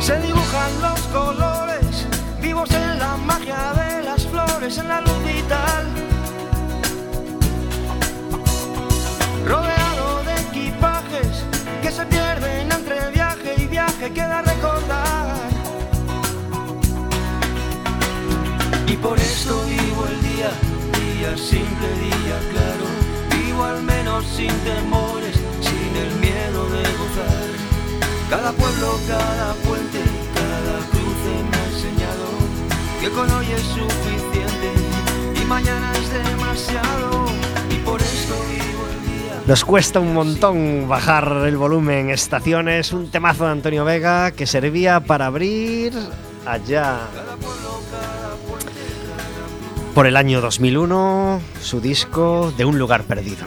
Se 0.01 0.19
dibujan 0.21 0.81
los 0.81 1.01
colores, 1.09 2.07
vivos 2.41 2.71
en 2.71 2.99
la 2.99 3.17
magia 3.17 3.73
de 3.75 4.03
las 4.03 4.27
flores, 4.27 4.79
en 4.79 4.89
la 4.89 5.01
luz 5.03 5.23
vital. 5.25 5.87
Rodeado 9.47 10.25
de 10.25 10.35
equipajes 10.49 11.45
que 11.83 11.91
se 11.91 12.07
pierden 12.07 12.73
entre 12.73 13.11
viaje 13.11 13.55
y 13.59 13.67
viaje, 13.67 14.11
queda 14.13 14.43
recordar. 14.43 15.37
Y 18.87 18.97
por 18.97 19.19
eso 19.19 19.63
vivo 19.67 20.07
el 20.07 20.23
día, 20.23 20.51
día 21.19 21.37
simple, 21.37 21.89
día 22.01 22.39
claro. 22.53 22.87
Vivo 23.31 23.65
al 23.65 23.83
menos 23.83 24.25
sin 24.27 24.53
temores, 24.61 25.35
sin 25.61 25.97
el 25.97 26.15
miedo 26.21 26.63
de 26.71 26.83
gozar. 27.01 27.49
Cada 28.31 28.53
pueblo, 28.53 28.99
cada 29.09 29.55
puente, 29.55 30.01
cada 30.35 30.79
cruce 30.91 31.33
me 31.51 31.57
ha 31.57 31.65
enseñado 31.75 32.27
que 33.01 33.11
con 33.11 33.31
hoy 33.31 33.47
es 33.51 33.63
suficiente 33.63 35.41
y 35.41 35.45
mañana 35.45 35.93
es 35.95 36.13
demasiado. 36.13 37.27
Y 37.71 37.77
por 37.79 38.01
eso 38.01 38.35
vivo 38.51 38.87
el 38.93 39.07
día. 39.07 39.43
Nos 39.47 39.65
cuesta 39.65 39.99
un 39.99 40.15
montón 40.15 40.89
bajar 40.89 41.43
el 41.47 41.57
volumen 41.57 42.11
estaciones. 42.11 42.93
Un 42.93 43.11
temazo 43.11 43.45
de 43.45 43.53
Antonio 43.53 43.85
Vega 43.85 44.31
que 44.31 44.47
servía 44.47 45.01
para 45.01 45.27
abrir 45.27 45.93
allá 46.47 47.01
por 49.95 50.07
el 50.07 50.17
año 50.17 50.41
2001 50.41 51.41
su 51.61 51.81
disco 51.81 52.53
De 52.57 52.65
un 52.65 52.79
lugar 52.79 53.05
perdido. 53.05 53.47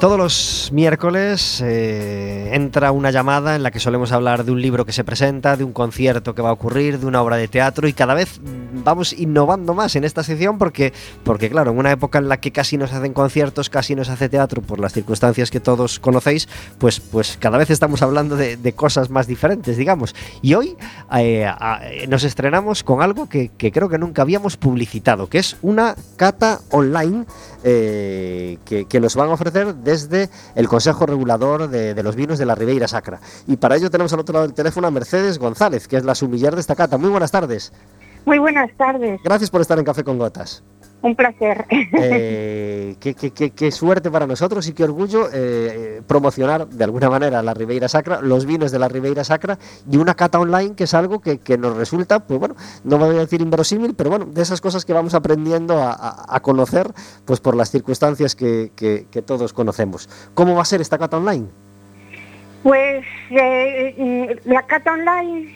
Todos 0.00 0.16
los 0.16 0.70
miércoles 0.72 1.60
eh, 1.62 2.49
entra 2.54 2.92
una 2.92 3.10
llamada 3.10 3.56
en 3.56 3.62
la 3.62 3.70
que 3.70 3.80
solemos 3.80 4.12
hablar 4.12 4.44
de 4.44 4.52
un 4.52 4.60
libro 4.60 4.84
que 4.84 4.92
se 4.92 5.04
presenta, 5.04 5.56
de 5.56 5.64
un 5.64 5.72
concierto 5.72 6.34
que 6.34 6.42
va 6.42 6.50
a 6.50 6.52
ocurrir, 6.52 6.98
de 6.98 7.06
una 7.06 7.22
obra 7.22 7.36
de 7.36 7.48
teatro 7.48 7.86
y 7.88 7.92
cada 7.92 8.14
vez 8.14 8.40
vamos 8.84 9.12
innovando 9.12 9.74
más 9.74 9.96
en 9.96 10.04
esta 10.04 10.22
sección 10.22 10.58
porque, 10.58 10.92
porque 11.24 11.50
claro, 11.50 11.70
en 11.70 11.78
una 11.78 11.92
época 11.92 12.18
en 12.18 12.28
la 12.28 12.38
que 12.40 12.50
casi 12.52 12.76
no 12.76 12.86
se 12.86 12.96
hacen 12.96 13.12
conciertos, 13.12 13.70
casi 13.70 13.94
no 13.94 14.04
se 14.04 14.12
hace 14.12 14.28
teatro 14.28 14.62
por 14.62 14.80
las 14.80 14.92
circunstancias 14.92 15.50
que 15.50 15.60
todos 15.60 15.98
conocéis, 16.00 16.48
pues, 16.78 17.00
pues 17.00 17.36
cada 17.38 17.58
vez 17.58 17.70
estamos 17.70 18.02
hablando 18.02 18.36
de, 18.36 18.58
cosas 18.74 19.10
más 19.10 19.26
diferentes, 19.26 19.76
digamos. 19.76 20.14
Y 20.42 20.54
hoy 20.54 20.76
eh, 21.16 21.44
a- 21.46 21.80
nos 22.08 22.24
estrenamos 22.24 22.82
con 22.84 23.02
algo 23.02 23.28
que, 23.28 23.50
que 23.56 23.72
creo 23.72 23.88
que 23.88 23.98
nunca 23.98 24.22
habíamos 24.22 24.56
publicitado, 24.56 25.28
que 25.28 25.38
es 25.38 25.56
una 25.62 25.94
cata 26.16 26.60
online 26.70 27.26
eh, 27.64 28.58
que, 28.64 28.86
que 28.86 29.00
nos 29.00 29.14
van 29.16 29.28
a 29.30 29.34
ofrecer 29.34 29.74
desde 29.76 30.30
el 30.54 30.68
Consejo 30.68 31.06
Regulador 31.06 31.68
de, 31.68 31.94
de 31.94 32.02
los 32.02 32.16
Vinos 32.16 32.38
de 32.40 32.46
la 32.46 32.56
Ribeira 32.56 32.88
Sacra. 32.88 33.20
Y 33.46 33.56
para 33.56 33.76
ello 33.76 33.88
tenemos 33.90 34.12
al 34.12 34.18
otro 34.20 34.32
lado 34.32 34.46
del 34.46 34.54
teléfono 34.54 34.88
a 34.88 34.90
Mercedes 34.90 35.38
González, 35.38 35.86
que 35.86 35.96
es 35.98 36.04
la 36.04 36.16
sumiller 36.16 36.54
de 36.56 36.60
esta 36.60 36.74
cata. 36.74 36.98
Muy 36.98 37.10
buenas 37.10 37.30
tardes. 37.30 37.72
Muy 38.26 38.38
buenas 38.38 38.70
tardes, 38.76 39.18
Gracias 39.24 39.48
por 39.48 39.62
estar 39.62 39.78
en 39.78 39.84
Café 39.84 40.04
con 40.04 40.18
Gotas. 40.18 40.62
un 41.00 41.16
placer. 41.16 41.64
Eh, 41.70 42.96
qué, 43.00 43.14
qué- 43.14 43.30
qué- 43.30 43.50
qué 43.52 43.72
suerte 43.72 44.10
para 44.10 44.26
nosotros 44.26 44.68
y 44.68 44.74
qué 44.74 44.84
orgullo 44.84 45.28
eh, 45.28 45.30
eh, 45.32 46.02
promocionar 46.06 46.68
de 46.68 46.84
alguna 46.84 47.08
manera 47.08 47.42
la 47.42 47.54
Ribeira 47.54 47.88
Sacra, 47.88 48.20
los 48.20 48.44
vinos 48.44 48.72
de 48.72 48.78
la 48.78 48.88
Ribeira 48.88 49.24
Sacra 49.24 49.58
y 49.90 49.96
una 49.96 50.14
cata 50.14 50.38
online 50.38 50.74
que 50.74 50.84
es 50.84 50.92
algo 50.92 51.20
que, 51.20 51.38
que 51.38 51.56
nos 51.56 51.74
resulta, 51.78 52.20
pues 52.26 52.38
bueno, 52.38 52.56
no 52.84 52.98
voy 52.98 53.16
a 53.16 53.20
decir 53.20 53.40
inverosímil, 53.40 53.94
pero 53.94 54.10
bueno, 54.10 54.26
de 54.26 54.42
esas 54.42 54.60
cosas 54.60 54.84
que 54.84 54.92
vamos 54.92 55.14
aprendiendo 55.14 55.78
a, 55.78 55.92
a- 55.92 56.26
a 56.36 56.40
conocer 56.40 56.92
pues 57.24 57.40
por 57.40 57.56
las 57.56 57.70
circunstancias 57.70 58.34
que, 58.36 58.70
que- 58.76 59.06
que 59.10 59.22
todos 59.22 59.54
conocemos. 59.54 60.10
¿Cómo 60.34 60.54
va 60.56 60.60
a 60.60 60.66
ser 60.66 60.82
esta 60.82 60.98
cata 60.98 61.16
online? 61.16 61.48
Pues 62.62 63.04
eh, 63.30 63.94
mm, 63.96 64.48
la 64.50 64.62
cata 64.62 64.92
online 64.92 65.50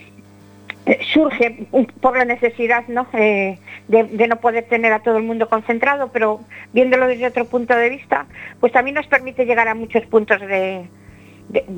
eh, 0.86 0.98
surge 1.12 1.66
por 2.00 2.16
la 2.16 2.24
necesidad 2.24 2.86
¿no? 2.88 3.06
Eh, 3.12 3.58
de, 3.88 4.28
no 4.28 4.36
poder 4.36 4.64
tener 4.64 4.92
a 4.92 5.00
todo 5.00 5.18
el 5.18 5.24
mundo 5.24 5.48
concentrado, 5.48 6.10
pero 6.12 6.40
viéndolo 6.72 7.06
desde 7.06 7.26
otro 7.26 7.44
punto 7.44 7.76
de 7.76 7.90
vista, 7.90 8.26
pues 8.60 8.72
también 8.72 8.94
nos 8.94 9.06
permite 9.06 9.44
llegar 9.44 9.68
a 9.68 9.74
muchos 9.74 10.04
puntos 10.06 10.40
de, 10.40 10.88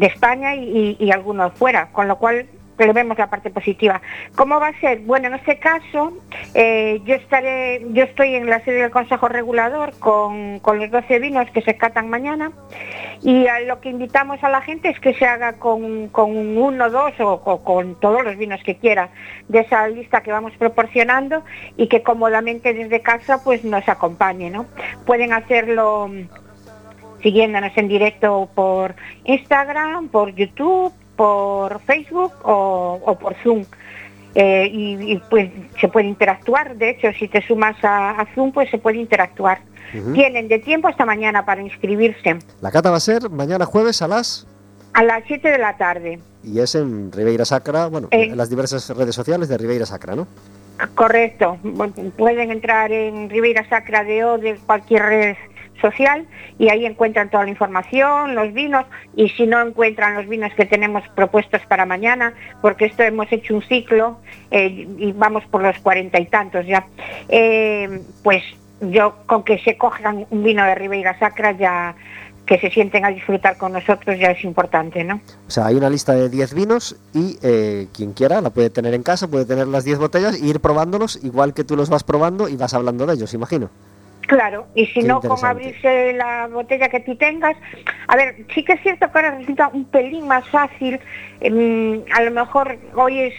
España 0.00 0.54
y, 0.54 1.10
algunos 1.10 1.52
fuera, 1.54 1.88
con 1.90 2.06
lo 2.06 2.18
cual 2.18 2.46
le 2.78 2.92
vemos 2.92 3.18
la 3.18 3.28
parte 3.28 3.50
positiva. 3.50 4.00
¿Cómo 4.36 4.60
va 4.60 4.68
a 4.68 4.80
ser? 4.80 5.00
Bueno, 5.00 5.26
en 5.26 5.34
este 5.34 5.58
caso, 5.58 6.16
yo 6.54 7.14
estaré, 7.14 7.84
yo 7.90 8.04
estoy 8.04 8.36
en 8.36 8.48
la 8.48 8.60
sede 8.60 8.82
del 8.82 8.92
Consejo 8.92 9.26
Regulador 9.26 9.92
con, 9.98 10.60
con 10.60 10.78
los 10.78 10.88
12 10.88 11.18
vinos 11.18 11.50
que 11.50 11.62
se 11.62 11.76
catan 11.76 12.08
mañana 12.08 12.52
y 13.22 13.46
lo 13.66 13.80
que 13.80 13.90
invitamos 13.90 14.42
a 14.42 14.48
la 14.48 14.60
gente 14.60 14.88
es 14.88 15.00
que 15.00 15.14
se 15.14 15.26
haga 15.26 15.54
con, 15.54 16.08
con 16.08 16.58
uno, 16.58 16.90
dos 16.90 17.12
o, 17.20 17.62
con 17.62 17.98
todos 18.00 18.24
los 18.24 18.36
vinos 18.36 18.60
que 18.64 18.76
quiera 18.76 19.10
de 19.48 19.60
esa 19.60 19.88
lista 19.88 20.22
que 20.22 20.32
vamos 20.32 20.52
proporcionando 20.58 21.42
y 21.76 21.88
que 21.88 22.02
cómodamente 22.02 22.74
desde 22.74 23.00
casa 23.00 23.42
pues 23.42 23.64
nos 23.64 23.88
acompañe, 23.88 24.50
¿no? 24.50 24.66
Pueden 25.04 25.32
hacerlo 25.32 26.08
mm, 26.08 27.22
siguiéndonos 27.22 27.72
en 27.76 27.88
directo 27.88 28.48
por 28.54 28.94
Instagram, 29.24 30.08
por 30.08 30.34
YouTube, 30.34 30.92
por 31.16 31.80
Facebook 31.80 32.32
o 32.42 33.18
por 33.20 33.34
Zoom. 33.36 33.64
Eh, 34.38 34.68
y, 34.70 35.12
y, 35.12 35.22
pues 35.30 35.50
se 35.80 35.88
puede 35.88 36.06
interactuar, 36.08 36.76
de 36.76 36.90
hecho 36.90 37.08
si 37.18 37.26
te 37.26 37.40
sumas 37.40 37.82
a, 37.82 38.10
a 38.10 38.26
Zoom 38.34 38.52
pues 38.52 38.68
se 38.70 38.76
puede 38.76 38.98
interactuar. 38.98 39.60
Tienen 40.12 40.48
de 40.48 40.58
tiempo 40.58 40.88
hasta 40.88 41.06
mañana 41.06 41.46
para 41.46 41.62
inscribirse, 41.62 42.36
La 42.60 42.70
cata 42.70 42.90
va 42.90 42.98
a 42.98 43.00
ser 43.00 43.30
mañana 43.30 43.64
jueves 43.64 44.02
a 44.02 44.08
las... 44.08 44.46
a 44.92 45.02
las 45.02 45.22
7 45.26 45.48
de 45.48 45.56
la 45.58 45.76
tarde. 45.78 46.18
Y 46.44 46.58
es 46.60 46.74
en 46.74 47.10
Ribeira 47.12 47.46
Sacra, 47.46 47.86
bueno, 47.86 48.08
Eh. 48.10 48.24
en 48.24 48.36
las 48.36 48.50
diversas 48.50 48.90
redes 48.94 49.14
sociales 49.14 49.48
de 49.48 49.56
Ribeira 49.56 49.86
Sacra, 49.86 50.14
¿no? 50.16 50.26
Correcto. 50.94 51.56
Pueden 52.18 52.50
entrar 52.50 52.92
en 52.92 53.30
Ribeira 53.30 53.66
Sacra 53.70 54.04
de 54.04 54.22
O 54.24 54.36
de 54.36 54.56
cualquier 54.66 55.02
red 55.02 55.36
social 55.80 56.26
y 56.58 56.68
ahí 56.70 56.86
encuentran 56.86 57.30
toda 57.30 57.44
la 57.44 57.50
información, 57.50 58.34
los 58.34 58.52
vinos 58.52 58.84
y 59.14 59.28
si 59.30 59.46
no 59.46 59.60
encuentran 59.60 60.14
los 60.14 60.28
vinos 60.28 60.52
que 60.54 60.64
tenemos 60.64 61.02
propuestos 61.14 61.60
para 61.66 61.86
mañana, 61.86 62.34
porque 62.62 62.86
esto 62.86 63.02
hemos 63.02 63.30
hecho 63.32 63.54
un 63.54 63.62
ciclo 63.62 64.18
eh, 64.50 64.86
y 64.98 65.12
vamos 65.12 65.44
por 65.46 65.62
los 65.62 65.78
cuarenta 65.78 66.20
y 66.20 66.26
tantos 66.26 66.66
ya, 66.66 66.86
eh, 67.28 68.00
pues 68.22 68.42
yo 68.80 69.16
con 69.26 69.42
que 69.42 69.58
se 69.58 69.76
cojan 69.76 70.26
un 70.30 70.44
vino 70.44 70.64
de 70.64 70.74
Ribeira 70.74 71.18
Sacra 71.18 71.52
ya 71.52 71.94
que 72.46 72.58
se 72.60 72.70
sienten 72.70 73.04
a 73.04 73.08
disfrutar 73.08 73.58
con 73.58 73.72
nosotros 73.72 74.18
ya 74.18 74.30
es 74.30 74.44
importante, 74.44 75.02
¿no? 75.02 75.20
O 75.46 75.50
sea, 75.50 75.66
hay 75.66 75.74
una 75.74 75.90
lista 75.90 76.14
de 76.14 76.28
10 76.28 76.54
vinos 76.54 76.96
y 77.12 77.36
eh, 77.42 77.88
quien 77.92 78.12
quiera 78.12 78.40
la 78.40 78.50
puede 78.50 78.70
tener 78.70 78.94
en 78.94 79.02
casa, 79.02 79.28
puede 79.28 79.44
tener 79.44 79.66
las 79.66 79.84
10 79.84 79.98
botellas 79.98 80.40
e 80.40 80.46
ir 80.46 80.60
probándolos 80.60 81.18
igual 81.24 81.52
que 81.54 81.64
tú 81.64 81.76
los 81.76 81.90
vas 81.90 82.04
probando 82.04 82.48
y 82.48 82.56
vas 82.56 82.72
hablando 82.72 83.04
de 83.04 83.14
ellos, 83.14 83.34
imagino. 83.34 83.68
Claro, 84.26 84.66
y 84.74 84.86
si 84.86 85.02
Qué 85.02 85.06
no, 85.06 85.20
con 85.20 85.44
abrirse 85.44 86.12
la 86.12 86.48
botella 86.48 86.88
que 86.88 87.00
tú 87.00 87.14
tengas. 87.16 87.56
A 88.08 88.16
ver, 88.16 88.44
sí 88.52 88.64
que 88.64 88.72
es 88.72 88.82
cierto 88.82 89.10
que 89.10 89.18
ahora 89.18 89.38
resulta 89.38 89.68
un 89.72 89.84
pelín 89.84 90.26
más 90.26 90.48
fácil. 90.48 90.98
em, 91.40 92.02
a 92.12 92.22
lo 92.22 92.30
mejor 92.32 92.76
hoy 92.94 93.20
es 93.20 93.34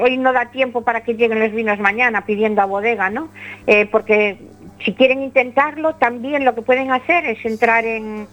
hoy 0.00 0.16
no 0.16 0.32
da 0.32 0.50
tiempo 0.50 0.82
para 0.82 1.02
que 1.02 1.14
lleguen 1.14 1.38
los 1.38 1.52
vinos 1.52 1.78
mañana 1.78 2.24
pidiendo 2.26 2.60
a 2.60 2.64
bodega, 2.64 3.08
¿no? 3.08 3.28
Eh, 3.66 3.86
porque 3.86 4.38
si 4.84 4.94
quieren 4.94 5.22
intentarlo, 5.22 5.94
también 5.94 6.44
lo 6.44 6.54
que 6.54 6.62
pueden 6.62 6.90
hacer 6.90 7.24
es 7.24 7.44
entrar 7.44 7.84
en, 7.84 8.26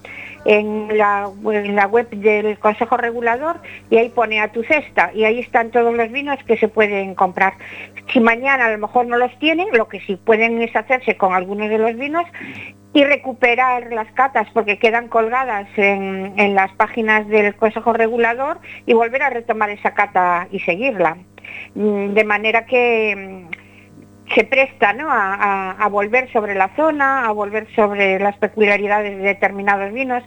en, 0.44 0.96
la, 0.96 1.28
web 1.28 2.10
del 2.10 2.58
Consejo 2.58 2.96
Regulador 2.96 3.60
y 3.90 3.96
ahí 3.98 4.08
pone 4.08 4.40
a 4.40 4.52
tu 4.52 4.62
cesta 4.62 5.10
y 5.14 5.24
ahí 5.24 5.40
están 5.40 5.70
todos 5.70 5.94
los 5.94 6.10
vinos 6.10 6.38
que 6.46 6.56
se 6.56 6.68
pueden 6.68 7.14
comprar. 7.14 7.54
Si 8.12 8.20
mañana 8.20 8.66
a 8.66 8.70
lo 8.70 8.78
mejor 8.78 9.06
no 9.06 9.16
los 9.18 9.36
tienen, 9.38 9.68
lo 9.72 9.88
que 9.88 10.00
sí 10.00 10.16
pueden 10.16 10.60
es 10.62 10.74
hacerse 10.74 11.16
con 11.16 11.34
algunos 11.34 11.68
de 11.68 11.78
los 11.78 11.94
vinos 11.96 12.24
y 12.92 13.04
recuperar 13.04 13.92
las 13.92 14.10
catas 14.12 14.48
porque 14.52 14.78
quedan 14.78 15.08
colgadas 15.08 15.68
en, 15.76 16.34
en 16.36 16.54
las 16.54 16.72
páginas 16.72 17.28
del 17.28 17.54
Consejo 17.54 17.92
Regulador 17.92 18.58
y 18.86 18.94
volver 18.94 19.22
a 19.22 19.30
retomar 19.30 19.70
esa 19.70 19.94
cata 19.94 20.48
y 20.50 20.58
seguirla. 20.60 21.16
Mm, 21.74 22.14
De 22.14 22.24
manera 22.24 22.66
que 22.66 23.14
mm, 23.16 23.69
se 24.34 24.44
presta 24.44 24.92
¿no? 24.92 25.08
a, 25.10 25.86
volver 25.90 26.30
sobre 26.32 26.54
la 26.54 26.68
zona, 26.76 27.26
a 27.26 27.32
volver 27.32 27.66
sobre 27.74 28.18
las 28.20 28.36
peculiaridades 28.36 29.16
de 29.16 29.24
determinados 29.24 29.92
vinos. 29.92 30.22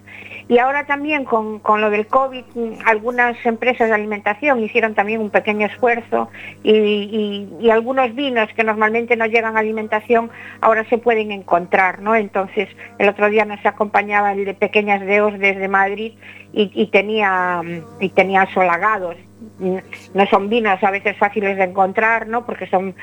Y 0.50 0.58
ahora 0.58 0.86
también 0.86 1.24
con, 1.24 1.60
con 1.60 1.80
lo 1.80 1.90
del 1.90 2.08
COVID, 2.08 2.44
algunas 2.86 3.38
empresas 3.46 3.88
de 3.88 3.96
alimentación 3.96 4.62
hicieron 4.62 4.94
también 4.94 5.22
un 5.22 5.30
pequeño 5.30 5.68
esfuerzo 5.68 6.30
y, 6.64 7.50
y- 7.62 7.70
algunos 7.72 8.14
vinos 8.14 8.50
que 8.56 8.64
normalmente 8.64 9.16
no 9.16 9.26
llegan 9.26 9.58
a 9.58 9.62
alimentación 9.62 10.30
ahora 10.62 10.84
se 10.90 10.98
pueden 10.98 11.32
encontrar. 11.32 12.02
¿no? 12.02 12.16
Entonces, 12.16 12.70
el 13.00 13.10
otro 13.10 13.30
día 13.30 13.46
nos 13.46 13.66
acompañaba 13.66 14.34
el 14.34 14.46
de 14.46 14.54
Pequeñas 14.54 15.02
Deos 15.02 15.40
desde 15.40 15.68
Madrid 15.68 16.14
y, 16.52 16.72
y 16.74 16.88
tenía, 16.88 17.62
y 18.00 18.10
tenía 18.10 18.46
solagados 18.54 19.16
no 19.60 20.26
son 20.28 20.50
vinos 20.50 20.84
a 20.84 20.92
veces 20.92 21.18
fáciles 21.18 21.58
de 21.58 21.64
encontrar, 21.64 22.28
¿no? 22.28 22.46
Porque 22.46 22.68
son 22.68 22.96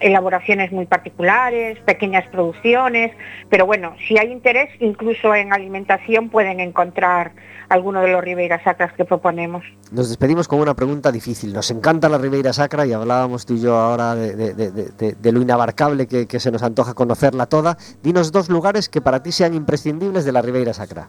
elaboraciones 0.00 0.72
muy 0.72 0.86
particulares, 0.86 1.78
pequeñas 1.80 2.26
producciones, 2.28 3.12
pero 3.48 3.66
bueno, 3.66 3.94
si 4.06 4.18
hay 4.18 4.30
interés, 4.30 4.70
incluso 4.80 5.34
en 5.34 5.52
alimentación 5.52 6.28
pueden 6.28 6.60
encontrar 6.60 7.32
alguno 7.68 8.02
de 8.02 8.08
los 8.12 8.22
Ribeira 8.22 8.62
Sacras 8.62 8.92
que 8.92 9.04
proponemos. 9.04 9.64
Nos 9.90 10.08
despedimos 10.08 10.46
con 10.46 10.60
una 10.60 10.74
pregunta 10.74 11.10
difícil. 11.10 11.52
Nos 11.52 11.70
encanta 11.70 12.08
la 12.08 12.18
Ribeira 12.18 12.52
Sacra 12.52 12.86
y 12.86 12.92
hablábamos 12.92 13.46
tú 13.46 13.54
y 13.54 13.60
yo 13.60 13.76
ahora 13.76 14.14
de, 14.14 15.32
lo 15.32 15.40
inabarcable 15.40 16.06
que, 16.06 16.26
que 16.26 16.40
se 16.40 16.50
nos 16.50 16.62
antoja 16.62 16.94
conocerla 16.94 17.46
toda. 17.46 17.78
Dinos 18.02 18.30
dos 18.30 18.48
lugares 18.48 18.88
que 18.88 19.00
para 19.00 19.22
ti 19.22 19.32
sean 19.32 19.54
imprescindibles 19.54 20.24
de 20.24 20.32
la 20.32 20.42
Ribeira 20.42 20.74
Sacra. 20.74 21.08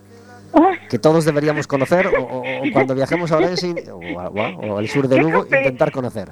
Que 0.89 0.99
todos 0.99 1.25
deberíamos 1.25 1.65
conocer 1.67 2.07
o, 2.07 2.23
o- 2.23 2.39
o 2.41 2.71
cuando 2.71 2.93
viajemos 2.95 3.31
a 3.31 3.37
Orense 3.37 3.73
o, 3.91 3.97
o 3.97 4.77
al 4.77 4.87
sur 4.87 5.07
de 5.07 5.17
Lugo, 5.17 5.45
intentar 5.45 5.91
conocer. 5.91 6.29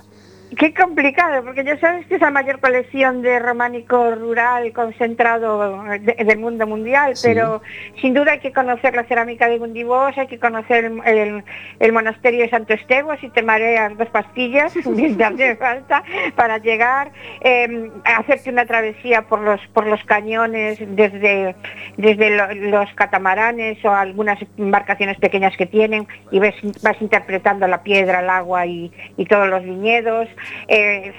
Qué 0.58 0.74
complicado, 0.74 1.44
porque 1.46 1.64
ya 1.64 1.80
sabes 1.80 2.06
que 2.08 2.16
es 2.16 2.22
la 2.22 2.30
mayor 2.30 2.60
colección 2.60 3.22
de 3.22 3.40
románico 3.40 4.14
rural 4.16 4.74
concentrado 4.74 5.82
de- 5.84 6.00
del 6.26 6.40
mundo 6.40 6.68
mundial, 6.68 7.16
Sí. 7.16 7.30
pero 7.30 7.62
sin 8.02 8.14
duda 8.14 8.34
hay 8.34 8.40
que 8.40 8.52
conocer 8.52 8.94
la 8.94 9.06
cerámica 9.06 9.48
de 9.48 9.60
Gundibos, 9.60 10.18
hay 10.18 10.28
que 10.28 10.40
conocer 10.40 10.84
el, 10.86 11.02
el- 11.06 11.44
el 11.80 11.94
monasterio 11.94 12.42
de 12.42 12.50
Santo 12.50 12.74
Esteban, 12.74 13.18
si 13.22 13.30
te 13.30 13.44
mareas 13.44 13.98
dos 13.98 14.10
pastillas, 14.10 14.74
te 15.18 15.24
hace 15.24 15.56
falta 15.56 16.04
para 16.36 16.58
llegar, 16.58 17.12
eh, 17.40 17.90
hacerte 18.04 18.50
una 18.50 18.66
travesía 18.66 19.22
por 19.22 19.40
los 19.40 19.62
por 19.74 19.88
los 19.88 20.04
cañones 20.04 20.80
desde 20.82 21.56
desde 21.96 22.30
lo- 22.30 22.54
los 22.78 22.94
catamaranes 22.96 23.84
o 23.86 23.90
algunas 23.92 24.38
embarcaciones 24.58 25.18
pequeñas 25.18 25.56
que 25.56 25.66
tienen 25.66 26.08
y 26.30 26.40
ves 26.40 26.56
vas 26.84 27.02
interpretando 27.02 27.68
la 27.68 27.84
piedra, 27.84 28.20
el 28.20 28.30
agua 28.30 28.66
y, 28.66 28.92
y 29.16 29.26
todos 29.26 29.48
los 29.48 29.64
viñedos. 29.64 30.28
Eh, 30.68 31.14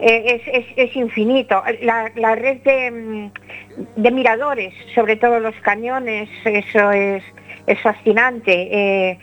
eh, 0.00 0.40
es, 0.46 0.64
es- 0.76 0.96
infinito. 0.96 1.62
La, 1.82 2.10
la 2.14 2.34
red 2.34 2.58
de, 2.58 2.90
mm, 2.90 3.30
de 3.96 4.10
miradores, 4.10 4.72
sobre 4.94 5.16
todo 5.16 5.40
los 5.40 5.54
cañones, 5.56 6.28
eso 6.44 6.90
es, 6.92 7.22
es 7.66 7.80
fascinante. 7.80 8.52
Eh, 8.70 9.18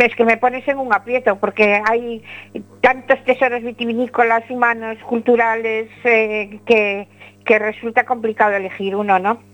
es 0.00 0.14
que 0.14 0.24
me 0.24 0.36
pones 0.36 0.66
en 0.68 0.78
un 0.78 0.92
aprieto 0.92 1.36
porque 1.38 1.80
hay 1.88 2.22
tantos 2.82 3.22
tesoros 3.24 3.62
vitivinícolas, 3.62 4.48
humanos, 4.50 4.98
culturales, 5.06 5.88
que, 6.02 7.08
que 7.44 7.58
resulta 7.58 8.04
complicado 8.04 8.54
elegir 8.54 8.94
uno, 8.94 9.18
¿no? 9.18 9.49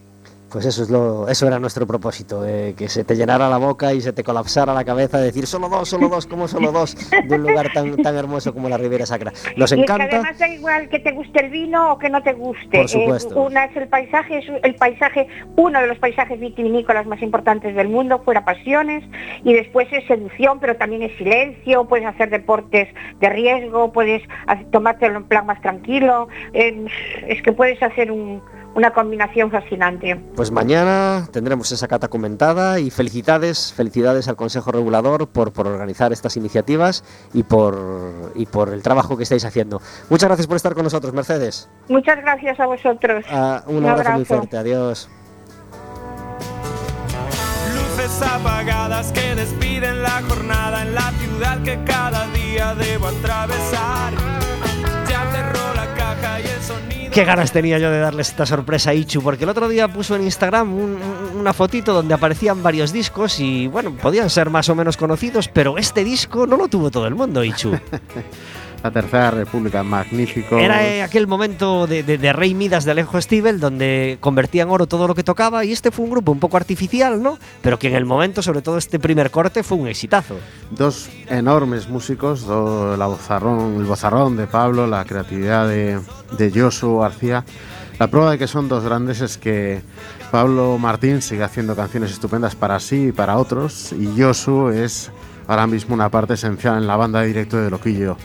Pues 0.50 0.64
eso 0.64 0.84
es 0.84 0.90
lo, 0.90 1.28
eso 1.28 1.46
era 1.48 1.58
nuestro 1.58 1.86
propósito, 1.88 2.46
eh, 2.46 2.74
que 2.78 2.88
se 2.88 3.02
te 3.04 3.16
llenara 3.16 3.48
la 3.48 3.56
boca 3.58 3.92
y 3.92 4.00
se 4.00 4.12
te 4.12 4.22
colapsara 4.22 4.72
la 4.72 4.84
cabeza 4.84 5.18
de 5.18 5.24
decir 5.26 5.44
solo 5.46 5.68
dos, 5.68 5.88
solo 5.88 6.08
dos, 6.08 6.26
como 6.26 6.46
solo 6.46 6.70
dos, 6.70 6.96
de 7.10 7.34
un 7.34 7.42
lugar 7.42 7.72
tan, 7.74 7.96
tan 7.96 8.16
hermoso 8.16 8.54
como 8.54 8.68
la 8.68 8.78
Ribeira 8.78 9.06
Sacra. 9.06 9.32
Nos 9.56 9.72
Y 9.72 9.74
es 9.74 9.86
que 9.86 9.92
encanta. 9.92 10.04
además 10.04 10.38
da 10.38 10.48
igual 10.48 10.88
que 10.88 11.00
te 11.00 11.10
guste 11.12 11.44
el 11.44 11.50
vino 11.50 11.92
o 11.92 11.98
que 11.98 12.08
no 12.10 12.22
te 12.22 12.32
guste. 12.32 12.78
Por 12.78 12.88
supuesto. 12.88 13.34
Eh, 13.34 13.38
una 13.46 13.64
es 13.64 13.76
el 13.76 13.88
paisaje, 13.88 14.38
es 14.38 14.44
el 14.62 14.76
paisaje, 14.76 15.26
uno 15.56 15.80
de 15.80 15.88
los 15.88 15.98
paisajes 15.98 16.38
vitivinícolas 16.38 17.06
más 17.06 17.20
importantes 17.22 17.74
del 17.74 17.88
mundo, 17.88 18.22
fuera 18.24 18.44
pasiones, 18.44 19.02
y 19.42 19.52
después 19.52 19.88
es 19.90 20.06
seducción, 20.06 20.60
pero 20.60 20.76
también 20.76 21.02
es 21.02 21.16
silencio, 21.18 21.86
puedes 21.88 22.06
hacer 22.06 22.30
deportes 22.30 22.88
de 23.20 23.28
riesgo, 23.30 23.92
puedes 23.92 24.22
tomártelo 24.70 25.16
en 25.18 25.24
plan 25.24 25.44
más 25.44 25.60
tranquilo, 25.60 26.28
eh, 26.54 26.86
es 27.26 27.42
que 27.42 27.52
puedes 27.52 27.82
hacer 27.82 28.12
un- 28.12 28.40
una 28.76 28.92
combinación 28.92 29.50
fascinante. 29.50 30.16
Pues 30.36 30.50
mañana 30.50 31.26
tendremos 31.32 31.72
esa 31.72 31.88
cata 31.88 32.08
comentada 32.08 32.78
y 32.78 32.90
felicidades, 32.90 33.72
felicidades 33.72 34.28
al 34.28 34.36
Consejo 34.36 34.70
Regulador 34.70 35.28
por, 35.28 35.52
por 35.52 35.66
organizar 35.66 36.12
estas 36.12 36.36
iniciativas 36.36 37.02
y 37.32 37.42
por, 37.42 38.32
y 38.34 38.44
por 38.44 38.68
el 38.68 38.82
trabajo 38.82 39.16
que 39.16 39.22
estáis 39.22 39.46
haciendo. 39.46 39.80
Muchas 40.10 40.28
gracias 40.28 40.46
por 40.46 40.56
estar 40.56 40.74
con 40.74 40.84
nosotros, 40.84 41.14
Mercedes. 41.14 41.70
Muchas 41.88 42.18
gracias 42.20 42.60
a 42.60 42.66
vosotros. 42.66 43.24
Ah, 43.30 43.64
un, 43.66 43.78
Un 43.78 43.86
abrazo 43.86 44.12
muy 44.12 44.24
fuerte, 44.26 44.58
adiós. 44.58 45.08
Luces 47.74 48.22
apagadas 48.22 49.10
que 49.12 49.34
despiden 49.34 50.02
la 50.02 50.22
jornada 50.28 50.82
en 50.82 50.94
la 50.94 51.10
ciudad 51.12 51.62
que 51.62 51.82
cada 51.84 52.26
día 52.28 52.74
debo 52.74 53.06
atravesar. 53.06 54.12
baja 56.16 56.40
y 56.40 56.44
el 56.44 56.62
sonido. 56.62 57.05
Qué 57.16 57.24
ganas 57.24 57.50
tenía 57.50 57.78
yo 57.78 57.90
de 57.90 57.98
darles 57.98 58.28
esta 58.28 58.44
sorpresa 58.44 58.90
a 58.90 58.94
Ichu, 58.94 59.22
porque 59.22 59.44
el 59.44 59.50
otro 59.50 59.68
día 59.70 59.88
puso 59.88 60.16
en 60.16 60.24
Instagram 60.24 60.70
un- 60.74 60.98
una 61.34 61.54
fotito 61.54 61.94
donde 61.94 62.12
aparecían 62.12 62.62
varios 62.62 62.92
discos 62.92 63.40
y, 63.40 63.68
bueno, 63.68 63.92
podían 63.92 64.28
ser 64.28 64.50
más 64.50 64.68
o 64.68 64.74
menos 64.74 64.98
conocidos, 64.98 65.48
pero 65.48 65.78
este 65.78 66.04
disco 66.04 66.46
no 66.46 66.58
lo 66.58 66.68
tuvo 66.68 66.90
todo 66.90 67.06
el 67.06 67.14
mundo, 67.14 67.42
Ichu. 67.42 67.72
La 68.86 68.92
Tercera 68.92 69.32
República, 69.32 69.82
magnífico. 69.82 70.58
Era 70.58 70.86
eh, 70.86 71.02
aquel 71.02 71.26
momento 71.26 71.88
de, 71.88 72.04
de- 72.04 72.18
de 72.18 72.32
Rey 72.32 72.54
Midas 72.54 72.84
de 72.84 72.92
Alejo 72.92 73.20
Stivel, 73.20 73.58
donde 73.58 74.16
convertía 74.20 74.62
en 74.62 74.70
oro 74.70 74.86
todo 74.86 75.08
lo 75.08 75.14
que 75.16 75.24
tocaba, 75.24 75.64
y 75.64 75.72
este 75.72 75.90
fue 75.90 76.04
un 76.04 76.12
grupo 76.12 76.30
un 76.30 76.38
poco 76.38 76.56
artificial, 76.56 77.20
¿no? 77.20 77.36
Pero 77.62 77.80
que 77.80 77.88
en 77.88 77.96
el 77.96 78.04
momento, 78.04 78.42
sobre 78.42 78.62
todo 78.62 78.78
este 78.78 79.00
primer 79.00 79.32
corte, 79.32 79.64
fue 79.64 79.76
un 79.76 79.88
exitazo. 79.88 80.36
Dos 80.70 81.08
enormes 81.28 81.88
músicos, 81.88 82.46
do- 82.46 82.96
la 82.96 83.06
bozarrón, 83.08 83.74
el 83.78 83.84
bozarrón 83.86 84.36
de 84.36 84.46
Pablo, 84.46 84.86
la 84.86 85.04
creatividad 85.04 85.66
de, 85.66 85.98
de 86.38 86.52
Josu 86.54 86.98
García. 86.98 87.44
La 87.98 88.06
prueba 88.06 88.30
de 88.30 88.38
que 88.38 88.46
son 88.46 88.68
dos 88.68 88.84
grandes 88.84 89.20
es 89.20 89.36
que 89.36 89.80
Pablo 90.30 90.78
Martín 90.78 91.22
sigue 91.22 91.42
haciendo 91.42 91.74
canciones 91.74 92.12
estupendas 92.12 92.54
para 92.54 92.78
sí 92.78 93.06
y 93.08 93.12
para 93.12 93.36
otros, 93.36 93.92
y 93.92 94.20
Josu 94.20 94.68
es 94.68 95.10
ahora 95.48 95.66
mismo 95.66 95.94
una 95.94 96.08
parte 96.08 96.34
esencial 96.34 96.76
en 96.76 96.86
la 96.86 96.94
banda 96.96 97.22
de 97.22 97.26
directo 97.26 97.56
de 97.56 97.68
Loquillo. 97.70 98.16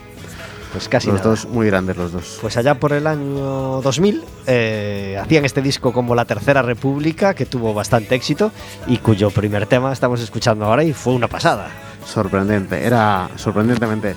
Pues 0.72 0.88
casi 0.88 1.08
los 1.08 1.18
nada. 1.18 1.30
dos 1.30 1.48
muy 1.48 1.68
grandes 1.68 1.98
los 1.98 2.12
dos. 2.12 2.38
Pues 2.42 2.56
allá 2.58 2.76
por 2.76 2.94
el 2.94 3.06
año 3.08 3.82
2000 3.82 4.24
eh, 4.48 5.18
hacían 5.22 5.44
este 5.44 5.62
disco 5.62 5.92
como 5.92 6.16
La 6.16 6.26
Tercera 6.26 6.62
República, 6.62 7.34
que 7.34 7.46
tuvo 7.46 7.74
bastante 7.74 8.16
éxito 8.16 8.52
y 8.88 8.98
cuyo 8.98 9.30
primer 9.32 9.66
tema 9.66 9.92
estamos 9.92 10.22
escuchando 10.22 10.66
ahora 10.66 10.84
y 10.84 10.94
fue 10.94 11.14
una 11.14 11.28
pasada. 11.28 11.70
sorprendente, 12.06 12.86
era 12.86 13.30
sorprendentemente, 13.36 14.16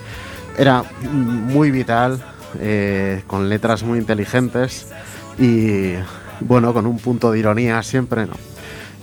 era 0.56 0.84
muy 1.02 1.70
vital, 1.70 2.22
eh, 2.60 3.22
con 3.26 3.48
letras 3.48 3.82
muy 3.82 3.98
inteligentes 3.98 4.86
y 5.38 5.94
bueno, 6.40 6.72
con 6.72 6.86
un 6.86 6.98
punto 6.98 7.32
de 7.32 7.38
ironía 7.40 7.82
siempre, 7.82 8.26
¿no? 8.26 8.34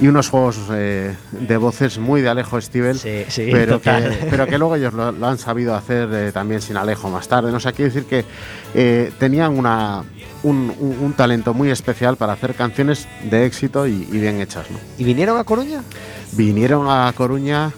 Y 0.01 0.07
unos 0.07 0.29
juegos 0.29 0.57
eh, 0.73 1.15
de 1.31 1.57
voces 1.57 1.99
muy 1.99 2.21
de 2.21 2.29
Alejo 2.29 2.59
Stivel, 2.59 2.97
Sí, 2.97 3.23
sí, 3.27 3.49
pero, 3.51 3.79
que, 3.79 3.91
pero 4.31 4.47
que 4.47 4.57
luego 4.57 4.75
ellos 4.75 4.93
lo, 4.93 5.11
lo 5.11 5.27
han 5.27 5.37
sabido 5.37 5.75
hacer 5.75 6.09
eh, 6.11 6.31
también 6.31 6.59
sin 6.59 6.75
Alejo 6.75 7.09
más 7.11 7.27
tarde. 7.27 7.51
No 7.51 7.59
sé, 7.59 7.71
quiere 7.73 7.91
decir 7.91 8.09
que 8.09 8.25
eh, 8.73 9.11
tenían 9.19 9.55
una, 9.57 10.03
un, 10.41 10.73
un- 10.79 10.97
un 11.01 11.13
talento 11.13 11.53
muy 11.53 11.69
especial 11.69 12.17
para 12.17 12.33
hacer 12.33 12.55
canciones 12.55 13.07
de 13.29 13.45
éxito 13.45 13.85
y, 13.85 14.07
y 14.11 14.17
bien 14.19 14.41
hechas. 14.41 14.71
¿no? 14.71 14.79
¿Y 14.97 15.03
vinieron 15.03 15.37
a 15.37 15.43
Coruña? 15.43 15.83
Vinieron 16.31 16.87
a 16.89 17.13
Coruña. 17.15 17.71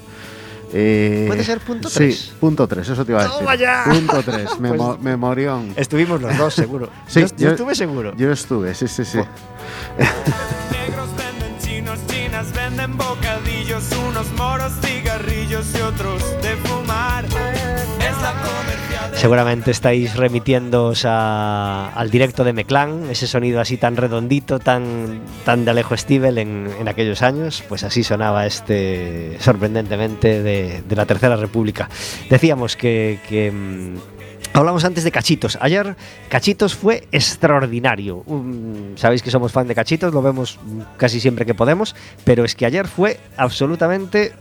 eh, 0.72 1.26
¿Puede 1.28 1.44
ser 1.44 1.60
punto 1.60 1.90
Sí, 1.90 1.98
tres? 1.98 2.32
punto 2.40 2.66
3, 2.70 2.88
eso 2.88 3.04
te 3.06 3.12
iba 3.12 3.20
a 3.20 3.24
decir. 3.26 3.40
¡Toma 3.40 3.56
ya! 3.56 3.84
Punto 3.86 4.24
3, 4.24 4.50
Pues- 4.60 5.00
memorión. 5.02 5.74
Estuvimos 5.76 6.22
los 6.22 6.38
dos, 6.38 6.54
seguro. 6.54 6.88
Sí, 7.06 7.20
yo, 7.20 7.28
yo 7.38 7.50
estuve 7.52 7.76
seguro. 7.76 8.16
Yo 8.16 8.32
estuve, 8.32 8.74
sí, 8.76 8.88
sí, 8.88 9.04
sí. 9.04 9.20
venden 12.84 12.98
bocadillos, 12.98 13.84
unos 14.10 14.32
moros 14.34 14.74
cigarrillos 14.82 15.66
y 15.76 15.82
otros 15.82 16.22
de 16.42 16.56
fumar. 16.58 17.26
Seguramente 19.14 19.72
estáis 19.72 20.16
remitiéndoos 20.18 21.06
a- 21.06 21.90
al 21.94 22.10
directo 22.10 22.44
de 22.44 22.52
Meclán, 22.52 23.10
ese 23.10 23.26
sonido 23.26 23.62
así 23.62 23.78
tan 23.78 23.96
redondito, 23.96 24.60
tan, 24.60 25.22
tan 25.46 25.64
de 25.64 25.72
Alejo 25.72 25.96
Stivel 25.96 26.38
en, 26.40 26.88
aquellos 26.88 27.22
años. 27.22 27.64
Pues 27.70 27.84
así 27.84 28.04
sonaba 28.04 28.46
este 28.46 29.38
sorprendentemente 29.40 30.44
de, 30.44 30.84
la 30.90 31.06
Tercera 31.06 31.38
República. 31.38 31.90
Decíamos 32.30 32.76
que. 32.76 33.20
que, 33.30 33.52
mm, 33.52 34.13
Hablamos 34.54 34.86
antes 34.86 35.04
de 35.04 35.12
Cachitos. 35.12 35.58
Ayer 35.62 35.96
Cachitos 36.30 36.76
fue 36.76 37.08
extraordinario. 37.12 38.24
Sabéis 38.96 39.24
que 39.24 39.32
somos 39.32 39.52
fan 39.52 39.68
de 39.68 39.74
Cachitos, 39.74 40.14
lo 40.14 40.22
vemos 40.22 40.60
casi 40.98 41.20
siempre 41.20 41.46
que 41.46 41.56
podemos, 41.56 41.96
pero 42.24 42.46
es 42.46 42.54
que 42.54 42.68
ayer 42.68 42.88
fue 42.88 43.20
absolutamente 43.36 44.34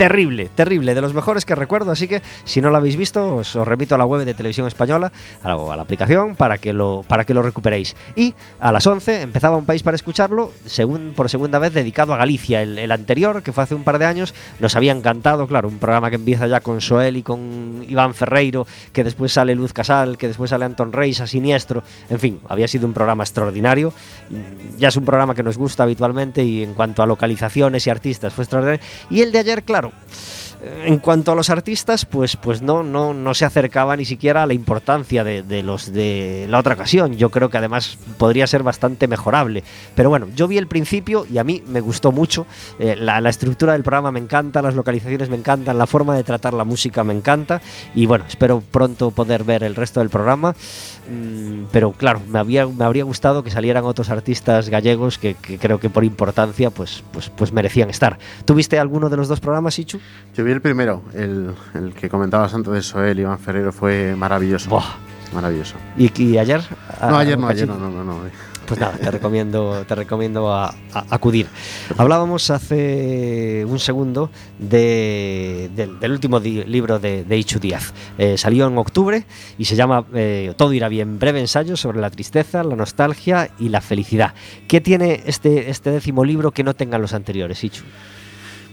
terrible, 0.00 0.48
terrible, 0.54 0.94
de 0.94 1.02
los 1.02 1.12
mejores 1.12 1.44
que 1.44 1.54
recuerdo. 1.54 1.90
Así 1.90 2.08
que 2.08 2.22
si 2.44 2.62
no 2.62 2.70
lo 2.70 2.78
habéis 2.78 2.96
visto, 2.96 3.36
os, 3.36 3.54
os 3.54 3.68
remito 3.68 3.94
a 3.94 3.98
la 3.98 4.06
web 4.06 4.24
de 4.24 4.32
Televisión 4.32 4.66
Española, 4.66 5.12
a 5.42 5.48
la, 5.48 5.74
a 5.74 5.76
la 5.76 5.82
aplicación, 5.82 6.36
para 6.36 6.56
que, 6.56 6.72
lo, 6.72 7.04
para 7.06 7.26
que 7.26 7.34
lo 7.34 7.42
recuperéis. 7.42 7.94
Y 8.16 8.34
a 8.60 8.72
las 8.72 8.86
11 8.86 9.20
empezaba 9.20 9.58
Un 9.58 9.66
País 9.66 9.82
para 9.82 9.96
Escucharlo, 9.96 10.52
según, 10.64 11.12
por 11.14 11.28
segunda 11.28 11.58
vez 11.58 11.74
dedicado 11.74 12.14
a 12.14 12.16
Galicia. 12.16 12.62
El, 12.62 12.90
anterior, 12.90 13.42
que 13.42 13.52
fue 13.52 13.62
hace 13.62 13.74
un 13.74 13.84
par 13.84 13.98
de 13.98 14.06
años, 14.06 14.32
nos 14.58 14.74
había 14.74 14.92
encantado, 14.92 15.46
claro, 15.46 15.68
un 15.68 15.78
programa 15.78 16.08
que 16.08 16.16
empieza 16.16 16.46
ya 16.46 16.60
con 16.60 16.80
Soel 16.80 17.18
y 17.18 17.22
con 17.22 17.84
Iván 17.86 18.14
Ferreiro, 18.14 18.66
que 18.94 19.04
después 19.04 19.34
sale 19.34 19.54
Luz 19.54 19.74
Casal, 19.74 20.16
que 20.16 20.28
después 20.28 20.48
sale 20.48 20.64
Anton 20.64 20.94
Reis 20.94 21.20
a 21.20 21.26
Siniestro. 21.26 21.82
En 22.08 22.18
fin, 22.18 22.40
había 22.48 22.68
sido 22.68 22.86
un 22.86 22.94
programa 22.94 23.22
extraordinario. 23.22 23.92
Ya 24.78 24.88
es 24.88 24.96
un 24.96 25.04
programa 25.04 25.34
que 25.34 25.42
nos 25.42 25.58
gusta 25.58 25.82
habitualmente 25.82 26.42
y 26.42 26.62
en 26.62 26.72
cuanto 26.72 27.02
a 27.02 27.06
localizaciones 27.06 27.86
y 27.86 27.90
artistas 27.90 28.32
fue 28.32 28.44
extraordinario. 28.44 28.82
Y 29.10 29.20
el 29.20 29.30
de 29.30 29.40
ayer, 29.40 29.62
claro, 29.62 29.89
Tchau. 29.90 30.49
En 30.62 30.98
cuanto 30.98 31.32
a 31.32 31.34
los 31.34 31.50
artistas, 31.50 32.04
pues, 32.04 32.36
pues 32.36 32.60
no, 32.60 32.82
no, 32.82 33.14
no 33.14 33.34
se 33.34 33.44
acercaba 33.44 33.96
ni 33.96 34.04
siquiera 34.04 34.42
a 34.42 34.46
la 34.46 34.54
importancia 34.54 35.24
de, 35.24 35.42
de 35.42 35.62
los 35.62 35.92
de 35.92 36.46
la 36.48 36.58
otra 36.58 36.74
ocasión. 36.74 37.16
Yo 37.16 37.30
creo 37.30 37.48
que 37.48 37.58
además 37.58 37.98
podría 38.18 38.46
ser 38.46 38.62
bastante 38.62 39.08
mejorable. 39.08 39.64
Pero 39.94 40.10
bueno, 40.10 40.28
yo 40.34 40.48
vi 40.48 40.58
el 40.58 40.66
principio 40.66 41.26
y 41.30 41.38
a 41.38 41.44
mí 41.44 41.62
me 41.66 41.80
gustó 41.80 42.12
mucho. 42.12 42.46
Eh, 42.78 42.96
la, 42.96 43.20
la 43.20 43.30
estructura 43.30 43.72
del 43.72 43.82
programa 43.82 44.12
me 44.12 44.20
encanta, 44.20 44.60
las 44.60 44.74
localizaciones 44.74 45.30
me 45.30 45.36
encantan, 45.36 45.78
la 45.78 45.86
forma 45.86 46.14
de 46.14 46.24
tratar 46.24 46.52
la 46.52 46.64
música 46.64 47.04
me 47.04 47.14
encanta. 47.14 47.62
Y 47.94 48.06
bueno, 48.06 48.24
espero 48.28 48.62
pronto 48.70 49.10
poder 49.10 49.44
ver 49.44 49.64
el 49.64 49.74
resto 49.74 50.00
del 50.00 50.10
programa. 50.10 50.54
Mm, 51.10 51.64
pero 51.72 51.92
claro, 51.92 52.20
me, 52.28 52.38
había, 52.38 52.66
me 52.66 52.84
habría 52.84 53.04
gustado 53.04 53.42
que 53.42 53.50
salieran 53.50 53.84
otros 53.84 54.10
artistas 54.10 54.68
gallegos 54.68 55.18
que, 55.18 55.34
que 55.34 55.58
creo 55.58 55.80
que 55.80 55.90
por 55.90 56.04
importancia 56.04 56.70
pues, 56.70 57.02
pues, 57.12 57.30
pues 57.30 57.52
merecían 57.52 57.90
estar. 57.90 58.18
¿Tuviste 58.44 58.78
alguno 58.78 59.08
de 59.08 59.16
los 59.16 59.28
dos 59.28 59.40
programas, 59.40 59.78
Ichu? 59.78 60.00
Yo 60.36 60.44
vi 60.50 60.54
el 60.54 60.60
primero, 60.60 61.02
el, 61.14 61.54
el 61.74 61.94
que 61.94 62.08
comentabas 62.08 62.52
antes 62.54 62.72
de 62.72 62.82
Soel, 62.82 63.20
Iván 63.20 63.38
Ferrero, 63.38 63.72
fue 63.72 64.16
maravilloso. 64.16 64.68
Buah. 64.68 64.84
Maravilloso. 65.32 65.76
¿Y, 65.96 66.10
y 66.24 66.38
ayer? 66.38 66.60
No, 67.08 67.16
ayer 67.16 67.38
no, 67.38 67.46
ayer 67.46 67.68
no, 67.68 67.78
no, 67.78 67.88
no. 67.88 68.02
no. 68.02 68.16
Pues 68.66 68.78
nada, 68.80 68.96
te 68.98 69.10
recomiendo, 69.10 69.84
te 69.86 69.94
recomiendo 69.96 70.52
a, 70.52 70.66
a- 70.92 71.04
acudir. 71.10 71.46
Hablábamos 71.96 72.50
hace 72.50 73.64
un 73.66 73.78
segundo 73.78 74.30
de- 74.58 75.70
del, 75.74 75.98
del 76.00 76.10
último 76.12 76.40
di- 76.40 76.64
libro 76.64 76.98
de, 76.98 77.22
de 77.24 77.36
Ichu 77.38 77.58
Díaz. 77.60 77.92
Eh, 78.18 78.36
salió 78.38 78.66
en 78.66 78.76
octubre 78.78 79.24
y 79.58 79.64
se 79.66 79.76
llama 79.76 80.04
eh, 80.14 80.52
Todo 80.56 80.72
irá 80.72 80.88
bien, 80.88 81.18
breve 81.20 81.38
ensayo 81.40 81.76
sobre 81.76 82.00
la 82.00 82.10
tristeza, 82.10 82.62
la 82.64 82.74
nostalgia 82.76 83.50
y 83.58 83.68
la 83.68 83.80
felicidad. 83.80 84.34
¿Qué 84.68 84.80
tiene 84.80 85.22
este, 85.26 85.70
este 85.70 85.90
décimo 85.92 86.24
libro 86.24 86.50
que 86.52 86.64
no 86.64 86.74
tengan 86.74 87.02
los 87.02 87.12
anteriores, 87.12 87.62
Ichu? 87.62 87.84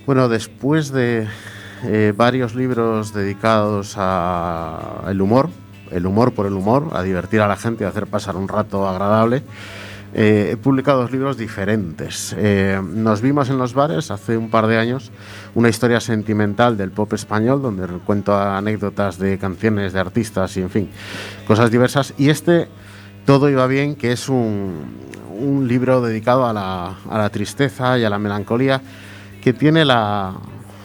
Bueno, 0.07 0.29
después 0.29 0.91
de 0.91 1.27
eh, 1.85 2.13
varios 2.15 2.55
libros 2.55 3.13
dedicados 3.13 3.95
al 3.97 5.21
humor, 5.21 5.49
el 5.91 6.05
humor 6.05 6.33
por 6.33 6.45
el 6.45 6.53
humor, 6.53 6.89
a 6.93 7.03
divertir 7.03 7.41
a 7.41 7.47
la 7.47 7.55
gente 7.55 7.85
a 7.85 7.89
hacer 7.89 8.07
pasar 8.07 8.35
un 8.35 8.47
rato 8.47 8.87
agradable, 8.87 9.43
eh, 10.13 10.51
he 10.53 10.57
publicado 10.57 11.01
dos 11.01 11.11
libros 11.11 11.37
diferentes. 11.37 12.33
Eh, 12.37 12.81
nos 12.81 13.21
vimos 13.21 13.49
en 13.49 13.57
los 13.57 13.73
bares 13.73 14.09
hace 14.09 14.37
un 14.37 14.49
par 14.49 14.67
de 14.67 14.77
años 14.77 15.11
una 15.53 15.69
historia 15.69 15.99
sentimental 15.99 16.77
del 16.77 16.91
pop 16.91 17.11
español, 17.13 17.61
donde 17.61 17.85
cuento 18.05 18.35
anécdotas 18.35 19.19
de 19.19 19.37
canciones, 19.37 19.93
de 19.93 19.99
artistas 19.99 20.55
y, 20.57 20.61
en 20.61 20.69
fin, 20.69 20.89
cosas 21.45 21.69
diversas. 21.71 22.13
Y 22.17 22.29
este, 22.29 22.67
Todo 23.25 23.49
iba 23.49 23.67
bien, 23.67 23.95
que 23.95 24.13
es 24.13 24.29
un, 24.29 24.85
un 25.37 25.67
libro 25.67 26.01
dedicado 26.01 26.47
a 26.47 26.53
la, 26.53 26.95
a 27.09 27.17
la 27.17 27.29
tristeza 27.29 27.99
y 27.99 28.05
a 28.05 28.09
la 28.09 28.17
melancolía, 28.17 28.81
que 29.41 29.51
tiene 29.53 29.83
la... 29.83 30.33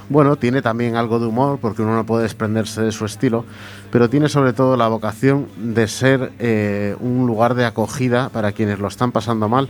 Bueno, 0.09 0.37
tiene 0.37 0.63
también 0.63 0.97
algo 0.97 1.19
de 1.19 1.27
humor, 1.27 1.59
porque 1.61 1.83
uno 1.83 1.95
no 1.95 2.05
puede 2.05 2.25
desprenderse 2.25 2.83
de 2.83 2.93
su 2.93 3.05
estilo, 3.05 3.45
pero 3.91 4.11
tiene 4.11 4.29
sobre 4.29 4.53
todo 4.53 4.77
la 4.77 4.89
vocación 4.89 5.47
de 5.57 5.89
ser 5.89 6.33
eh, 6.39 6.97
un 7.01 7.27
lugar 7.27 7.55
de 7.55 7.65
acogida 7.65 8.29
para 8.29 8.53
quienes 8.53 8.79
lo 8.79 8.89
están 8.89 9.13
pasando 9.13 9.49
mal. 9.49 9.69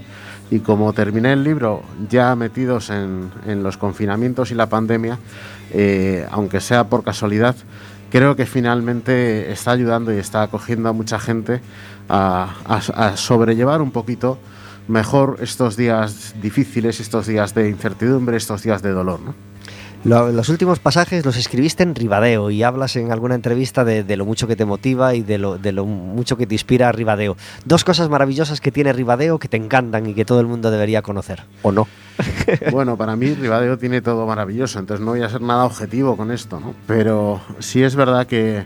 Y 0.51 0.61
como 0.61 0.93
terminé 0.93 1.33
el 1.33 1.45
libro 1.45 1.83
ya 2.11 2.35
metidos 2.37 2.91
en, 2.91 3.31
los 3.63 3.77
confinamientos 3.77 4.51
y 4.51 4.55
la 4.55 4.69
pandemia, 4.69 5.19
eh, 5.71 6.27
aunque 6.31 6.61
sea 6.61 6.89
por 6.89 7.05
casualidad, 7.05 7.57
creo 8.11 8.37
que 8.37 8.45
finalmente 8.45 9.51
está 9.51 9.71
ayudando 9.71 10.13
y 10.13 10.19
está 10.19 10.43
acogiendo 10.43 10.89
a 10.89 10.93
mucha 10.93 11.19
gente 11.19 11.61
a 12.09 13.13
sobrellevar 13.17 13.81
un 13.81 13.91
poquito 13.91 14.39
mejor 14.89 15.39
estos 15.41 15.77
días 15.77 16.35
difíciles, 16.41 17.01
estos 17.01 17.27
días 17.27 17.55
de 17.55 17.69
incertidumbre, 17.69 18.37
estos 18.37 18.63
días 18.63 18.83
de 18.83 18.91
dolor. 18.91 19.21
¿no? 19.21 19.52
Lo- 20.05 20.33
los 20.33 20.49
últimos 20.49 20.81
pasajes 20.81 21.25
los 21.25 21.37
escribiste 21.37 21.85
en 21.85 21.95
Ribadeo 21.95 22.51
y 22.51 22.65
hablas 22.65 22.97
en 22.97 23.13
alguna 23.13 23.37
entrevista 23.37 23.85
de, 23.85 24.03
de 24.03 24.17
lo 24.17 24.25
mucho 24.25 24.49
que 24.49 24.57
te 24.57 24.65
motiva 24.65 25.15
y 25.15 25.23
de 25.23 25.39
lo, 25.39 25.59
de 25.59 25.71
lo 25.71 25.85
mucho 25.87 26.37
que 26.37 26.47
te 26.47 26.57
inspira 26.57 26.91
Ribadeo. 26.91 27.37
Dos 27.65 27.85
cosas 27.85 28.09
maravillosas 28.09 28.61
que 28.61 28.73
tiene 28.73 28.93
Ribadeo 28.93 29.39
que 29.39 29.47
te 29.47 29.57
encantan 29.57 30.07
y 30.09 30.15
que 30.15 30.25
todo 30.25 30.41
el 30.41 30.47
mundo 30.49 30.73
debería 30.73 31.03
conocer, 31.03 31.45
¿o 31.63 31.71
no? 31.71 31.87
Bueno, 32.73 32.97
para 32.97 33.15
mí 33.17 33.33
Ribadeo 33.35 33.79
tiene 33.79 34.01
todo 34.03 34.27
maravilloso, 34.27 34.79
entonces 34.81 35.05
no 35.05 35.13
voy 35.13 35.23
a 35.23 35.29
ser 35.29 35.41
nada 35.41 35.65
objetivo 35.65 36.17
con 36.17 36.31
esto, 36.33 36.59
¿no? 36.59 36.75
Pero 36.87 37.41
sí 37.61 37.83
es 37.83 37.95
verdad 37.95 38.27
que 38.27 38.65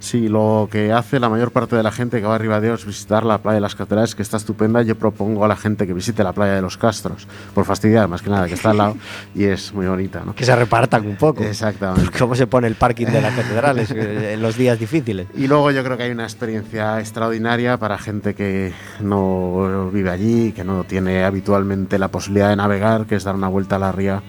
Sí, 0.00 0.28
lo 0.28 0.68
que 0.70 0.92
hace 0.92 1.18
la 1.18 1.28
mayor 1.28 1.50
parte 1.50 1.76
de 1.76 1.82
la 1.82 1.90
gente 1.90 2.20
que 2.20 2.26
va 2.26 2.36
a 2.36 2.38
Ribadeo 2.38 2.74
es 2.74 2.86
visitar 2.86 3.24
la 3.24 3.38
playa 3.38 3.56
de 3.56 3.60
las 3.60 3.74
Catedrales, 3.74 4.14
que 4.14 4.22
está 4.22 4.36
estupenda. 4.36 4.82
Yo 4.82 4.96
propongo 4.96 5.44
a 5.44 5.48
la 5.48 5.56
gente 5.56 5.86
que 5.86 5.92
visite 5.92 6.22
la 6.22 6.32
playa 6.32 6.54
de 6.54 6.62
los 6.62 6.76
Castros, 6.76 7.26
por 7.54 7.64
fastidiar 7.64 8.08
más 8.08 8.22
que 8.22 8.30
nada, 8.30 8.46
que 8.46 8.54
está 8.54 8.70
al 8.70 8.78
lado 8.78 8.96
y 9.34 9.44
es 9.44 9.72
muy 9.72 9.86
bonita, 9.86 10.22
¿no? 10.24 10.34
Que 10.34 10.44
se 10.44 10.54
repartan 10.54 11.06
un 11.06 11.16
poco. 11.16 11.42
Exactamente. 11.42 12.10
¿Cómo 12.18 12.34
se 12.34 12.46
pone 12.46 12.68
el 12.68 12.76
parking 12.76 13.06
de 13.06 13.20
las 13.20 13.34
catedrales 13.34 13.90
eh, 13.90 14.32
en 14.34 14.42
los 14.42 14.56
días 14.56 14.78
difíciles? 14.78 15.26
Y 15.36 15.46
luego 15.46 15.70
yo 15.70 15.82
creo 15.82 15.96
que 15.96 16.04
hay 16.04 16.10
una 16.10 16.24
experiencia 16.24 17.00
extraordinaria 17.00 17.76
para 17.76 17.98
gente 17.98 18.34
que 18.34 18.72
no 19.00 19.90
vive 19.90 20.10
allí, 20.10 20.52
que 20.52 20.64
no 20.64 20.84
tiene 20.84 21.24
habitualmente 21.24 21.98
la 21.98 22.08
posibilidad 22.08 22.50
de 22.50 22.56
navegar, 22.56 23.06
que 23.06 23.16
es 23.16 23.24
dar 23.24 23.34
una 23.34 23.48
vuelta 23.48 23.76
a 23.76 23.78
la 23.78 23.92
ría 23.92 24.22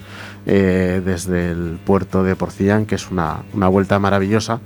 eh, 0.46 1.02
desde 1.04 1.52
el 1.52 1.80
puerto 1.86 2.24
de 2.24 2.36
Porcillán, 2.36 2.86
que 2.86 2.96
es 2.96 3.12
una, 3.12 3.44
una 3.54 3.68
vuelta 3.68 4.00
maravillosa 4.00 4.62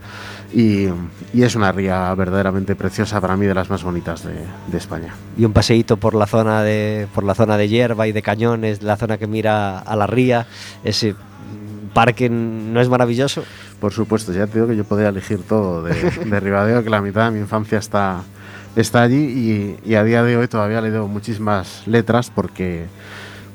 y, 0.54 0.88
y 1.34 1.44
es 1.44 1.56
una 1.56 1.72
ría 1.72 2.14
verdaderamente 2.16 2.76
preciosa, 2.76 3.20
para 3.20 3.36
mí 3.36 3.46
de 3.46 3.54
las 3.54 3.70
más 3.70 3.84
bonitas 3.84 4.24
de, 4.24 4.36
de 4.68 4.78
España. 4.78 5.14
Y 5.38 5.46
un 5.46 5.54
paseíto 5.54 5.98
por 5.98 6.14
la 6.14 6.28
zona 6.28 6.62
de 6.62 7.08
por 7.14 7.24
la 7.24 7.36
zona 7.36 7.58
de 7.58 7.68
hierba 7.68 8.08
y 8.08 8.12
de 8.12 8.22
cañones, 8.22 8.84
la 8.84 8.98
zona 8.98 9.18
que 9.18 9.28
mira 9.28 9.80
a 9.80 9.96
la 9.96 10.08
ría, 10.08 10.46
ese 10.84 11.16
parque 11.94 12.30
no 12.30 12.80
es 12.82 12.90
maravilloso. 12.90 13.44
Por 13.80 13.92
supuesto, 13.92 14.32
ya 14.32 14.48
te 14.48 14.54
digo 14.54 14.68
que 14.68 14.76
yo 14.76 14.84
podría 14.84 15.10
elegir 15.10 15.42
todo 15.44 15.84
de, 15.84 15.94
de 15.94 16.40
Ribadeo, 16.40 16.84
que 16.84 16.90
la 16.90 17.02
mitad 17.02 17.26
de 17.26 17.32
mi 17.32 17.40
infancia 17.40 17.78
está, 17.78 18.22
está 18.76 19.02
allí 19.02 19.78
y, 19.86 19.90
y 19.90 19.96
a 19.96 20.04
día 20.04 20.24
de 20.24 20.38
hoy 20.38 20.48
todavía 20.48 20.82
le 20.82 20.90
doy 20.90 21.08
muchísimas 21.08 21.86
letras 21.86 22.32
porque, 22.34 22.86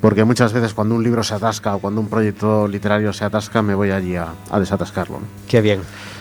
porque 0.01 0.25
muchas 0.25 0.53
veces 0.53 0.75
cuando 0.75 0.95
un 0.95 1.03
libro 1.03 1.23
se 1.23 1.35
atasca 1.35 1.75
o 1.75 1.79
cuando 1.79 2.01
un 2.01 2.09
proyecto 2.09 2.69
literario 2.69 3.13
se 3.13 3.25
atasca 3.25 3.63
me 3.63 3.75
voy 3.75 3.91
allí 3.91 4.17
a, 4.17 4.29
a 4.51 4.61
desatascarlo. 4.61 5.21
¿no? 5.21 5.27
Qué 5.49 5.61
bien. 5.61 5.81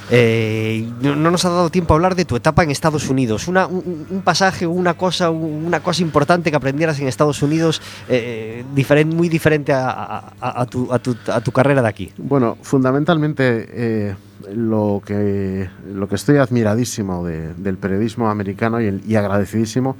Eh, 0.09 0.87
no, 1.01 1.15
no 1.15 1.31
nos 1.31 1.43
ha 1.45 1.49
dado 1.49 1.69
tiempo 1.69 1.93
a 1.93 1.97
hablar 1.97 2.15
de 2.15 2.25
tu 2.25 2.35
etapa 2.35 2.63
en 2.63 2.71
Estados 2.71 3.09
Unidos. 3.09 3.47
Un, 3.47 3.57
un 3.57 4.21
pasaje, 4.23 4.65
una 4.65 4.93
cosa, 4.93 5.29
una 5.29 5.81
cosa 5.81 6.01
importante 6.01 6.49
que 6.49 6.57
aprendieras 6.57 6.99
en 6.99 7.07
Estados 7.07 7.41
Unidos, 7.41 7.81
eh, 8.07 8.63
muy 9.05 9.29
diferente 9.29 9.73
a, 9.73 10.65
tu, 10.69 11.51
carrera 11.51 11.81
de 11.81 11.87
aquí. 11.87 12.11
Bueno, 12.17 12.57
fundamentalmente 12.61 13.67
eh, 13.69 14.15
lo, 14.53 15.01
que, 15.05 15.69
lo 15.93 16.07
que 16.07 16.15
estoy 16.15 16.37
admiradísimo 16.37 17.25
de- 17.25 17.53
del 17.55 17.77
periodismo 17.77 18.29
americano 18.29 18.79
y 18.81 19.15
agradecidísimo 19.15 19.95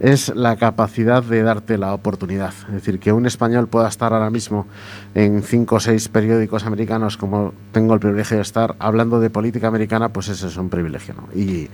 es 0.00 0.34
la 0.34 0.56
capacidad 0.56 1.22
de 1.22 1.42
darte 1.42 1.78
la 1.78 1.94
oportunidad. 1.94 2.52
Es 2.68 2.74
decir, 2.74 2.98
que 2.98 3.12
un 3.12 3.26
español 3.26 3.68
pueda 3.68 3.88
estar 3.88 4.12
ahora 4.12 4.30
mismo 4.30 4.66
en 5.14 5.42
cinco 5.42 5.76
o 5.76 5.80
seis 5.80 6.08
periódicos 6.08 6.64
americanos, 6.64 7.16
como 7.16 7.52
tengo 7.72 7.94
el 7.94 8.00
privilegio 8.00 8.36
de 8.36 8.42
estar, 8.42 8.76
hablando 8.78 9.20
de 9.20 9.30
política 9.30 9.68
americana, 9.68 10.08
pues 10.10 10.28
ese 10.28 10.46
es 10.46 10.56
un 10.56 10.68
privilegio. 10.68 11.14
y 11.34 11.68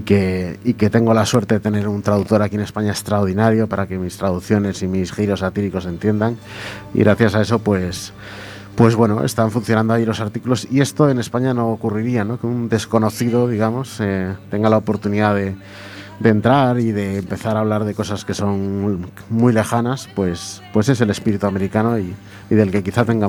que 0.00 0.90
tengo 0.90 1.14
la 1.14 1.26
suerte 1.26 1.54
de 1.54 1.60
tener 1.60 1.88
un 1.88 2.02
traductor 2.02 2.42
aquí 2.42 2.56
en 2.56 2.62
España 2.62 2.90
extraordinario 2.90 3.68
para 3.68 3.86
que 3.86 3.98
mis 3.98 4.16
traducciones 4.16 4.82
y 4.82 4.88
mis 4.88 5.12
giros 5.12 5.40
satíricos 5.40 5.84
se 5.84 5.90
entiendan. 5.90 6.36
Y 6.94 7.00
gracias 7.00 7.34
a 7.34 7.42
eso, 7.42 7.58
pues 7.58 8.12
pues 8.78 8.94
bueno, 8.94 9.24
están 9.24 9.50
funcionando 9.50 9.92
ahí 9.92 10.06
los 10.06 10.20
artículos 10.20 10.68
y 10.70 10.80
esto 10.80 11.10
en 11.10 11.18
España 11.18 11.52
no 11.52 11.68
ocurriría, 11.70 12.22
¿no? 12.22 12.38
Que 12.38 12.46
un 12.46 12.68
desconocido, 12.68 13.48
digamos, 13.48 13.98
eh, 13.98 14.36
tenga 14.52 14.70
la 14.70 14.76
oportunidad 14.76 15.34
de, 15.34 15.56
de 16.20 16.30
entrar 16.30 16.78
y 16.80 16.92
de 16.92 17.18
empezar 17.18 17.56
a 17.56 17.60
hablar 17.60 17.84
de 17.84 17.94
cosas 17.94 18.24
que 18.24 18.34
son 18.34 19.10
muy 19.30 19.52
lejanas, 19.52 20.08
pues, 20.14 20.62
pues 20.72 20.88
es 20.88 21.00
el 21.00 21.10
espíritu 21.10 21.46
americano 21.46 21.98
y, 21.98 22.14
y 22.50 22.54
del 22.54 22.70
que 22.70 22.82
quizá 22.82 23.04
tenga 23.04 23.26